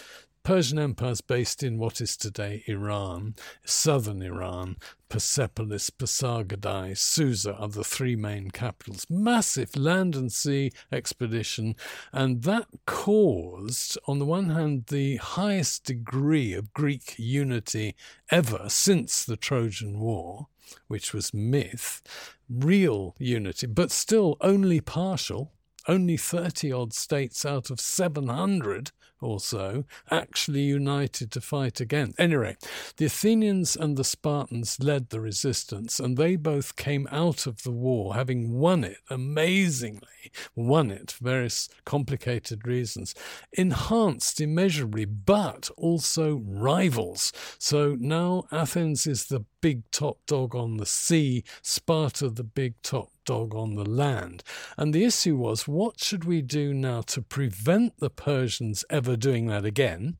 [0.44, 4.76] Persian Empire is based in what is today Iran, southern Iran.
[5.08, 9.06] Persepolis, Pasargadae, Susa are the three main capitals.
[9.08, 11.76] Massive land and sea expedition,
[12.12, 17.94] and that caused, on the one hand, the highest degree of Greek unity
[18.30, 20.48] ever since the Trojan War,
[20.88, 22.02] which was myth,
[22.48, 25.52] real unity, but still only partial.
[25.88, 28.92] Only 30 odd states out of 700
[29.22, 32.14] or so actually united to fight again.
[32.18, 32.56] Anyway,
[32.96, 37.70] the Athenians and the Spartans led the resistance, and they both came out of the
[37.70, 43.14] war having won it amazingly, won it for various complicated reasons,
[43.52, 47.32] enhanced immeasurably, but also rivals.
[47.58, 53.11] So now Athens is the big top dog on the sea, Sparta the big top
[53.24, 54.42] dog on the land.
[54.76, 59.46] And the issue was what should we do now to prevent the Persians ever doing
[59.46, 60.18] that again?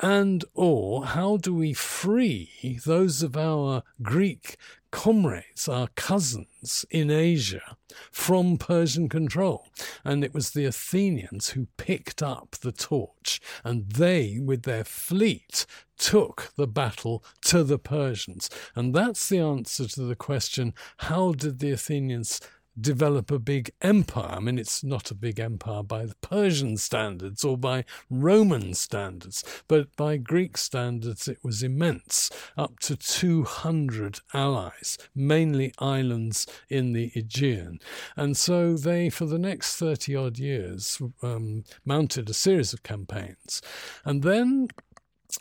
[0.00, 4.56] And or how do we free those of our Greek
[4.94, 7.76] comrades, our cousins in Asia,
[8.12, 9.66] from Persian control.
[10.04, 15.66] And it was the Athenians who picked up the torch, and they, with their fleet,
[15.98, 18.50] took the battle to the Persians.
[18.74, 22.40] And that's the answer to the question how did the Athenians
[22.80, 24.32] develop a big empire.
[24.36, 29.44] I mean, it's not a big empire by the Persian standards or by Roman standards,
[29.68, 37.12] but by Greek standards, it was immense, up to 200 allies, mainly islands in the
[37.14, 37.78] Aegean.
[38.16, 43.62] And so they, for the next 30 odd years, um, mounted a series of campaigns.
[44.04, 44.68] And then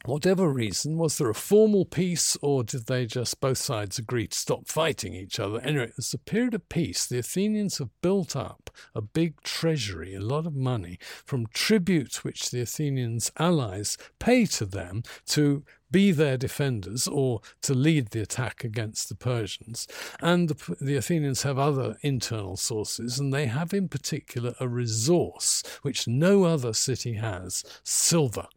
[0.05, 4.37] whatever reason, was there a formal peace or did they just both sides agree to
[4.37, 5.59] stop fighting each other?
[5.61, 7.05] Anyway, it's a period of peace.
[7.05, 12.51] The Athenians have built up a big treasury, a lot of money from tribute which
[12.51, 15.63] the Athenians' allies pay to them to
[15.93, 19.87] be their defenders or to lead the attack against the Persians.
[20.19, 25.63] And the, the, Athenians have other internal sources, and they have in particular a resource
[25.83, 28.47] which no other city has silver.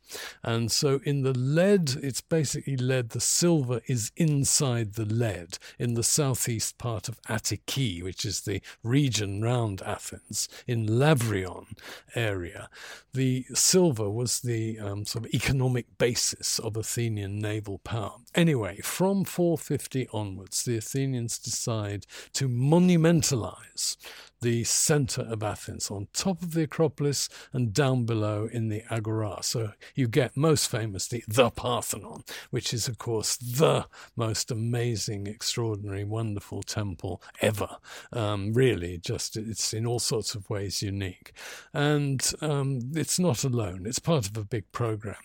[0.43, 5.95] And so in the lead, it's basically lead, the silver is inside the lead in
[5.95, 11.77] the southeast part of Attiki, which is the region round Athens, in Lavrion
[12.15, 12.71] area.
[13.13, 18.17] The silver was the um, sort of economic basis of Athenian Athenian naval power.
[18.35, 23.97] Anyway, from 450 onwards, the Athenians decide to monumentalize
[24.43, 29.39] the center of Athens, on top of the Acropolis and down below in the Agora.
[29.43, 36.05] So you get most famously the Parthenon, which is, of course, the most amazing, extraordinary,
[36.05, 37.79] wonderful temple ever.
[38.13, 41.33] Um, really, just it's in all sorts of ways unique.
[41.73, 45.17] And um, it's not alone, it's part of a big program.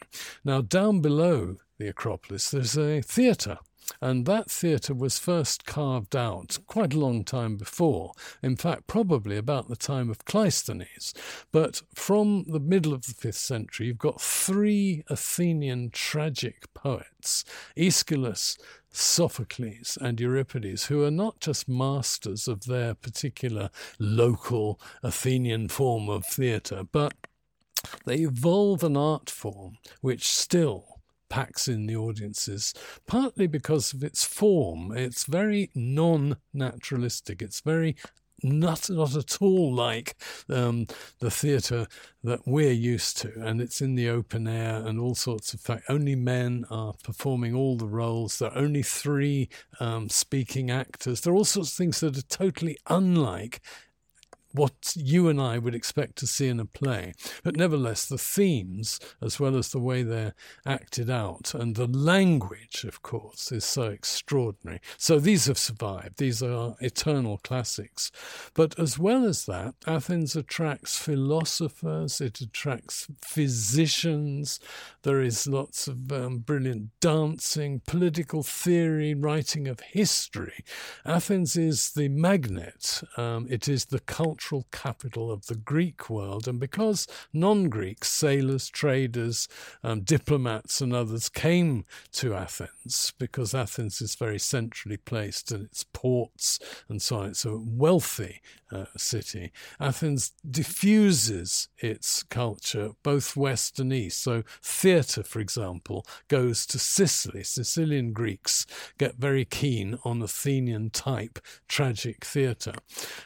[0.44, 3.58] Now, down below the Acropolis, there's a theatre.
[4.00, 9.36] And that theatre was first carved out quite a long time before, in fact, probably
[9.36, 11.14] about the time of Cleisthenes.
[11.52, 17.44] But from the middle of the fifth century, you've got three Athenian tragic poets
[17.76, 18.58] Aeschylus,
[18.92, 26.26] Sophocles, and Euripides, who are not just masters of their particular local Athenian form of
[26.26, 27.14] theatre, but
[28.06, 30.91] they evolve an art form which still
[31.32, 32.74] packs in the audiences,
[33.08, 34.92] partly because of its form.
[34.92, 37.96] It's very non naturalistic, it's very
[38.44, 40.16] not not at all like
[40.50, 40.88] um,
[41.20, 41.88] the theatre
[42.24, 45.86] that we're used to, and it's in the open air and all sorts of fact.
[45.88, 48.40] Only men are performing all the roles.
[48.40, 49.48] There are only three
[49.80, 51.22] um, speaking actors.
[51.22, 53.62] There are all sorts of things that are totally unlike
[54.54, 57.14] what you and I would expect to see in a play.
[57.44, 60.34] But nevertheless, the themes, as well as the way they're
[60.66, 64.82] acted out, and the language, of course, is so extraordinary.
[64.98, 66.18] So these have survived.
[66.18, 68.12] These are eternal classics.
[68.54, 74.60] But as well as that, Athens attracts philosophers, it attracts physicians.
[75.04, 80.64] There is lots of um, brilliant dancing, political theory, writing of history.
[81.06, 86.48] Athens is the magnet, um, it is the culture cultural capital of the Greek world.
[86.48, 89.48] And because non Greeks, sailors, traders,
[89.84, 95.86] um, diplomats, and others came to Athens, because Athens is very centrally placed and its
[95.94, 99.52] ports and so on, it's a wealthy uh, city.
[99.80, 104.22] Athens diffuses its culture both west and east.
[104.24, 107.44] So, theatre, for example, goes to Sicily.
[107.44, 108.66] Sicilian Greeks
[108.98, 112.74] get very keen on Athenian type tragic theatre.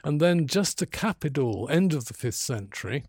[0.04, 3.04] And then, just to cap it all, end of the fifth century,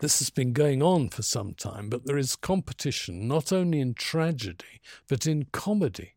[0.00, 3.94] this has been going on for some time, but there is competition not only in
[3.94, 6.12] tragedy, but in comedy.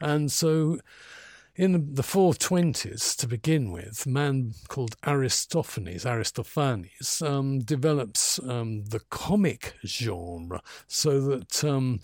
[0.00, 0.78] And so
[1.56, 9.00] in the 420s, to begin with, a man called Aristophanes, Aristophanes, um, develops um, the
[9.10, 12.00] comic genre so that um,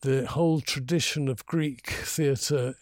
[0.00, 2.74] the whole tradition of Greek theatre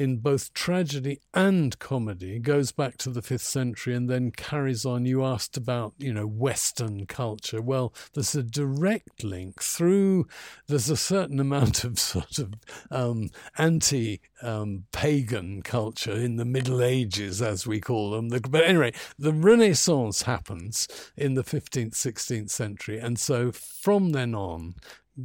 [0.00, 5.04] in both tragedy and comedy goes back to the fifth century and then carries on.
[5.04, 7.60] You asked about, you know, Western culture.
[7.60, 10.26] Well, there's a direct link through,
[10.68, 12.54] there's a certain amount of sort of
[12.90, 13.28] um,
[13.58, 18.28] anti um, pagan culture in the Middle Ages, as we call them.
[18.28, 22.98] But anyway, the Renaissance happens in the 15th, 16th century.
[22.98, 24.76] And so from then on,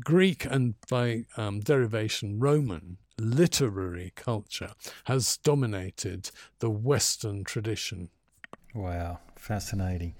[0.03, 4.71] Greek and by um, derivation Roman literary culture
[5.05, 8.09] has dominated the Western tradition.
[8.73, 10.15] Wow, fascinating.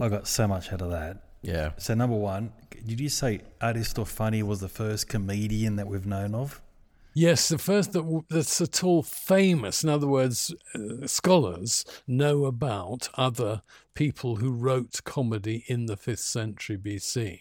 [0.00, 1.18] I got so much out of that.
[1.42, 1.72] Yeah.
[1.76, 2.52] So, number one,
[2.84, 6.60] did you say Aristophanes was the first comedian that we've known of?
[7.14, 9.84] Yes, the first that, that's at all famous.
[9.84, 13.62] In other words, uh, scholars know about other
[13.94, 17.38] people who wrote comedy in the 5th century BC.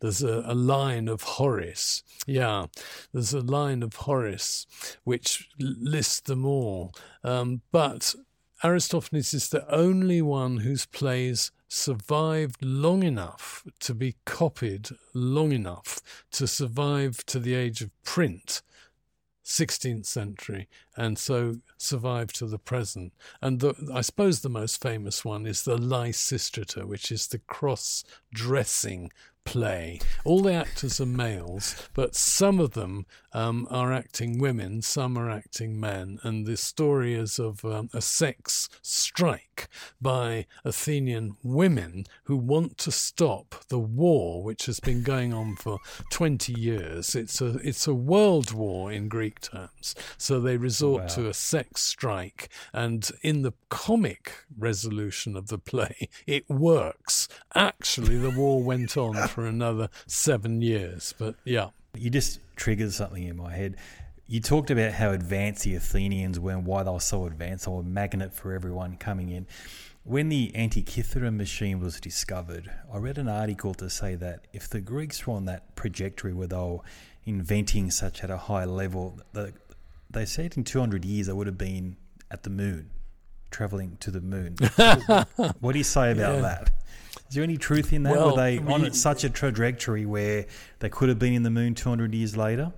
[0.00, 2.02] There's a, a line of Horace.
[2.26, 2.66] Yeah,
[3.12, 4.66] there's a line of Horace
[5.04, 6.92] which lists them all.
[7.24, 8.14] Um, but
[8.62, 16.00] Aristophanes is the only one whose plays survived long enough to be copied long enough
[16.32, 18.62] to survive to the age of print
[19.48, 23.14] 16th century and so survived to the present.
[23.40, 28.04] And the, I suppose the most famous one is the Lysistrata, which is the cross
[28.32, 29.10] dressing
[29.48, 29.98] play.
[30.26, 35.30] All the actors are males, but some of them um, are acting women, some are
[35.30, 36.18] acting men.
[36.22, 39.68] And the story is of um, a sex strike
[40.00, 45.78] by Athenian women who want to stop the war, which has been going on for
[46.10, 47.14] 20 years.
[47.14, 49.94] It's a, it's a world war in Greek terms.
[50.18, 51.08] So they resort wow.
[51.08, 52.50] to a sex strike.
[52.72, 57.28] And in the comic resolution of the play, it works.
[57.54, 61.14] Actually, the war went on for another seven years.
[61.16, 61.68] But yeah.
[61.96, 63.76] You just triggered something in my head.
[64.26, 67.64] You talked about how advanced the Athenians were and why they were so advanced.
[67.66, 69.46] They were a magnet for everyone coming in.
[70.02, 74.80] When the Antikythera machine was discovered, I read an article to say that if the
[74.80, 76.80] Greeks were on that trajectory where they were
[77.24, 79.52] inventing such at a high level, the,
[80.10, 81.96] they said in 200 years they would have been
[82.28, 82.90] at the moon,
[83.52, 84.56] traveling to the moon.
[85.60, 86.40] what do you say about yeah.
[86.40, 86.70] that?
[87.28, 88.12] Is there any truth in that?
[88.12, 90.46] Well, Were they on such a trajectory where
[90.78, 92.72] they could have been in the moon 200 years later?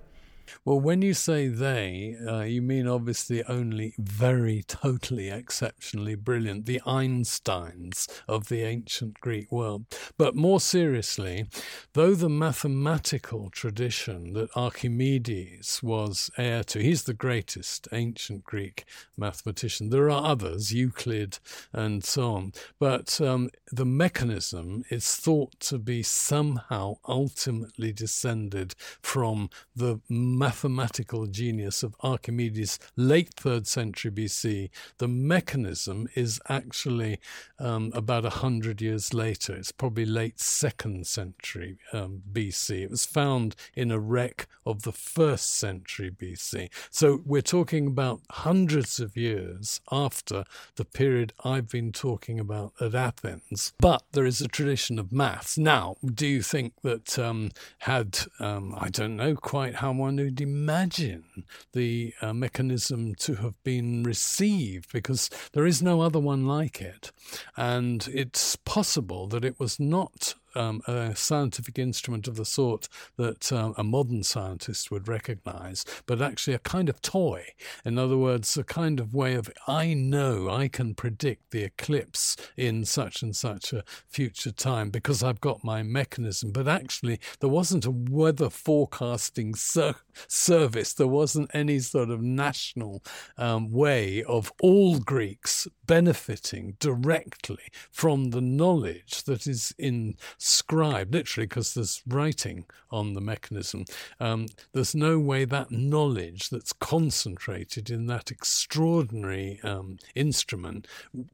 [0.65, 6.81] Well, when you say they, uh, you mean obviously only very totally exceptionally brilliant, the
[6.85, 9.85] Einsteins of the ancient Greek world.
[10.17, 11.47] But more seriously,
[11.93, 18.85] though the mathematical tradition that Archimedes was heir to, he's the greatest ancient Greek
[19.17, 19.89] mathematician.
[19.89, 21.39] There are others, Euclid
[21.73, 22.53] and so on.
[22.79, 29.99] But um, the mechanism is thought to be somehow ultimately descended from the
[30.41, 37.19] mathematical genius of Archimedes, late third century BC, the mechanism is actually
[37.59, 39.53] um, about a hundred years later.
[39.53, 42.81] It's probably late second century um, BC.
[42.81, 46.71] It was found in a wreck of the first century BC.
[46.89, 50.43] So we're talking about hundreds of years after
[50.75, 53.73] the period I've been talking about at Athens.
[53.79, 55.55] But there is a tradition of maths.
[55.55, 60.41] Now, do you think that um, had, um, I don't know quite how one would
[60.41, 66.81] imagine the uh, mechanism to have been received because there is no other one like
[66.81, 67.11] it.
[67.57, 72.87] And it's possible that it was not um, a scientific instrument of the sort
[73.17, 77.45] that um, a modern scientist would recognize, but actually a kind of toy.
[77.85, 82.35] In other words, a kind of way of, I know I can predict the eclipse
[82.57, 86.51] in such and such a future time because I've got my mechanism.
[86.51, 89.95] But actually, there wasn't a weather forecasting ser-
[90.27, 93.03] service, there wasn't any sort of national
[93.37, 101.47] um, way of all Greeks benefiting directly from the knowledge that is in scribe, literally,
[101.47, 103.85] because there's writing on the mechanism.
[104.19, 110.87] Um, there's no way that knowledge that's concentrated in that extraordinary um, instrument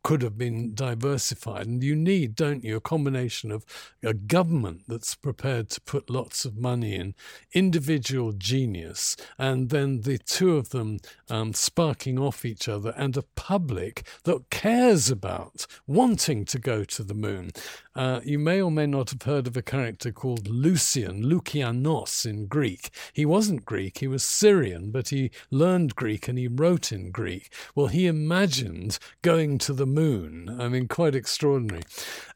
[0.04, 1.68] could have been diversified.
[1.68, 3.66] And you need, don't you, a combination of
[4.04, 7.16] a government that's prepared to put lots of money in,
[7.54, 11.00] individual genius, and then the two of them
[11.30, 17.04] um, sparking off each other, and a public that cares about wanting to go to
[17.04, 17.52] the moon.
[17.98, 22.46] Uh, you may or may not have heard of a character called Lucian, Lukianos in
[22.46, 22.92] Greek.
[23.12, 27.52] He wasn't Greek, he was Syrian, but he learned Greek and he wrote in Greek.
[27.74, 30.58] Well, he imagined going to the moon.
[30.62, 31.82] I mean, quite extraordinary.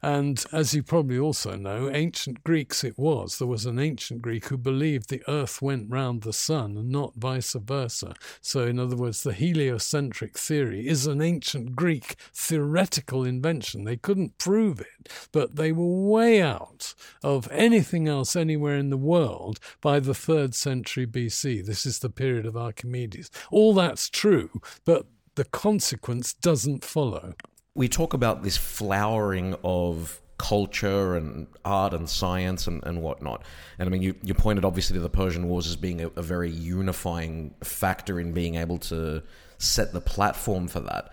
[0.02, 3.38] And as you probably also know, ancient Greeks it was.
[3.38, 7.14] There was an ancient Greek who believed the earth went round the sun and not
[7.14, 8.14] vice versa.
[8.40, 13.84] So, in other words, the heliocentric theory is an ancient Greek theoretical invention.
[13.84, 18.96] They couldn't prove it, but they were way out of anything else anywhere in the
[18.96, 21.64] world by the third century BC.
[21.64, 23.30] This is the period of Archimedes.
[23.50, 24.50] All that's true,
[24.84, 27.34] but the consequence doesn't follow.
[27.74, 33.44] We talk about this flowering of culture and art and science and, and whatnot.
[33.78, 36.22] And I mean, you, you pointed obviously to the Persian Wars as being a, a
[36.22, 39.22] very unifying factor in being able to
[39.58, 41.12] set the platform for that.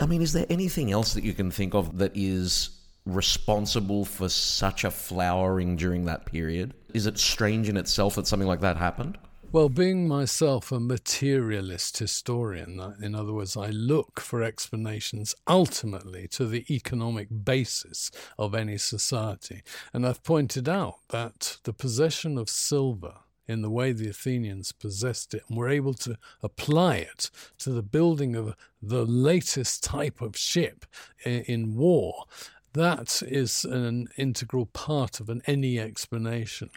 [0.00, 2.70] I mean, is there anything else that you can think of that is
[3.04, 6.74] responsible for such a flowering during that period?
[6.94, 9.18] Is it strange in itself that something like that happened?
[9.52, 16.26] Well, being myself a materialist historian, uh, in other words, I look for explanations ultimately
[16.28, 19.62] to the economic basis of any society.
[19.92, 23.16] And I've pointed out that the possession of silver
[23.46, 27.82] in the way the Athenians possessed it and were able to apply it to the
[27.82, 30.86] building of the latest type of ship
[31.24, 32.24] in war
[32.74, 36.70] that is an integral part of an any explanation.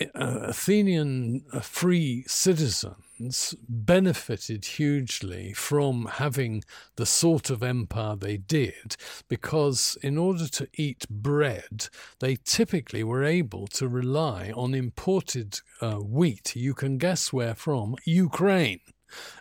[0.00, 6.62] Uh, Athenian uh, free citizens benefited hugely from having
[6.96, 8.96] the sort of empire they did
[9.28, 11.88] because, in order to eat bread,
[12.20, 16.56] they typically were able to rely on imported uh, wheat.
[16.56, 18.80] You can guess where from Ukraine.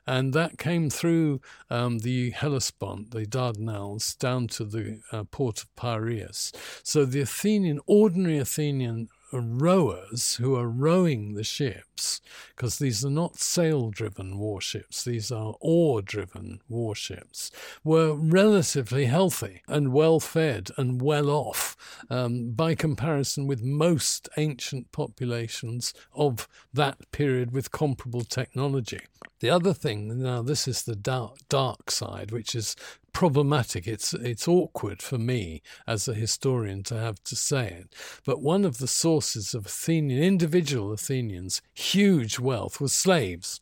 [0.06, 5.76] And that came through um, the Hellespont, the Dardanelles, down to the uh, port of
[5.76, 6.52] Piraeus.
[6.84, 9.10] So the Athenian, ordinary Athenian
[9.40, 12.20] rowers who are rowing the ships,
[12.56, 17.52] because these are not sail driven warships, these are oar driven warships,
[17.84, 21.78] were relatively healthy and well fed and well off
[22.10, 29.02] um, by comparison with most ancient populations of that period with comparable technology.
[29.40, 32.76] The other thing, now this is the dark, dark side, which is
[33.14, 33.88] problematic.
[33.88, 37.96] It's it's awkward for me as a historian to have to say it.
[38.26, 43.60] But one of the sources of Athenian individual Athenians' huge wealth was slaves.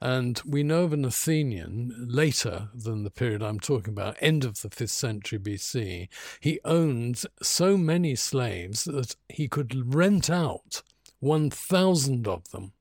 [0.00, 4.60] And we know of an Athenian later than the period I'm talking about, end of
[4.62, 6.08] the 5th century BC.
[6.40, 10.82] He owned so many slaves that he could rent out
[11.20, 12.72] 1,000 of them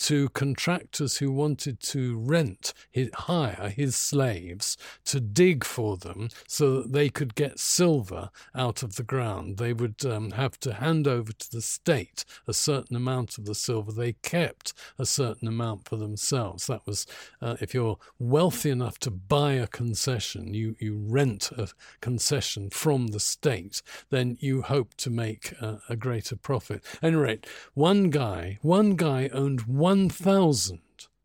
[0.00, 6.80] to contractors who wanted to rent, his, hire his slaves to dig for them so
[6.80, 9.58] that they could get silver out of the ground.
[9.58, 13.54] They would um, have to hand over to the state a certain amount of the
[13.54, 13.92] silver.
[13.92, 16.66] They kept a certain amount for themselves.
[16.66, 17.06] That was,
[17.42, 21.68] uh, if you're wealthy enough to buy a concession, you, you rent a
[22.00, 26.82] concession from the state, then you hope to make uh, a greater profit.
[27.02, 30.78] At any rate, one guy, one guy owned 1,000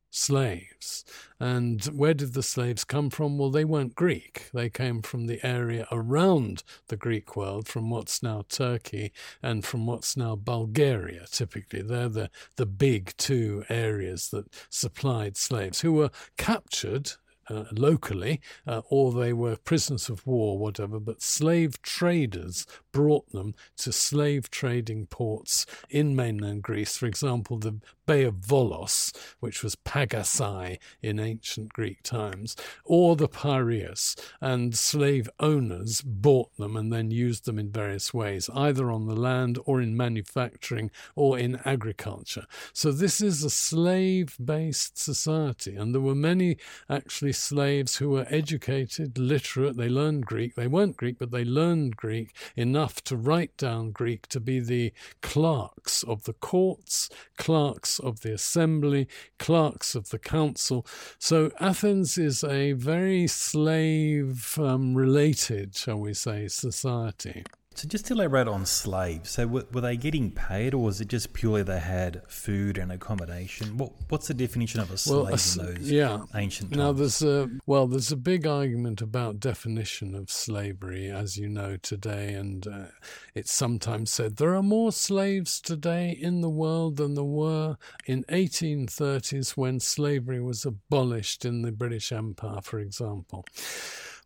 [0.10, 1.06] slaves.
[1.40, 3.38] And where did the slaves come from?
[3.38, 4.50] Well, they weren't Greek.
[4.56, 9.12] They came from the area around the Greek world, from what's now Turkey
[9.44, 11.84] and from what's now Bulgaria, typically.
[11.84, 17.12] They're the, the big two areas that supplied slaves who were captured
[17.50, 23.54] uh, locally, uh, or they were prisoners of war, whatever, but slave traders brought them
[23.78, 26.98] to slave trading ports in mainland Greece.
[26.98, 33.28] For example, the Bay of Volos, which was Pagasai in ancient Greek times, or the
[33.28, 39.08] Piraeus, and slave owners bought them and then used them in various ways, either on
[39.08, 42.46] the land or in manufacturing or in agriculture.
[42.74, 46.58] So this is a slave based society, and there were many
[46.90, 50.56] actually slaves who were educated, literate, they learned Greek.
[50.56, 54.94] They weren't Greek, but they learned Greek enough to write down Greek to be the
[55.22, 59.08] clerks of the courts, clerks of the assembly,
[59.38, 60.86] clerks of the council.
[61.20, 67.44] So Athens is a very slave um, related, shall we say, society.
[67.76, 71.10] So just to elaborate on slaves, so were, were, they getting paid, or was it
[71.10, 73.78] just purely they had food and accommodation?
[73.78, 76.24] What what's the definition of a slave well, a, in those yeah.
[76.36, 76.78] ancient times?
[76.78, 81.76] Now there's a well, there's a big argument about definition of slavery, as you know
[81.76, 82.86] today, and uh,
[83.34, 87.76] it's sometimes said there are more slaves today in the world than there were
[88.06, 93.44] in 1830s when slavery was abolished in the British Empire, for example.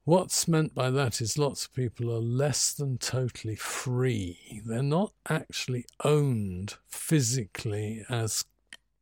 [0.10, 4.64] What's meant by that is lots of people are less than totally free.
[4.65, 8.44] They're not actually owned physically as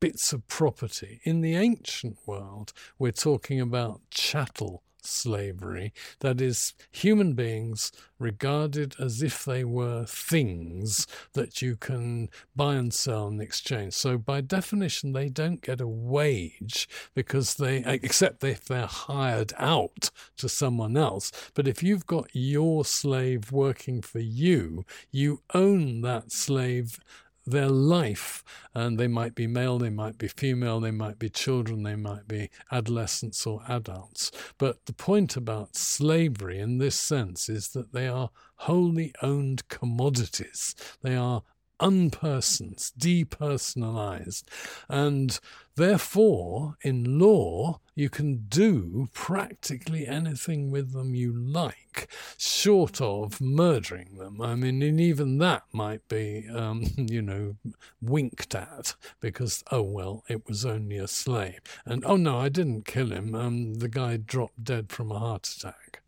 [0.01, 1.21] bits of property.
[1.23, 9.21] In the ancient world, we're talking about chattel slavery, that is, human beings regarded as
[9.21, 13.93] if they were things that you can buy and sell and exchange.
[13.93, 20.09] So, by definition, they don't get a wage because they, except if they're hired out
[20.37, 21.31] to someone else.
[21.53, 26.99] But if you've got your slave working for you, you own that slave
[27.47, 28.43] their life.
[28.73, 32.27] And they might be male, they might be female, they might be children, they might
[32.27, 34.31] be adolescents or adults.
[34.57, 40.75] But the point about slavery in this sense is that they are wholly owned commodities.
[41.01, 41.43] They are
[41.79, 44.43] unpersons, depersonalized.
[44.89, 45.39] And
[45.77, 54.17] therefore, in law, you can do practically anything with them you like, short of murdering
[54.17, 54.41] them.
[54.41, 57.55] I mean, and even that might be, um, you know,
[58.01, 61.59] winked at because, oh, well, it was only a slave.
[61.85, 63.33] And, oh, no, I didn't kill him.
[63.33, 66.01] Um, the guy dropped dead from a heart attack.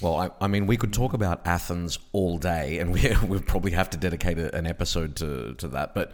[0.00, 3.72] Well, I, I, mean, we could talk about Athens all day, and we we probably
[3.72, 5.94] have to dedicate a, an episode to, to that.
[5.94, 6.12] But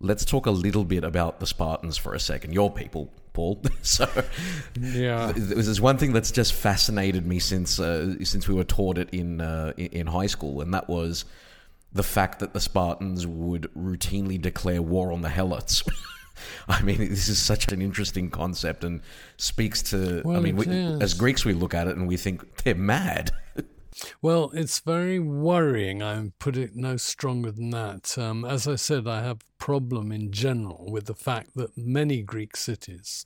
[0.00, 2.52] let's talk a little bit about the Spartans for a second.
[2.52, 3.62] Your people, Paul.
[3.82, 4.08] so,
[4.80, 9.10] yeah, there's one thing that's just fascinated me since uh, since we were taught it
[9.10, 11.24] in uh, in high school, and that was
[11.92, 15.88] the fact that the Spartans would routinely declare war on the Helots.
[16.68, 19.00] I mean, this is such an interesting concept and
[19.36, 20.22] speaks to.
[20.24, 23.30] Well, I mean, we, as Greeks, we look at it and we think they're mad.
[24.22, 26.02] Well, it's very worrying.
[26.02, 28.16] I put it no stronger than that.
[28.16, 32.22] Um, as I said, I have a problem in general with the fact that many
[32.22, 33.24] Greek cities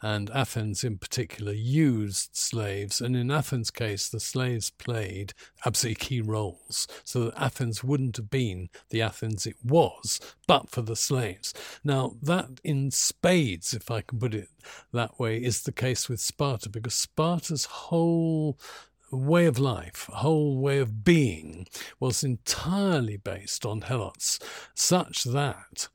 [0.00, 3.00] and Athens in particular used slaves.
[3.00, 5.32] And in Athens' case, the slaves played
[5.64, 6.88] absolutely key roles.
[7.04, 11.54] So that Athens wouldn't have been the Athens it was, but for the slaves.
[11.84, 14.48] Now, that in spades, if I can put it
[14.92, 18.58] that way, is the case with Sparta, because Sparta's whole
[19.12, 21.66] way of life, whole way of being,
[22.00, 24.38] was entirely based on helots,
[24.74, 25.88] such that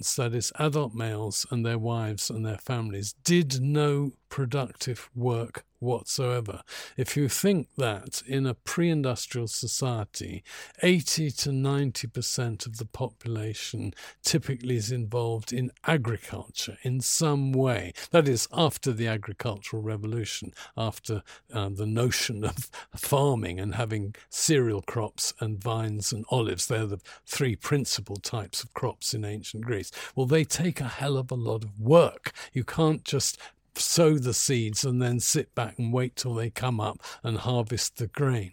[0.00, 5.64] Spartans, that is, adult males and their wives and their families, did no productive work
[5.78, 6.62] whatsoever.
[6.96, 10.42] If you think that in a pre industrial society,
[10.82, 18.26] 80 to 90% of the population typically is involved in agriculture in some way, that
[18.26, 21.22] is, after the agricultural revolution, after
[21.52, 27.00] uh, the notion of farming and having cereal crops and vines and olives, they're the
[27.26, 29.83] three principal types of crops in ancient Greece.
[30.14, 32.32] Well, they take a hell of a lot of work.
[32.52, 33.38] You can't just
[33.76, 37.96] sow the seeds and then sit back and wait till they come up and harvest
[37.96, 38.52] the grain.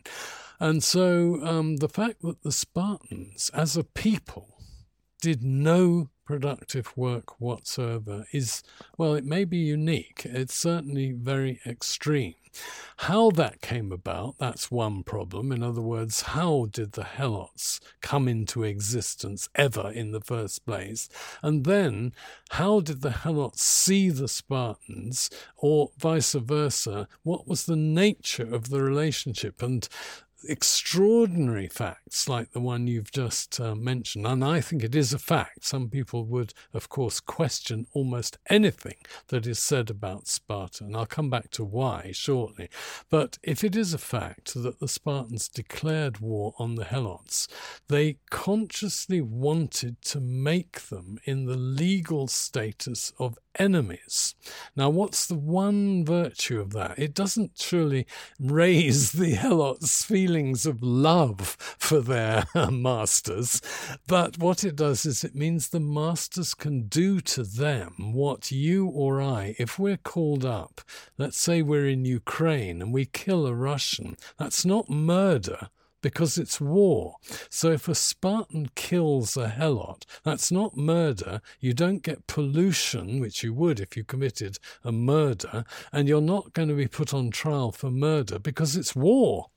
[0.60, 4.58] And so um, the fact that the Spartans, as a people,
[5.22, 8.64] did no productive work whatsoever is,
[8.98, 10.22] well, it may be unique.
[10.24, 12.36] It's certainly very extreme.
[12.98, 15.52] How that came about, that's one problem.
[15.52, 21.10] In other words, how did the Helots come into existence ever in the first place?
[21.42, 22.14] And then,
[22.52, 27.10] how did the Helots see the Spartans, or vice versa?
[27.24, 29.62] What was the nature of the relationship?
[29.62, 29.88] And
[30.48, 35.20] extraordinary facts like the one you've just uh, mentioned, and I think it is a
[35.20, 35.66] fact.
[35.66, 38.98] Some people would, of course, question almost anything
[39.28, 42.70] that is said about Sparta, and I'll come back to why shortly.
[43.10, 47.48] But if it is a fact that the Spartans declared war on the Helots,
[47.88, 54.36] they consciously wanted to make them in the legal status of enemies.
[54.76, 56.98] Now, what's the one virtue of that?
[56.98, 58.06] It doesn't truly
[58.40, 63.62] raise the Helots' feelings of love for their masters,
[64.08, 68.88] but what it does is it means the masters can do to them what you
[68.88, 70.82] or I, if we're called up,
[71.18, 75.70] let's say we're in Ukraine and we kill a Russian, that's not murder
[76.02, 77.16] because it's war.
[77.50, 81.42] So if a Spartan kills a Helot, that's not murder.
[81.60, 86.54] You don't get pollution, which you would if you committed a murder, and you're not
[86.54, 89.48] going to be put on trial for murder because it's war.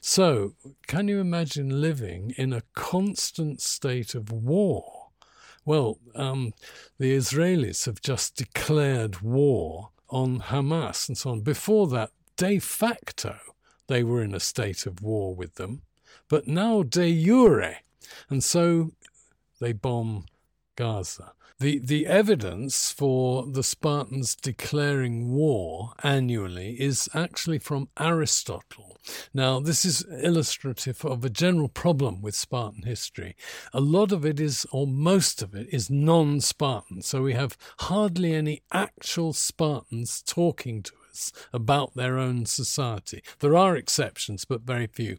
[0.00, 0.54] So,
[0.86, 5.08] can you imagine living in a constant state of war?
[5.64, 6.52] Well, um,
[6.98, 11.40] the Israelis have just declared war on Hamas and so on.
[11.40, 13.36] Before that, de facto,
[13.88, 15.82] they were in a state of war with them
[16.28, 17.76] but now de jure.
[18.28, 18.92] And so
[19.60, 20.26] they bomb
[20.76, 21.32] Gaza.
[21.58, 28.98] The, the evidence for the Spartans declaring war annually is actually from Aristotle.
[29.32, 33.36] Now, this is illustrative of a general problem with Spartan history.
[33.72, 37.00] A lot of it is, or most of it, is non Spartan.
[37.00, 40.92] So we have hardly any actual Spartans talking to
[41.52, 43.22] about their own society.
[43.40, 45.18] There are exceptions, but very few.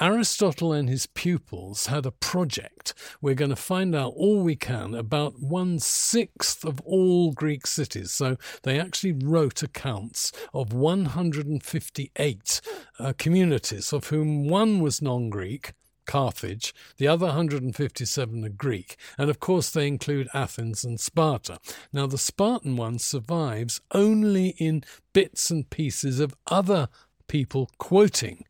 [0.00, 2.94] Aristotle and his pupils had a project.
[3.20, 8.12] We're going to find out all we can about one sixth of all Greek cities.
[8.12, 12.60] So they actually wrote accounts of 158
[12.98, 15.72] uh, communities, of whom one was non Greek
[16.08, 21.58] Carthage, the other 157 are Greek, and of course they include Athens and Sparta.
[21.92, 24.82] Now, the Spartan one survives only in
[25.12, 26.88] bits and pieces of other
[27.28, 28.44] people quoting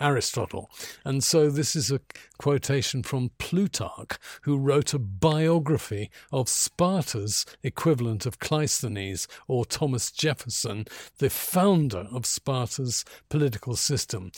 [0.00, 0.70] Aristotle.
[1.04, 2.00] And so this is a
[2.38, 10.86] quotation from Plutarch, who wrote a biography of Sparta's equivalent of Cleisthenes or Thomas Jefferson,
[11.18, 14.30] the founder of Sparta's political system.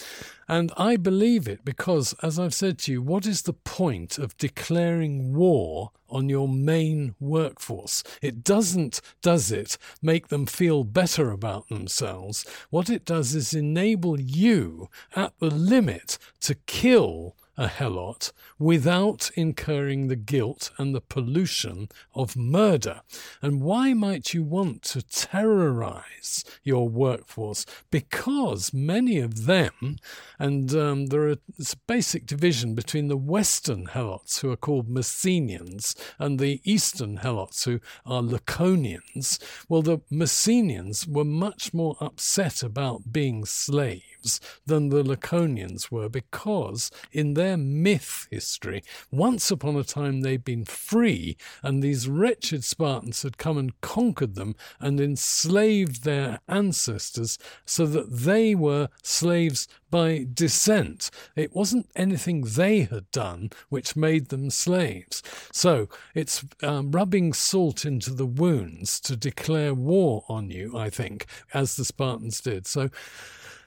[0.51, 4.37] And I believe it because, as I've said to you, what is the point of
[4.37, 8.03] declaring war on your main workforce?
[8.21, 12.45] It doesn't, does it, make them feel better about themselves.
[12.69, 20.09] What it does is enable you, at the limit, to kill a helot without incurring
[20.09, 23.03] the guilt and the pollution of murder.
[23.43, 27.67] And why might you want to terrorize your workforce?
[27.91, 29.99] Because many of them,
[30.39, 31.39] and um, there are a
[31.87, 37.79] basic division between the Western helots, who are called Messenians, and the Eastern helots, who
[38.07, 39.39] are Laconians.
[39.69, 44.20] Well, the Messenians were much more upset about being slaves
[44.67, 50.65] than the Laconians were because in their myth history, once upon a time they'd been
[50.65, 57.87] free and these wretched Spartans had come and conquered them and enslaved their ancestors so
[57.87, 61.11] that they were slaves by descent.
[61.37, 65.23] It wasn't anything they had done which made them slaves.
[65.53, 71.27] So it's um, rubbing salt into the wounds to declare war on you, I think,
[71.53, 72.67] as the Spartans did.
[72.67, 72.91] So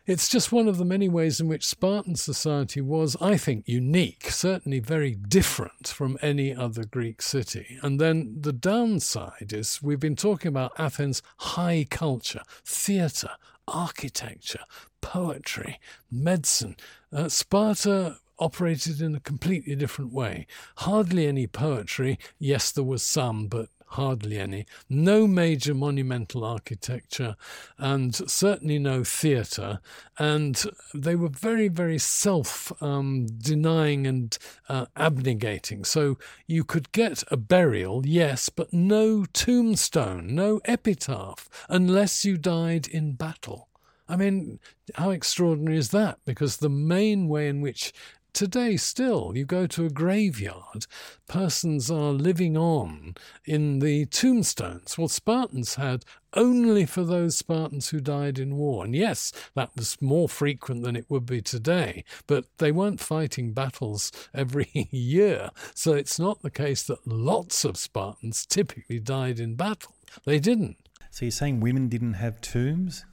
[0.05, 4.29] it's just one of the many ways in which Spartan society was, I think, unique,
[4.29, 7.77] certainly very different from any other Greek city.
[7.81, 13.31] And then the downside is we've been talking about Athens' high culture, theatre,
[13.67, 14.65] architecture,
[14.99, 15.79] poetry,
[16.11, 16.75] medicine.
[17.11, 20.47] Uh, Sparta operated in a completely different way.
[20.77, 22.19] Hardly any poetry.
[22.39, 27.35] Yes, there was some, but hardly any, no major monumental architecture,
[27.77, 29.79] and certainly no theatre.
[30.17, 30.63] And
[30.93, 34.37] they were very, very self um, denying and
[34.69, 35.85] uh, abnegating.
[35.85, 36.17] So
[36.47, 43.13] you could get a burial, yes, but no tombstone, no epitaph, unless you died in
[43.13, 43.69] battle.
[44.09, 44.59] I mean,
[44.95, 46.19] how extraordinary is that?
[46.25, 47.93] Because the main way in which
[48.33, 50.87] Today, still, you go to a graveyard,
[51.27, 53.13] persons are living on
[53.45, 54.97] in the tombstones.
[54.97, 56.03] Well, Spartans had
[56.33, 58.85] only for those Spartans who died in war.
[58.85, 63.53] And yes, that was more frequent than it would be today, but they weren't fighting
[63.53, 65.51] battles every year.
[65.75, 69.93] So it's not the case that lots of Spartans typically died in battle.
[70.25, 70.77] They didn't.
[71.11, 73.05] So you're saying women didn't have tombs?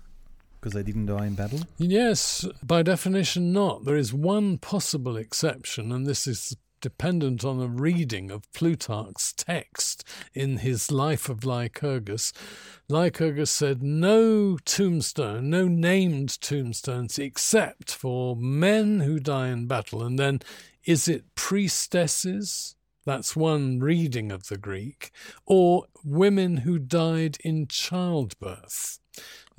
[0.61, 1.61] Because they didn't die in battle?
[1.79, 3.85] Yes, by definition, not.
[3.85, 10.05] There is one possible exception, and this is dependent on a reading of Plutarch's text
[10.35, 12.33] in his Life of Lycurgus.
[12.89, 20.03] Lycurgus said, No tombstone, no named tombstones except for men who die in battle.
[20.03, 20.41] And then,
[20.85, 22.77] is it priestesses?
[23.07, 25.11] That's one reading of the Greek.
[25.47, 29.00] Or women who died in childbirth.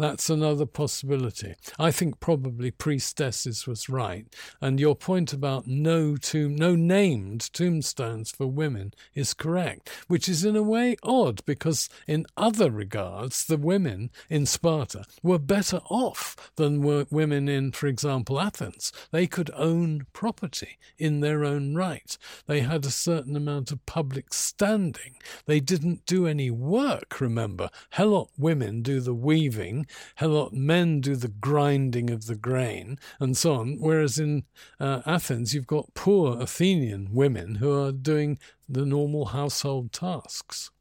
[0.01, 1.53] That's another possibility.
[1.77, 4.25] I think probably priestesses was right.
[4.59, 10.43] And your point about no tomb, no named tombstones for women is correct, which is
[10.43, 16.51] in a way odd because in other regards, the women in Sparta were better off
[16.55, 18.91] than were women in, for example, Athens.
[19.11, 22.17] They could own property in their own right.
[22.47, 25.17] They had a certain amount of public standing.
[25.45, 27.69] They didn't do any work, remember.
[27.91, 29.85] Helot women do the weaving
[30.19, 33.77] Helot men do the grinding of the grain and so on.
[33.79, 34.43] Whereas in
[34.79, 40.71] uh, Athens, you've got poor Athenian women who are doing the normal household tasks.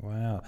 [0.00, 0.42] Wow.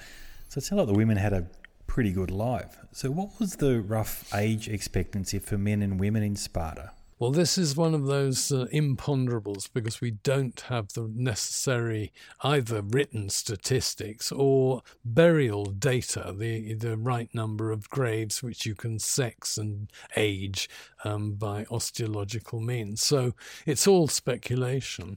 [0.49, 1.47] So it sounds like the women had a
[1.87, 2.79] pretty good life.
[2.93, 6.93] So, what was the rough age expectancy for men and women in Sparta?
[7.19, 12.13] Well, this is one of those uh, imponderables because we don't have the necessary
[12.43, 18.99] either written statistics or burial data, the, the right number of graves which you can
[18.99, 20.69] sex and age
[21.05, 23.03] um, by osteological means.
[23.03, 23.33] So
[23.65, 25.17] it's all speculation.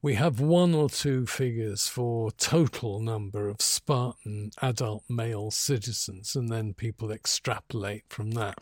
[0.00, 6.48] We have one or two figures for total number of Spartan adult male citizens, and
[6.48, 8.58] then people extrapolate from that.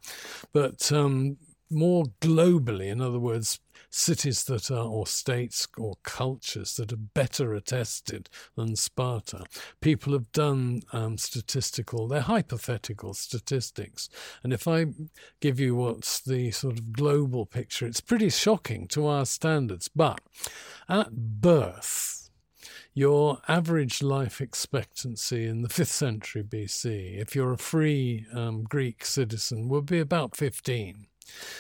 [0.53, 1.37] But um,
[1.73, 3.59] more globally, in other words,
[3.91, 9.45] cities that are, or states or cultures that are better attested than Sparta.
[9.81, 14.09] People have done um, statistical, they're hypothetical statistics.
[14.43, 14.87] And if I
[15.41, 19.89] give you what's the sort of global picture, it's pretty shocking to our standards.
[19.89, 20.21] But
[20.89, 22.31] at birth,
[22.95, 29.05] your average life expectancy in the 5th century BC, if you're a free um, Greek
[29.05, 31.07] citizen, would be about 15.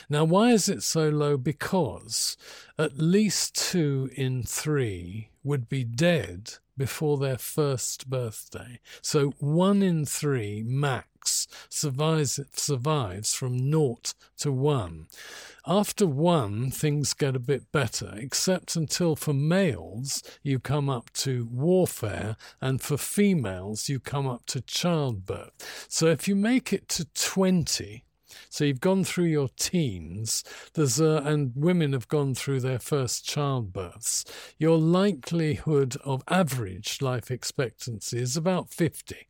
[0.08, 1.36] Now, why is it so low?
[1.36, 2.36] Because
[2.78, 8.80] at least two in three would be dead before their first birthday.
[9.00, 15.06] So one in three max survives, survives from naught to one.
[15.66, 21.48] After one, things get a bit better, except until for males you come up to
[21.52, 25.86] warfare, and for females you come up to childbirth.
[25.88, 28.04] So if you make it to 20,
[28.48, 30.44] so you've gone through your teens,
[30.74, 34.24] there's a, and women have gone through their first childbirths.
[34.58, 39.28] Your likelihood of average life expectancy is about 50.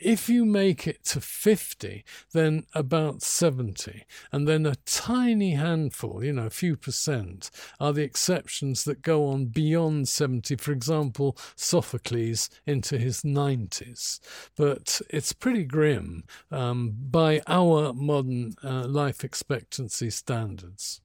[0.00, 6.32] If you make it to 50, then about 70, and then a tiny handful, you
[6.32, 10.56] know, a few percent, are the exceptions that go on beyond 70.
[10.56, 14.20] For example, Sophocles into his 90s.
[14.56, 21.00] But it's pretty grim um, by our modern uh, life expectancy standards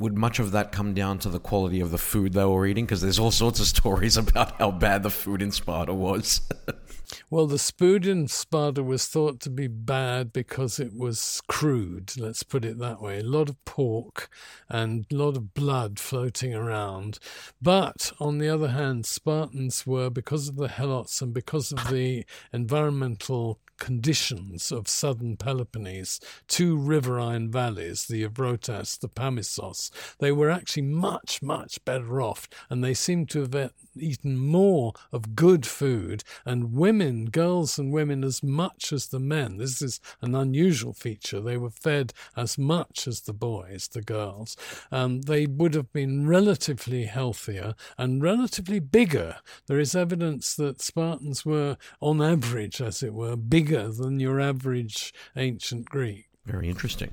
[0.00, 2.86] would much of that come down to the quality of the food they were eating?
[2.86, 6.40] Because there's all sorts of stories about how bad the food in Sparta was.
[7.28, 12.42] Well, the food in Sparta was thought to be bad because it was crude, let's
[12.42, 13.18] put it that way.
[13.18, 14.28] A lot of pork
[14.68, 17.18] and a lot of blood floating around.
[17.60, 22.24] But on the other hand, Spartans were, because of the helots and because of the
[22.52, 29.90] environmental conditions of southern Peloponnese, two riverine valleys, the Eurotas, the Pamissos,
[30.20, 35.34] they were actually much, much better off, and they seem to have eaten more of
[35.34, 39.56] good food, and women, girls and women, as much as the men.
[39.56, 41.40] This is an unusual feature.
[41.40, 44.56] They were fed as much as the boys, the girls.
[44.92, 49.36] Um, they would have been relatively healthier and relatively bigger.
[49.66, 55.12] There is evidence that Spartans were, on average, as it were, bigger than your average
[55.36, 56.26] ancient Greek.
[56.46, 57.10] Very interesting.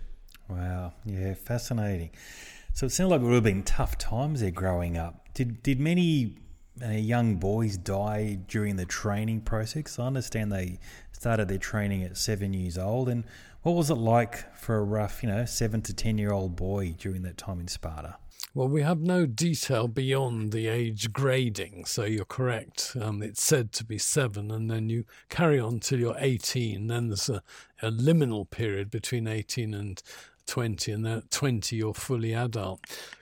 [0.50, 0.94] Wow.
[1.06, 2.12] Yeah, fascinating.
[2.74, 5.34] So it sounds like it would have been tough times there growing up.
[5.34, 6.38] Did did many
[6.84, 10.00] uh, young boys die during the training process?
[10.00, 10.80] I understand they
[11.12, 13.10] started their training at seven years old.
[13.10, 13.24] And
[13.64, 16.96] what was it like for a rough, you know, seven to ten year old boy
[16.98, 18.18] during that time in Sparta?
[18.58, 22.98] Well, we have no detail beyond the age grading, so you're correct.
[23.00, 26.88] Um, it's said to be seven, and then you carry on till you're 18.
[26.88, 27.44] Then there's a,
[27.84, 30.02] a liminal period between 18 and
[30.48, 32.80] 20, and at 20 you're fully adult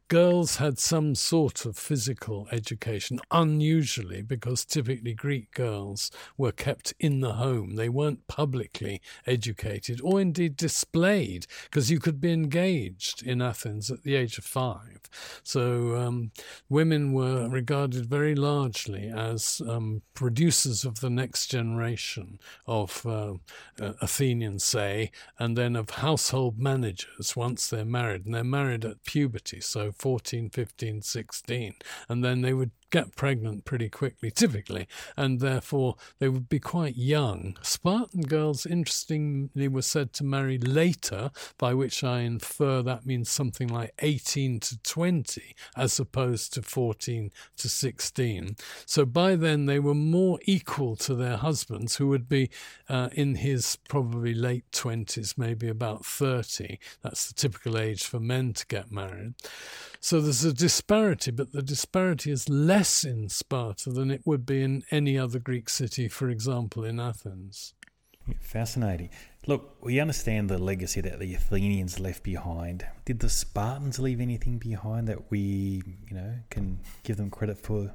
[0.08, 7.22] girls had some sort of physical education, unusually, because typically Greek girls were kept in
[7.22, 7.76] the home.
[7.76, 14.04] They weren't publicly educated or indeed displayed, because you could be engaged in Athens at
[14.04, 15.02] the age of five.
[15.44, 16.32] So um,
[16.70, 23.34] women were regarded very largely as um, producers of the next generation of uh,
[23.82, 28.26] uh, Athenians, say, and then of household managers once they're married.
[28.26, 31.74] And they're married at puberty, so 14, 15, 16.
[32.10, 34.88] And then they would get pregnant pretty quickly, typically,
[35.18, 37.58] and therefore they would be quite young.
[37.62, 43.68] Spartan girls, interestingly, were said to marry later, by which I infer that means something
[43.68, 48.56] like 18 to 20, as opposed to 14 to 16.
[48.86, 52.50] So by then they were more equal to their husbands, who would be
[52.90, 56.80] uh, in his probably late 20s, maybe about 30.
[57.02, 59.34] That's the typical age for men to get married.
[60.00, 62.75] So there's a disparity, but the disparity is less
[63.06, 67.74] in Sparta than it would be in any other Greek city, for example, in Athens.
[68.42, 69.12] Fascinating.
[69.48, 72.86] Look, we understand the legacy that the Athenians left behind.
[73.06, 77.94] Did the Spartans leave anything behind that we, you know, can give them credit for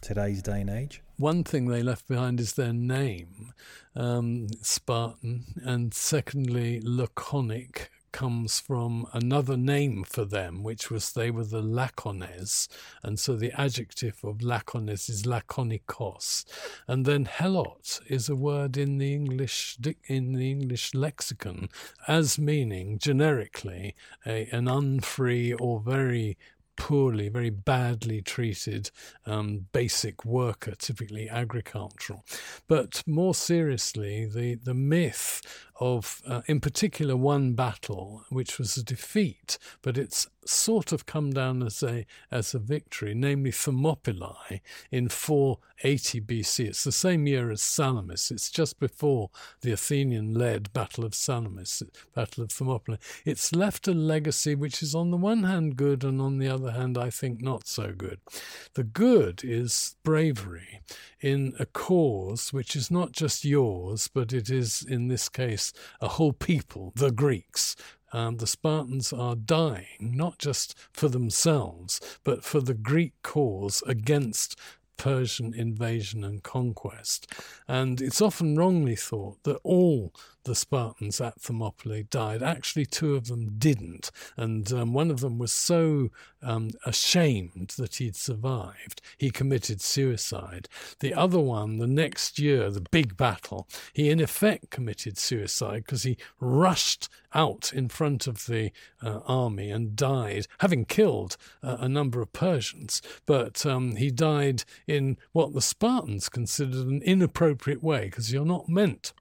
[0.00, 1.02] today's day and age?
[1.16, 3.52] One thing they left behind is their name,
[3.96, 11.44] um, Spartan, and secondly, laconic, comes from another name for them, which was they were
[11.44, 12.68] the Lacones,
[13.02, 16.44] and so the adjective of Lacones is laconikos,
[16.86, 21.68] and then helot is a word in the English in the English lexicon
[22.08, 23.94] as meaning generically
[24.26, 26.36] a, an unfree or very
[26.80, 28.90] poorly, very badly treated
[29.26, 32.24] um, basic worker, typically agricultural.
[32.68, 35.42] But more seriously, the, the myth
[35.80, 41.32] of, uh, in particular, one battle, which was a defeat, but it's sort of come
[41.32, 44.60] down as a as a victory, namely Thermopylae
[44.90, 46.66] in 480 BC.
[46.66, 48.30] It's the same year as Salamis.
[48.30, 49.30] It's just before
[49.60, 51.82] the Athenian-led Battle of Salamis,
[52.14, 52.98] Battle of Thermopylae.
[53.24, 56.72] It's left a legacy which is on the one hand good, and on the other
[56.72, 58.20] hand, I think not so good.
[58.74, 60.80] The good is bravery
[61.20, 66.08] in a cause which is not just yours, but it is in this case a
[66.08, 67.76] whole people, the Greeks,
[68.12, 74.58] um, the Spartans are dying not just for themselves, but for the Greek cause against
[74.96, 77.26] Persian invasion and conquest.
[77.66, 80.12] And it's often wrongly thought that all
[80.44, 82.42] the Spartans at Thermopylae died.
[82.42, 86.10] Actually, two of them didn't, and um, one of them was so
[86.42, 90.68] um, ashamed that he'd survived, he committed suicide.
[91.00, 96.04] The other one, the next year, the big battle, he in effect committed suicide because
[96.04, 98.72] he rushed out in front of the
[99.02, 103.02] uh, army and died, having killed uh, a number of Persians.
[103.26, 108.68] But um, he died in what the Spartans considered an inappropriate way because you're not
[108.68, 109.12] meant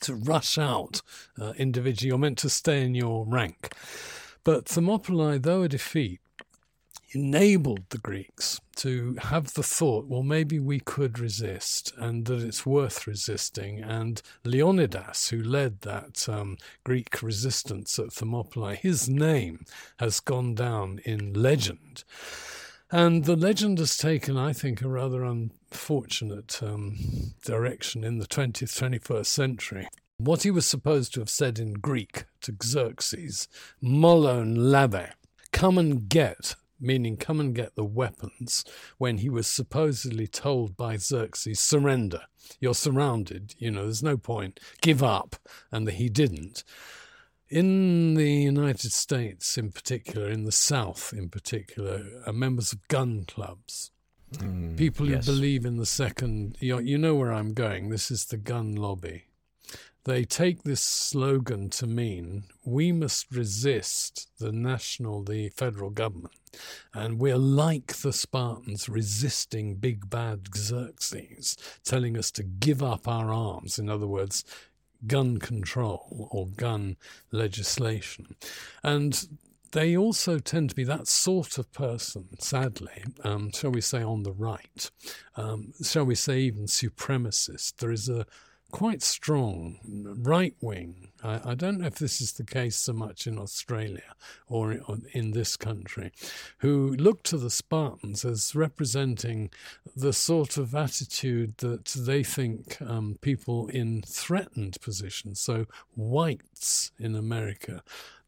[0.00, 1.02] to rush out
[1.40, 2.08] uh, individually.
[2.08, 3.74] You're meant to stay in your rank.
[4.44, 6.20] But Thermopylae, though a defeat,
[7.12, 12.64] enabled the Greeks to have the thought, well, maybe we could resist and that it's
[12.64, 13.82] worth resisting.
[13.82, 19.64] And Leonidas, who led that um, Greek resistance at Thermopylae, his name
[19.98, 22.04] has gone down in legend.
[22.92, 26.96] And the legend has taken, I think, a rather unfortunate um,
[27.44, 29.88] direction in the 20th, 21st century.
[30.18, 33.46] What he was supposed to have said in Greek to Xerxes,
[33.80, 35.10] molon labe,
[35.52, 38.64] come and get, meaning come and get the weapons,
[38.98, 42.22] when he was supposedly told by Xerxes, surrender.
[42.58, 45.36] You're surrounded, you know, there's no point, give up,
[45.70, 46.64] and he didn't.
[47.50, 53.24] In the United States, in particular, in the South in particular, are members of gun
[53.26, 53.90] clubs.
[54.34, 55.26] Mm, People who yes.
[55.26, 57.88] believe in the second, you know, you know where I'm going.
[57.88, 59.24] This is the gun lobby.
[60.04, 66.34] They take this slogan to mean we must resist the national, the federal government.
[66.94, 73.30] And we're like the Spartans resisting big bad Xerxes, telling us to give up our
[73.30, 73.78] arms.
[73.78, 74.42] In other words,
[75.06, 76.96] gun control or gun
[77.30, 78.36] legislation.
[78.82, 79.26] And
[79.72, 84.24] they also tend to be that sort of person, sadly, um, shall we say, on
[84.24, 84.90] the right,
[85.36, 87.76] um, shall we say, even supremacist.
[87.76, 88.26] There is a
[88.70, 89.78] quite strong
[90.18, 91.08] right wing.
[91.22, 94.14] I, I, don't know if this is the case so much in Australia
[94.48, 94.78] or
[95.12, 96.12] in this country,
[96.58, 99.50] who look to the Spartans as representing
[99.94, 107.14] the sort of attitude that they think um, people in threatened positions, so whites in
[107.14, 107.82] America,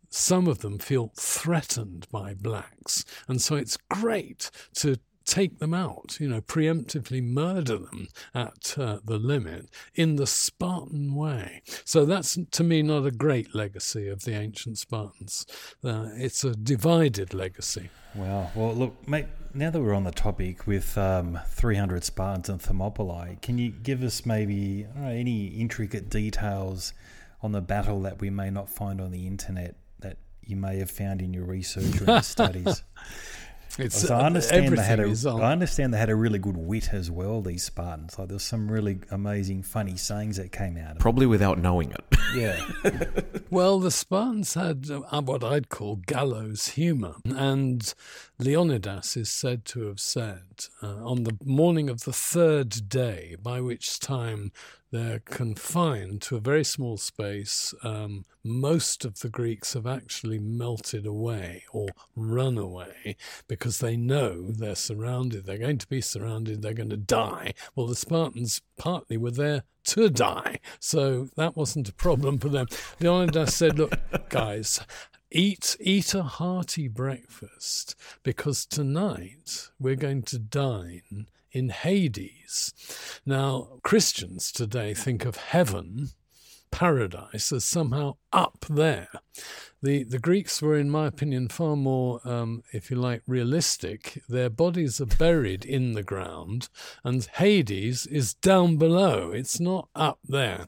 [0.09, 3.05] some of them feel threatened by blacks.
[3.28, 8.99] And so it's great to take them out, you know, preemptively murder them at uh,
[9.05, 11.62] the limit in the Spartan way.
[11.85, 15.47] So that's to me not a great legacy of the ancient Spartans.
[15.85, 17.90] Uh, it's a divided legacy.
[18.15, 18.51] Wow.
[18.55, 23.39] Well, look, mate, now that we're on the topic with um, 300 Spartans and Thermopylae,
[23.40, 26.93] can you give us maybe know, any intricate details
[27.43, 30.90] on the battle that we may not find on the internet that you may have
[30.90, 32.82] found in your research or in studies?
[33.78, 36.90] It's, so I understand they had a, I understand they had a really good wit
[36.93, 37.40] as well.
[37.40, 40.99] These Spartans, like there's some really amazing, funny sayings that came out.
[40.99, 42.05] Probably without knowing it.
[42.35, 42.65] Yeah.
[43.51, 47.93] well, the Spartans had uh, what I'd call gallows humour, and
[48.39, 53.61] Leonidas is said to have said uh, on the morning of the third day, by
[53.61, 54.51] which time
[54.93, 57.74] they're confined to a very small space.
[57.82, 63.16] Um, most of the Greeks have actually melted away or run away
[63.48, 65.47] because they know they're surrounded.
[65.47, 66.60] They're going to be surrounded.
[66.60, 67.55] They're going to die.
[67.74, 72.66] Well, the Spartans partly were there to die, so that wasn't a problem for them.
[73.01, 73.98] Leonidas said, "Look,
[74.28, 74.81] guys."
[75.35, 82.73] Eat, eat a hearty breakfast because tonight we're going to dine in Hades.
[83.24, 86.11] Now, Christians today think of heaven
[86.70, 89.09] paradise as somehow up there.
[89.83, 94.23] The, the Greeks were, in my opinion, far more, um, if you like, realistic.
[94.29, 96.69] Their bodies are buried in the ground,
[97.05, 99.31] and Hades is down below.
[99.31, 100.66] It's not up there.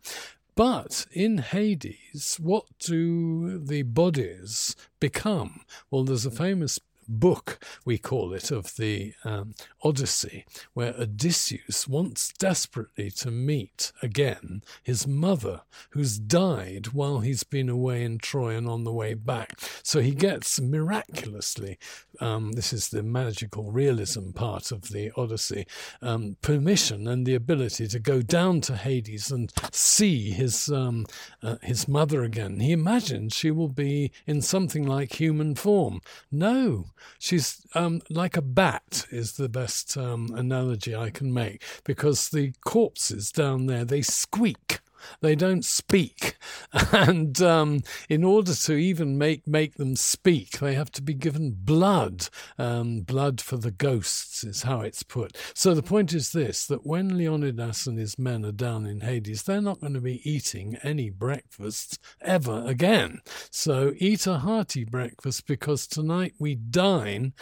[0.57, 5.63] But in Hades, what do the bodies become?
[5.91, 6.79] Well, there's a famous
[7.09, 14.63] book, we call it, of the um, Odyssey, where Odysseus wants desperately to meet again
[14.83, 19.59] his mother, who's died while he's been away in Troy and on the way back.
[19.83, 21.79] So he gets miraculously,
[22.21, 25.67] um, this is the magical realism part of the Odyssey,
[26.03, 31.07] um, permission and the ability to go down to Hades and see his um,
[31.43, 32.61] uh, his mother again.
[32.61, 36.01] He imagines she will be in something like human form.
[36.31, 36.87] No,
[37.19, 42.53] she's um, like a bat is the best um, analogy I can make because the
[42.65, 44.81] corpses down there they squeak.
[45.21, 46.37] They don't speak,
[46.93, 51.53] and um, in order to even make make them speak, they have to be given
[51.53, 52.29] blood.
[52.59, 55.37] Um, blood for the ghosts is how it's put.
[55.55, 59.43] So the point is this: that when Leonidas and his men are down in Hades,
[59.43, 63.21] they're not going to be eating any breakfasts ever again.
[63.51, 67.33] So eat a hearty breakfast because tonight we dine.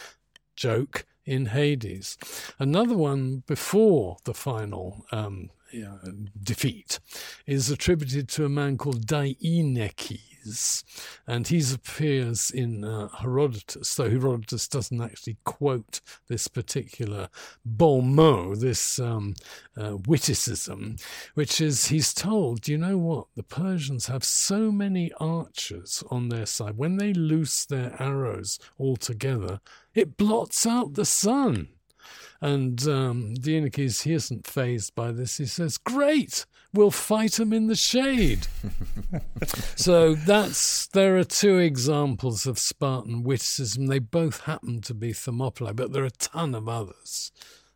[0.55, 2.17] Joke in Hades.
[2.59, 5.97] Another one before the final um, yeah,
[6.41, 6.99] defeat
[7.47, 10.83] is attributed to a man called Dienekes,
[11.25, 17.29] and he appears in uh, Herodotus, though Herodotus doesn't actually quote this particular
[17.65, 19.33] bon mot, this um,
[19.75, 20.97] uh, witticism,
[21.33, 26.45] which is he's told, you know what, the Persians have so many archers on their
[26.45, 29.59] side, when they loose their arrows all together,
[29.95, 31.69] it blots out the sun.
[32.43, 35.37] And um, Dienekes, he isn't fazed by this.
[35.37, 38.47] He says, Great, we'll fight them in the shade.
[39.77, 43.85] so that's there are two examples of Spartan witticism.
[43.85, 47.31] They both happen to be Thermopylae, but there are a ton of others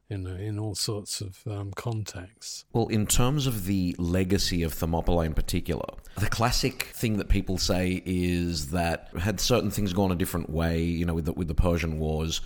[0.10, 2.65] you know, in all sorts of um, contexts.
[2.73, 5.85] Well, in terms of the legacy of Thermopylae in particular,
[6.18, 10.81] the classic thing that people say is that had certain things gone a different way,
[10.81, 12.41] you know, with the, with the Persian Wars,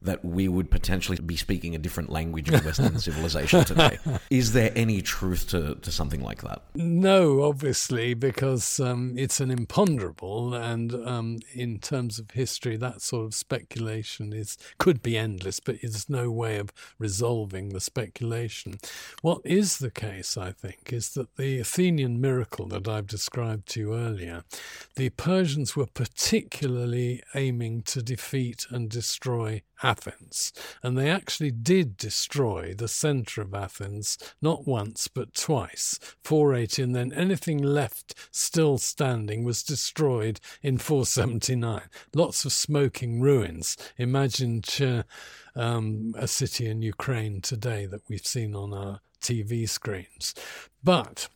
[0.00, 3.98] that we would potentially be speaking a different language in Western civilization today.
[4.30, 6.62] Is there any truth to, to something like that?
[6.74, 13.26] No, obviously, because um, it's an imponderable, and um, in terms of history, that sort
[13.26, 18.78] of speculation is could be endless, but there's no way of resolving the speculation.
[19.22, 23.80] What is the case, I think, is that the Athenian miracle that I've described to
[23.80, 24.44] you earlier,
[24.96, 30.52] the Persians were particularly aiming to defeat and destroy Athens.
[30.82, 35.98] And they actually did destroy the centre of Athens, not once, but twice.
[36.24, 41.82] 480, and then anything left still standing was destroyed in 479.
[42.14, 43.76] Lots of smoking ruins.
[43.96, 44.62] Imagine
[45.54, 50.34] um, a city in Ukraine today that we've seen on our TV screens.
[50.82, 51.28] But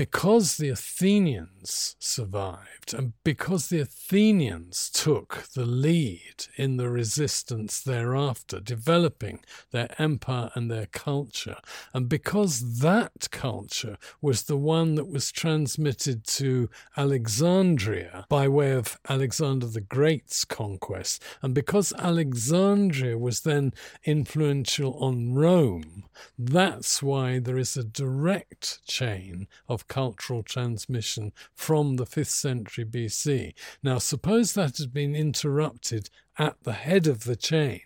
[0.00, 8.60] because the Athenians survived and because the Athenians took the lead in the resistance thereafter,
[8.60, 9.40] developing
[9.72, 11.58] their empire and their culture,
[11.92, 18.98] and because that culture was the one that was transmitted to Alexandria by way of
[19.06, 23.74] Alexander the Great's conquest, and because Alexandria was then
[24.04, 26.04] influential on Rome,
[26.38, 33.52] that's why there is a direct chain of cultural transmission from the 5th century BC.
[33.82, 36.08] Now, suppose that had been interrupted
[36.38, 37.82] at the head of the chain.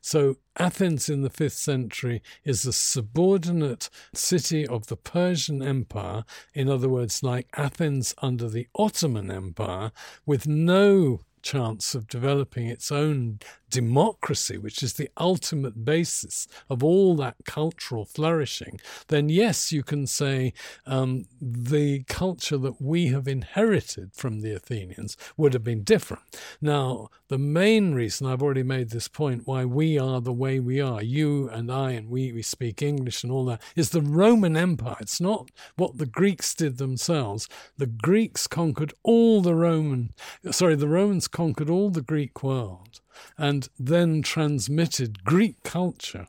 [0.00, 6.24] So, Athens in the 5th century is a subordinate city of the Persian Empire,
[6.54, 9.92] in other words, like Athens under the Ottoman Empire,
[10.26, 13.40] with no chance of developing its own
[13.72, 18.78] democracy, which is the ultimate basis of all that cultural flourishing,
[19.08, 20.52] then yes, you can say
[20.86, 26.22] um, the culture that we have inherited from the Athenians would have been different.
[26.60, 30.78] Now, the main reason I've already made this point why we are the way we
[30.78, 34.54] are, you and I, and we, we speak English and all that, is the Roman
[34.54, 34.96] Empire.
[35.00, 37.48] It's not what the Greeks did themselves.
[37.78, 40.12] The Greeks conquered all the Roman,
[40.50, 43.00] sorry, the Romans conquered all the Greek world
[43.36, 46.28] and then transmitted Greek culture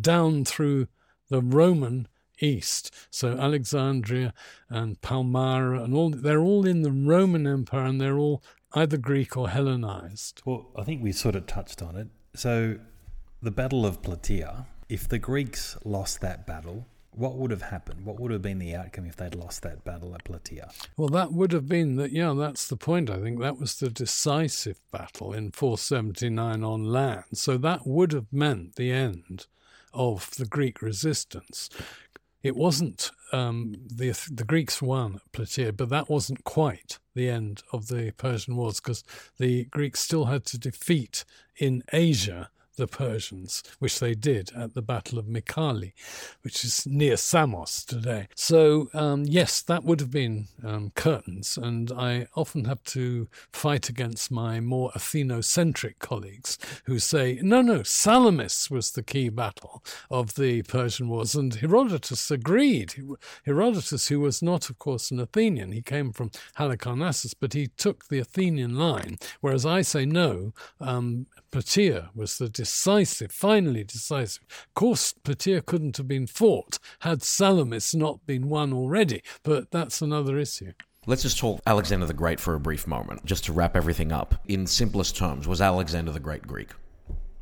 [0.00, 0.88] down through
[1.28, 2.08] the Roman
[2.40, 2.94] East.
[3.10, 4.32] So Alexandria
[4.68, 8.42] and Palmyra and all they're all in the Roman Empire and they're all
[8.74, 10.42] either Greek or Hellenized.
[10.44, 12.08] Well, I think we sort of touched on it.
[12.34, 12.78] So
[13.40, 16.86] the Battle of Plataea, if the Greeks lost that battle,
[17.16, 18.04] what would have happened?
[18.04, 20.70] What would have been the outcome if they'd lost that battle at Plataea?
[20.96, 22.12] Well, that would have been that.
[22.12, 23.08] Yeah, that's the point.
[23.08, 27.24] I think that was the decisive battle in 479 on land.
[27.34, 29.46] So that would have meant the end
[29.94, 31.70] of the Greek resistance.
[32.42, 37.62] It wasn't um, the the Greeks won at Plataea, but that wasn't quite the end
[37.72, 39.02] of the Persian Wars because
[39.38, 41.24] the Greeks still had to defeat
[41.56, 45.92] in Asia the Persians, which they did at the Battle of Mycale,
[46.42, 48.28] which is near Samos today.
[48.34, 53.88] So, um, yes, that would have been um, curtains, and I often have to fight
[53.88, 60.34] against my more Athenocentric colleagues who say, no, no, Salamis was the key battle of
[60.34, 62.94] the Persian Wars, and Herodotus agreed.
[63.44, 68.08] Herodotus, who was not, of course, an Athenian, he came from Halicarnassus, but he took
[68.08, 74.44] the Athenian line, whereas I say no, um, Plataea was the decisive, finally decisive.
[74.50, 80.02] Of course, Plataea couldn't have been fought had Salamis not been won already, but that's
[80.02, 80.72] another issue.
[81.06, 84.34] Let's just talk Alexander the Great for a brief moment, just to wrap everything up.
[84.48, 86.70] In simplest terms, was Alexander the Great Greek?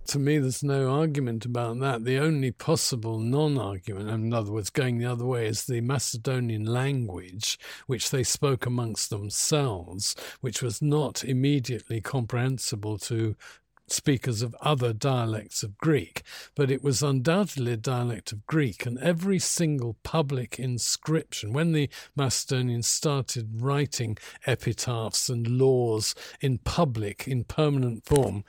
[0.08, 2.04] To me, there's no argument about that.
[2.04, 6.66] The only possible non argument, in other words, going the other way, is the Macedonian
[6.66, 13.34] language, which they spoke amongst themselves, which was not immediately comprehensible to
[13.86, 16.22] speakers of other dialects of Greek,
[16.54, 21.88] but it was undoubtedly a dialect of Greek, and every single public inscription, when the
[22.16, 24.16] Macedonians started writing
[24.46, 28.44] epitaphs and laws in public, in permanent form,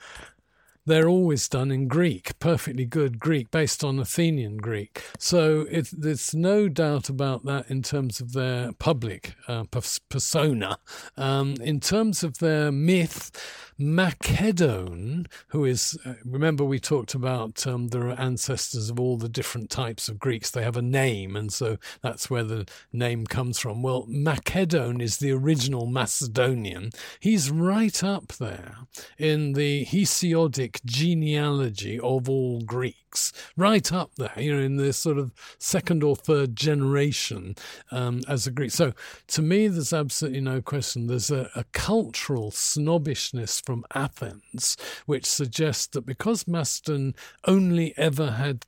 [0.86, 5.02] they're always done in Greek, perfectly good Greek, based on Athenian Greek.
[5.18, 9.64] So it, there's no doubt about that in terms of their public uh,
[10.08, 10.78] persona.
[11.16, 13.32] Um, in terms of their myth,
[13.78, 19.68] Macedon, who is, uh, remember we talked about um, the ancestors of all the different
[19.68, 20.50] types of Greeks.
[20.50, 23.82] They have a name, and so that's where the name comes from.
[23.82, 26.90] Well, Macedon is the original Macedonian.
[27.20, 28.76] He's right up there
[29.18, 35.18] in the Hesiodic genealogy of all Greeks, right up there, you know, in this sort
[35.18, 37.56] of second or third generation
[37.90, 38.70] um, as a Greek.
[38.70, 38.94] So
[39.28, 41.06] to me, there's absolutely no question.
[41.06, 47.14] There's a, a cultural snobbishness from Athens, which suggests that because Macedon
[47.44, 48.64] only ever had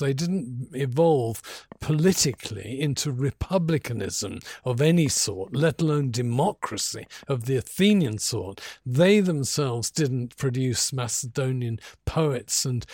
[0.00, 8.18] they didn't evolve politically into republicanism of any sort, let alone democracy of the Athenian
[8.18, 8.60] sort.
[8.86, 12.86] They themselves didn't produce Macedonian poets and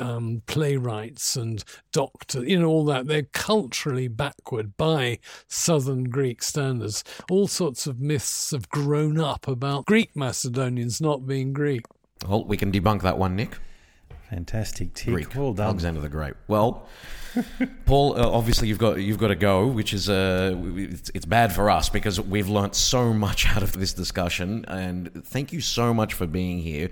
[0.00, 1.62] um, playwrights and
[1.92, 3.06] doctors, you know, all that.
[3.06, 7.04] They're culturally backward by southern Greek standards.
[7.30, 11.82] All sorts of myths have grown up about Greek Macedonians not being Greek.
[12.26, 13.58] Well, we can debunk that one, Nick.
[14.32, 15.12] Fantastic tick.
[15.12, 15.34] Greek.
[15.34, 15.66] Well done.
[15.66, 16.32] Alexander the Great.
[16.48, 16.88] Well,
[17.84, 21.52] Paul, uh, obviously you've got you've got to go, which is uh, it's, it's bad
[21.52, 24.64] for us because we've learnt so much out of this discussion.
[24.68, 26.88] And thank you so much for being here.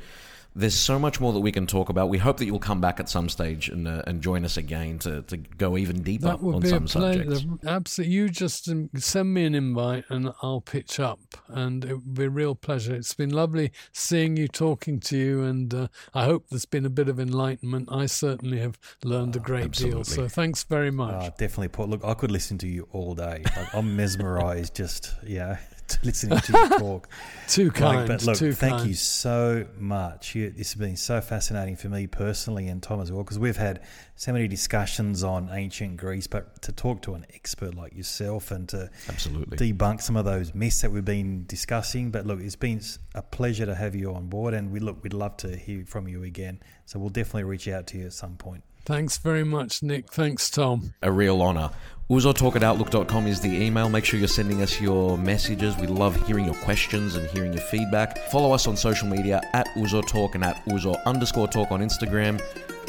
[0.54, 2.08] There's so much more that we can talk about.
[2.08, 4.98] We hope that you'll come back at some stage and uh, and join us again
[5.00, 7.46] to, to go even deeper that would on be some a subjects.
[7.64, 8.14] Absolutely.
[8.14, 12.24] You just um, send me an invite and I'll pitch up, and it would be
[12.24, 12.94] a real pleasure.
[12.94, 16.90] It's been lovely seeing you, talking to you, and uh, I hope there's been a
[16.90, 17.88] bit of enlightenment.
[17.92, 20.02] I certainly have learned a great deal.
[20.04, 21.14] So thanks very much.
[21.14, 21.86] Oh, definitely, Paul.
[21.86, 23.44] Look, I could listen to you all day.
[23.56, 25.58] Like, I'm mesmerised just, yeah,
[26.04, 27.08] listening to you talk.
[27.48, 28.08] too Like, kind.
[28.08, 28.88] but look, too thank kind.
[28.88, 30.34] you so much.
[30.34, 33.56] You, this has been so fascinating for me personally and Tom as well, because we've
[33.56, 33.80] had
[34.16, 38.68] so many discussions on ancient Greece, but to talk to an expert like yourself and
[38.68, 39.56] to Absolutely.
[39.72, 42.10] debunk some of those myths that we've been discussing.
[42.10, 42.80] But look, it's been
[43.14, 46.06] a pleasure to have you on board, and we look, we'd love to hear from
[46.08, 46.60] you again.
[46.86, 48.62] So we'll definitely reach out to you at some point.
[48.86, 50.10] Thanks very much, Nick.
[50.12, 50.94] Thanks, Tom.
[51.02, 51.70] a real honour
[52.10, 53.88] ouzotalkatoutlook.com is the email.
[53.88, 55.76] Make sure you're sending us your messages.
[55.76, 58.18] We love hearing your questions and hearing your feedback.
[58.32, 62.42] Follow us on social media at ouzotalk and at ouzo underscore talk on Instagram.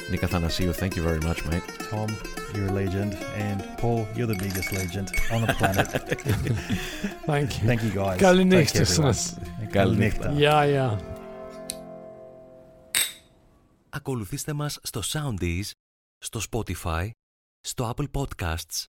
[0.10, 1.62] Nick Athanasio, thank you very much, mate.
[1.92, 2.10] Tom,
[2.56, 3.14] you're a legend.
[3.36, 5.88] And Paul, you're the biggest legend on the planet.
[7.28, 7.68] thank you.
[7.68, 8.18] Thank you, guys.
[8.18, 9.38] Καληνύχτησες.
[9.70, 10.34] Καληνύχτα.
[10.38, 10.98] Yeah, yeah.
[13.90, 15.72] Ακολουθήστε μας στο Soundees,
[16.18, 17.10] στο Spotify,
[17.62, 18.91] στο Apple Podcasts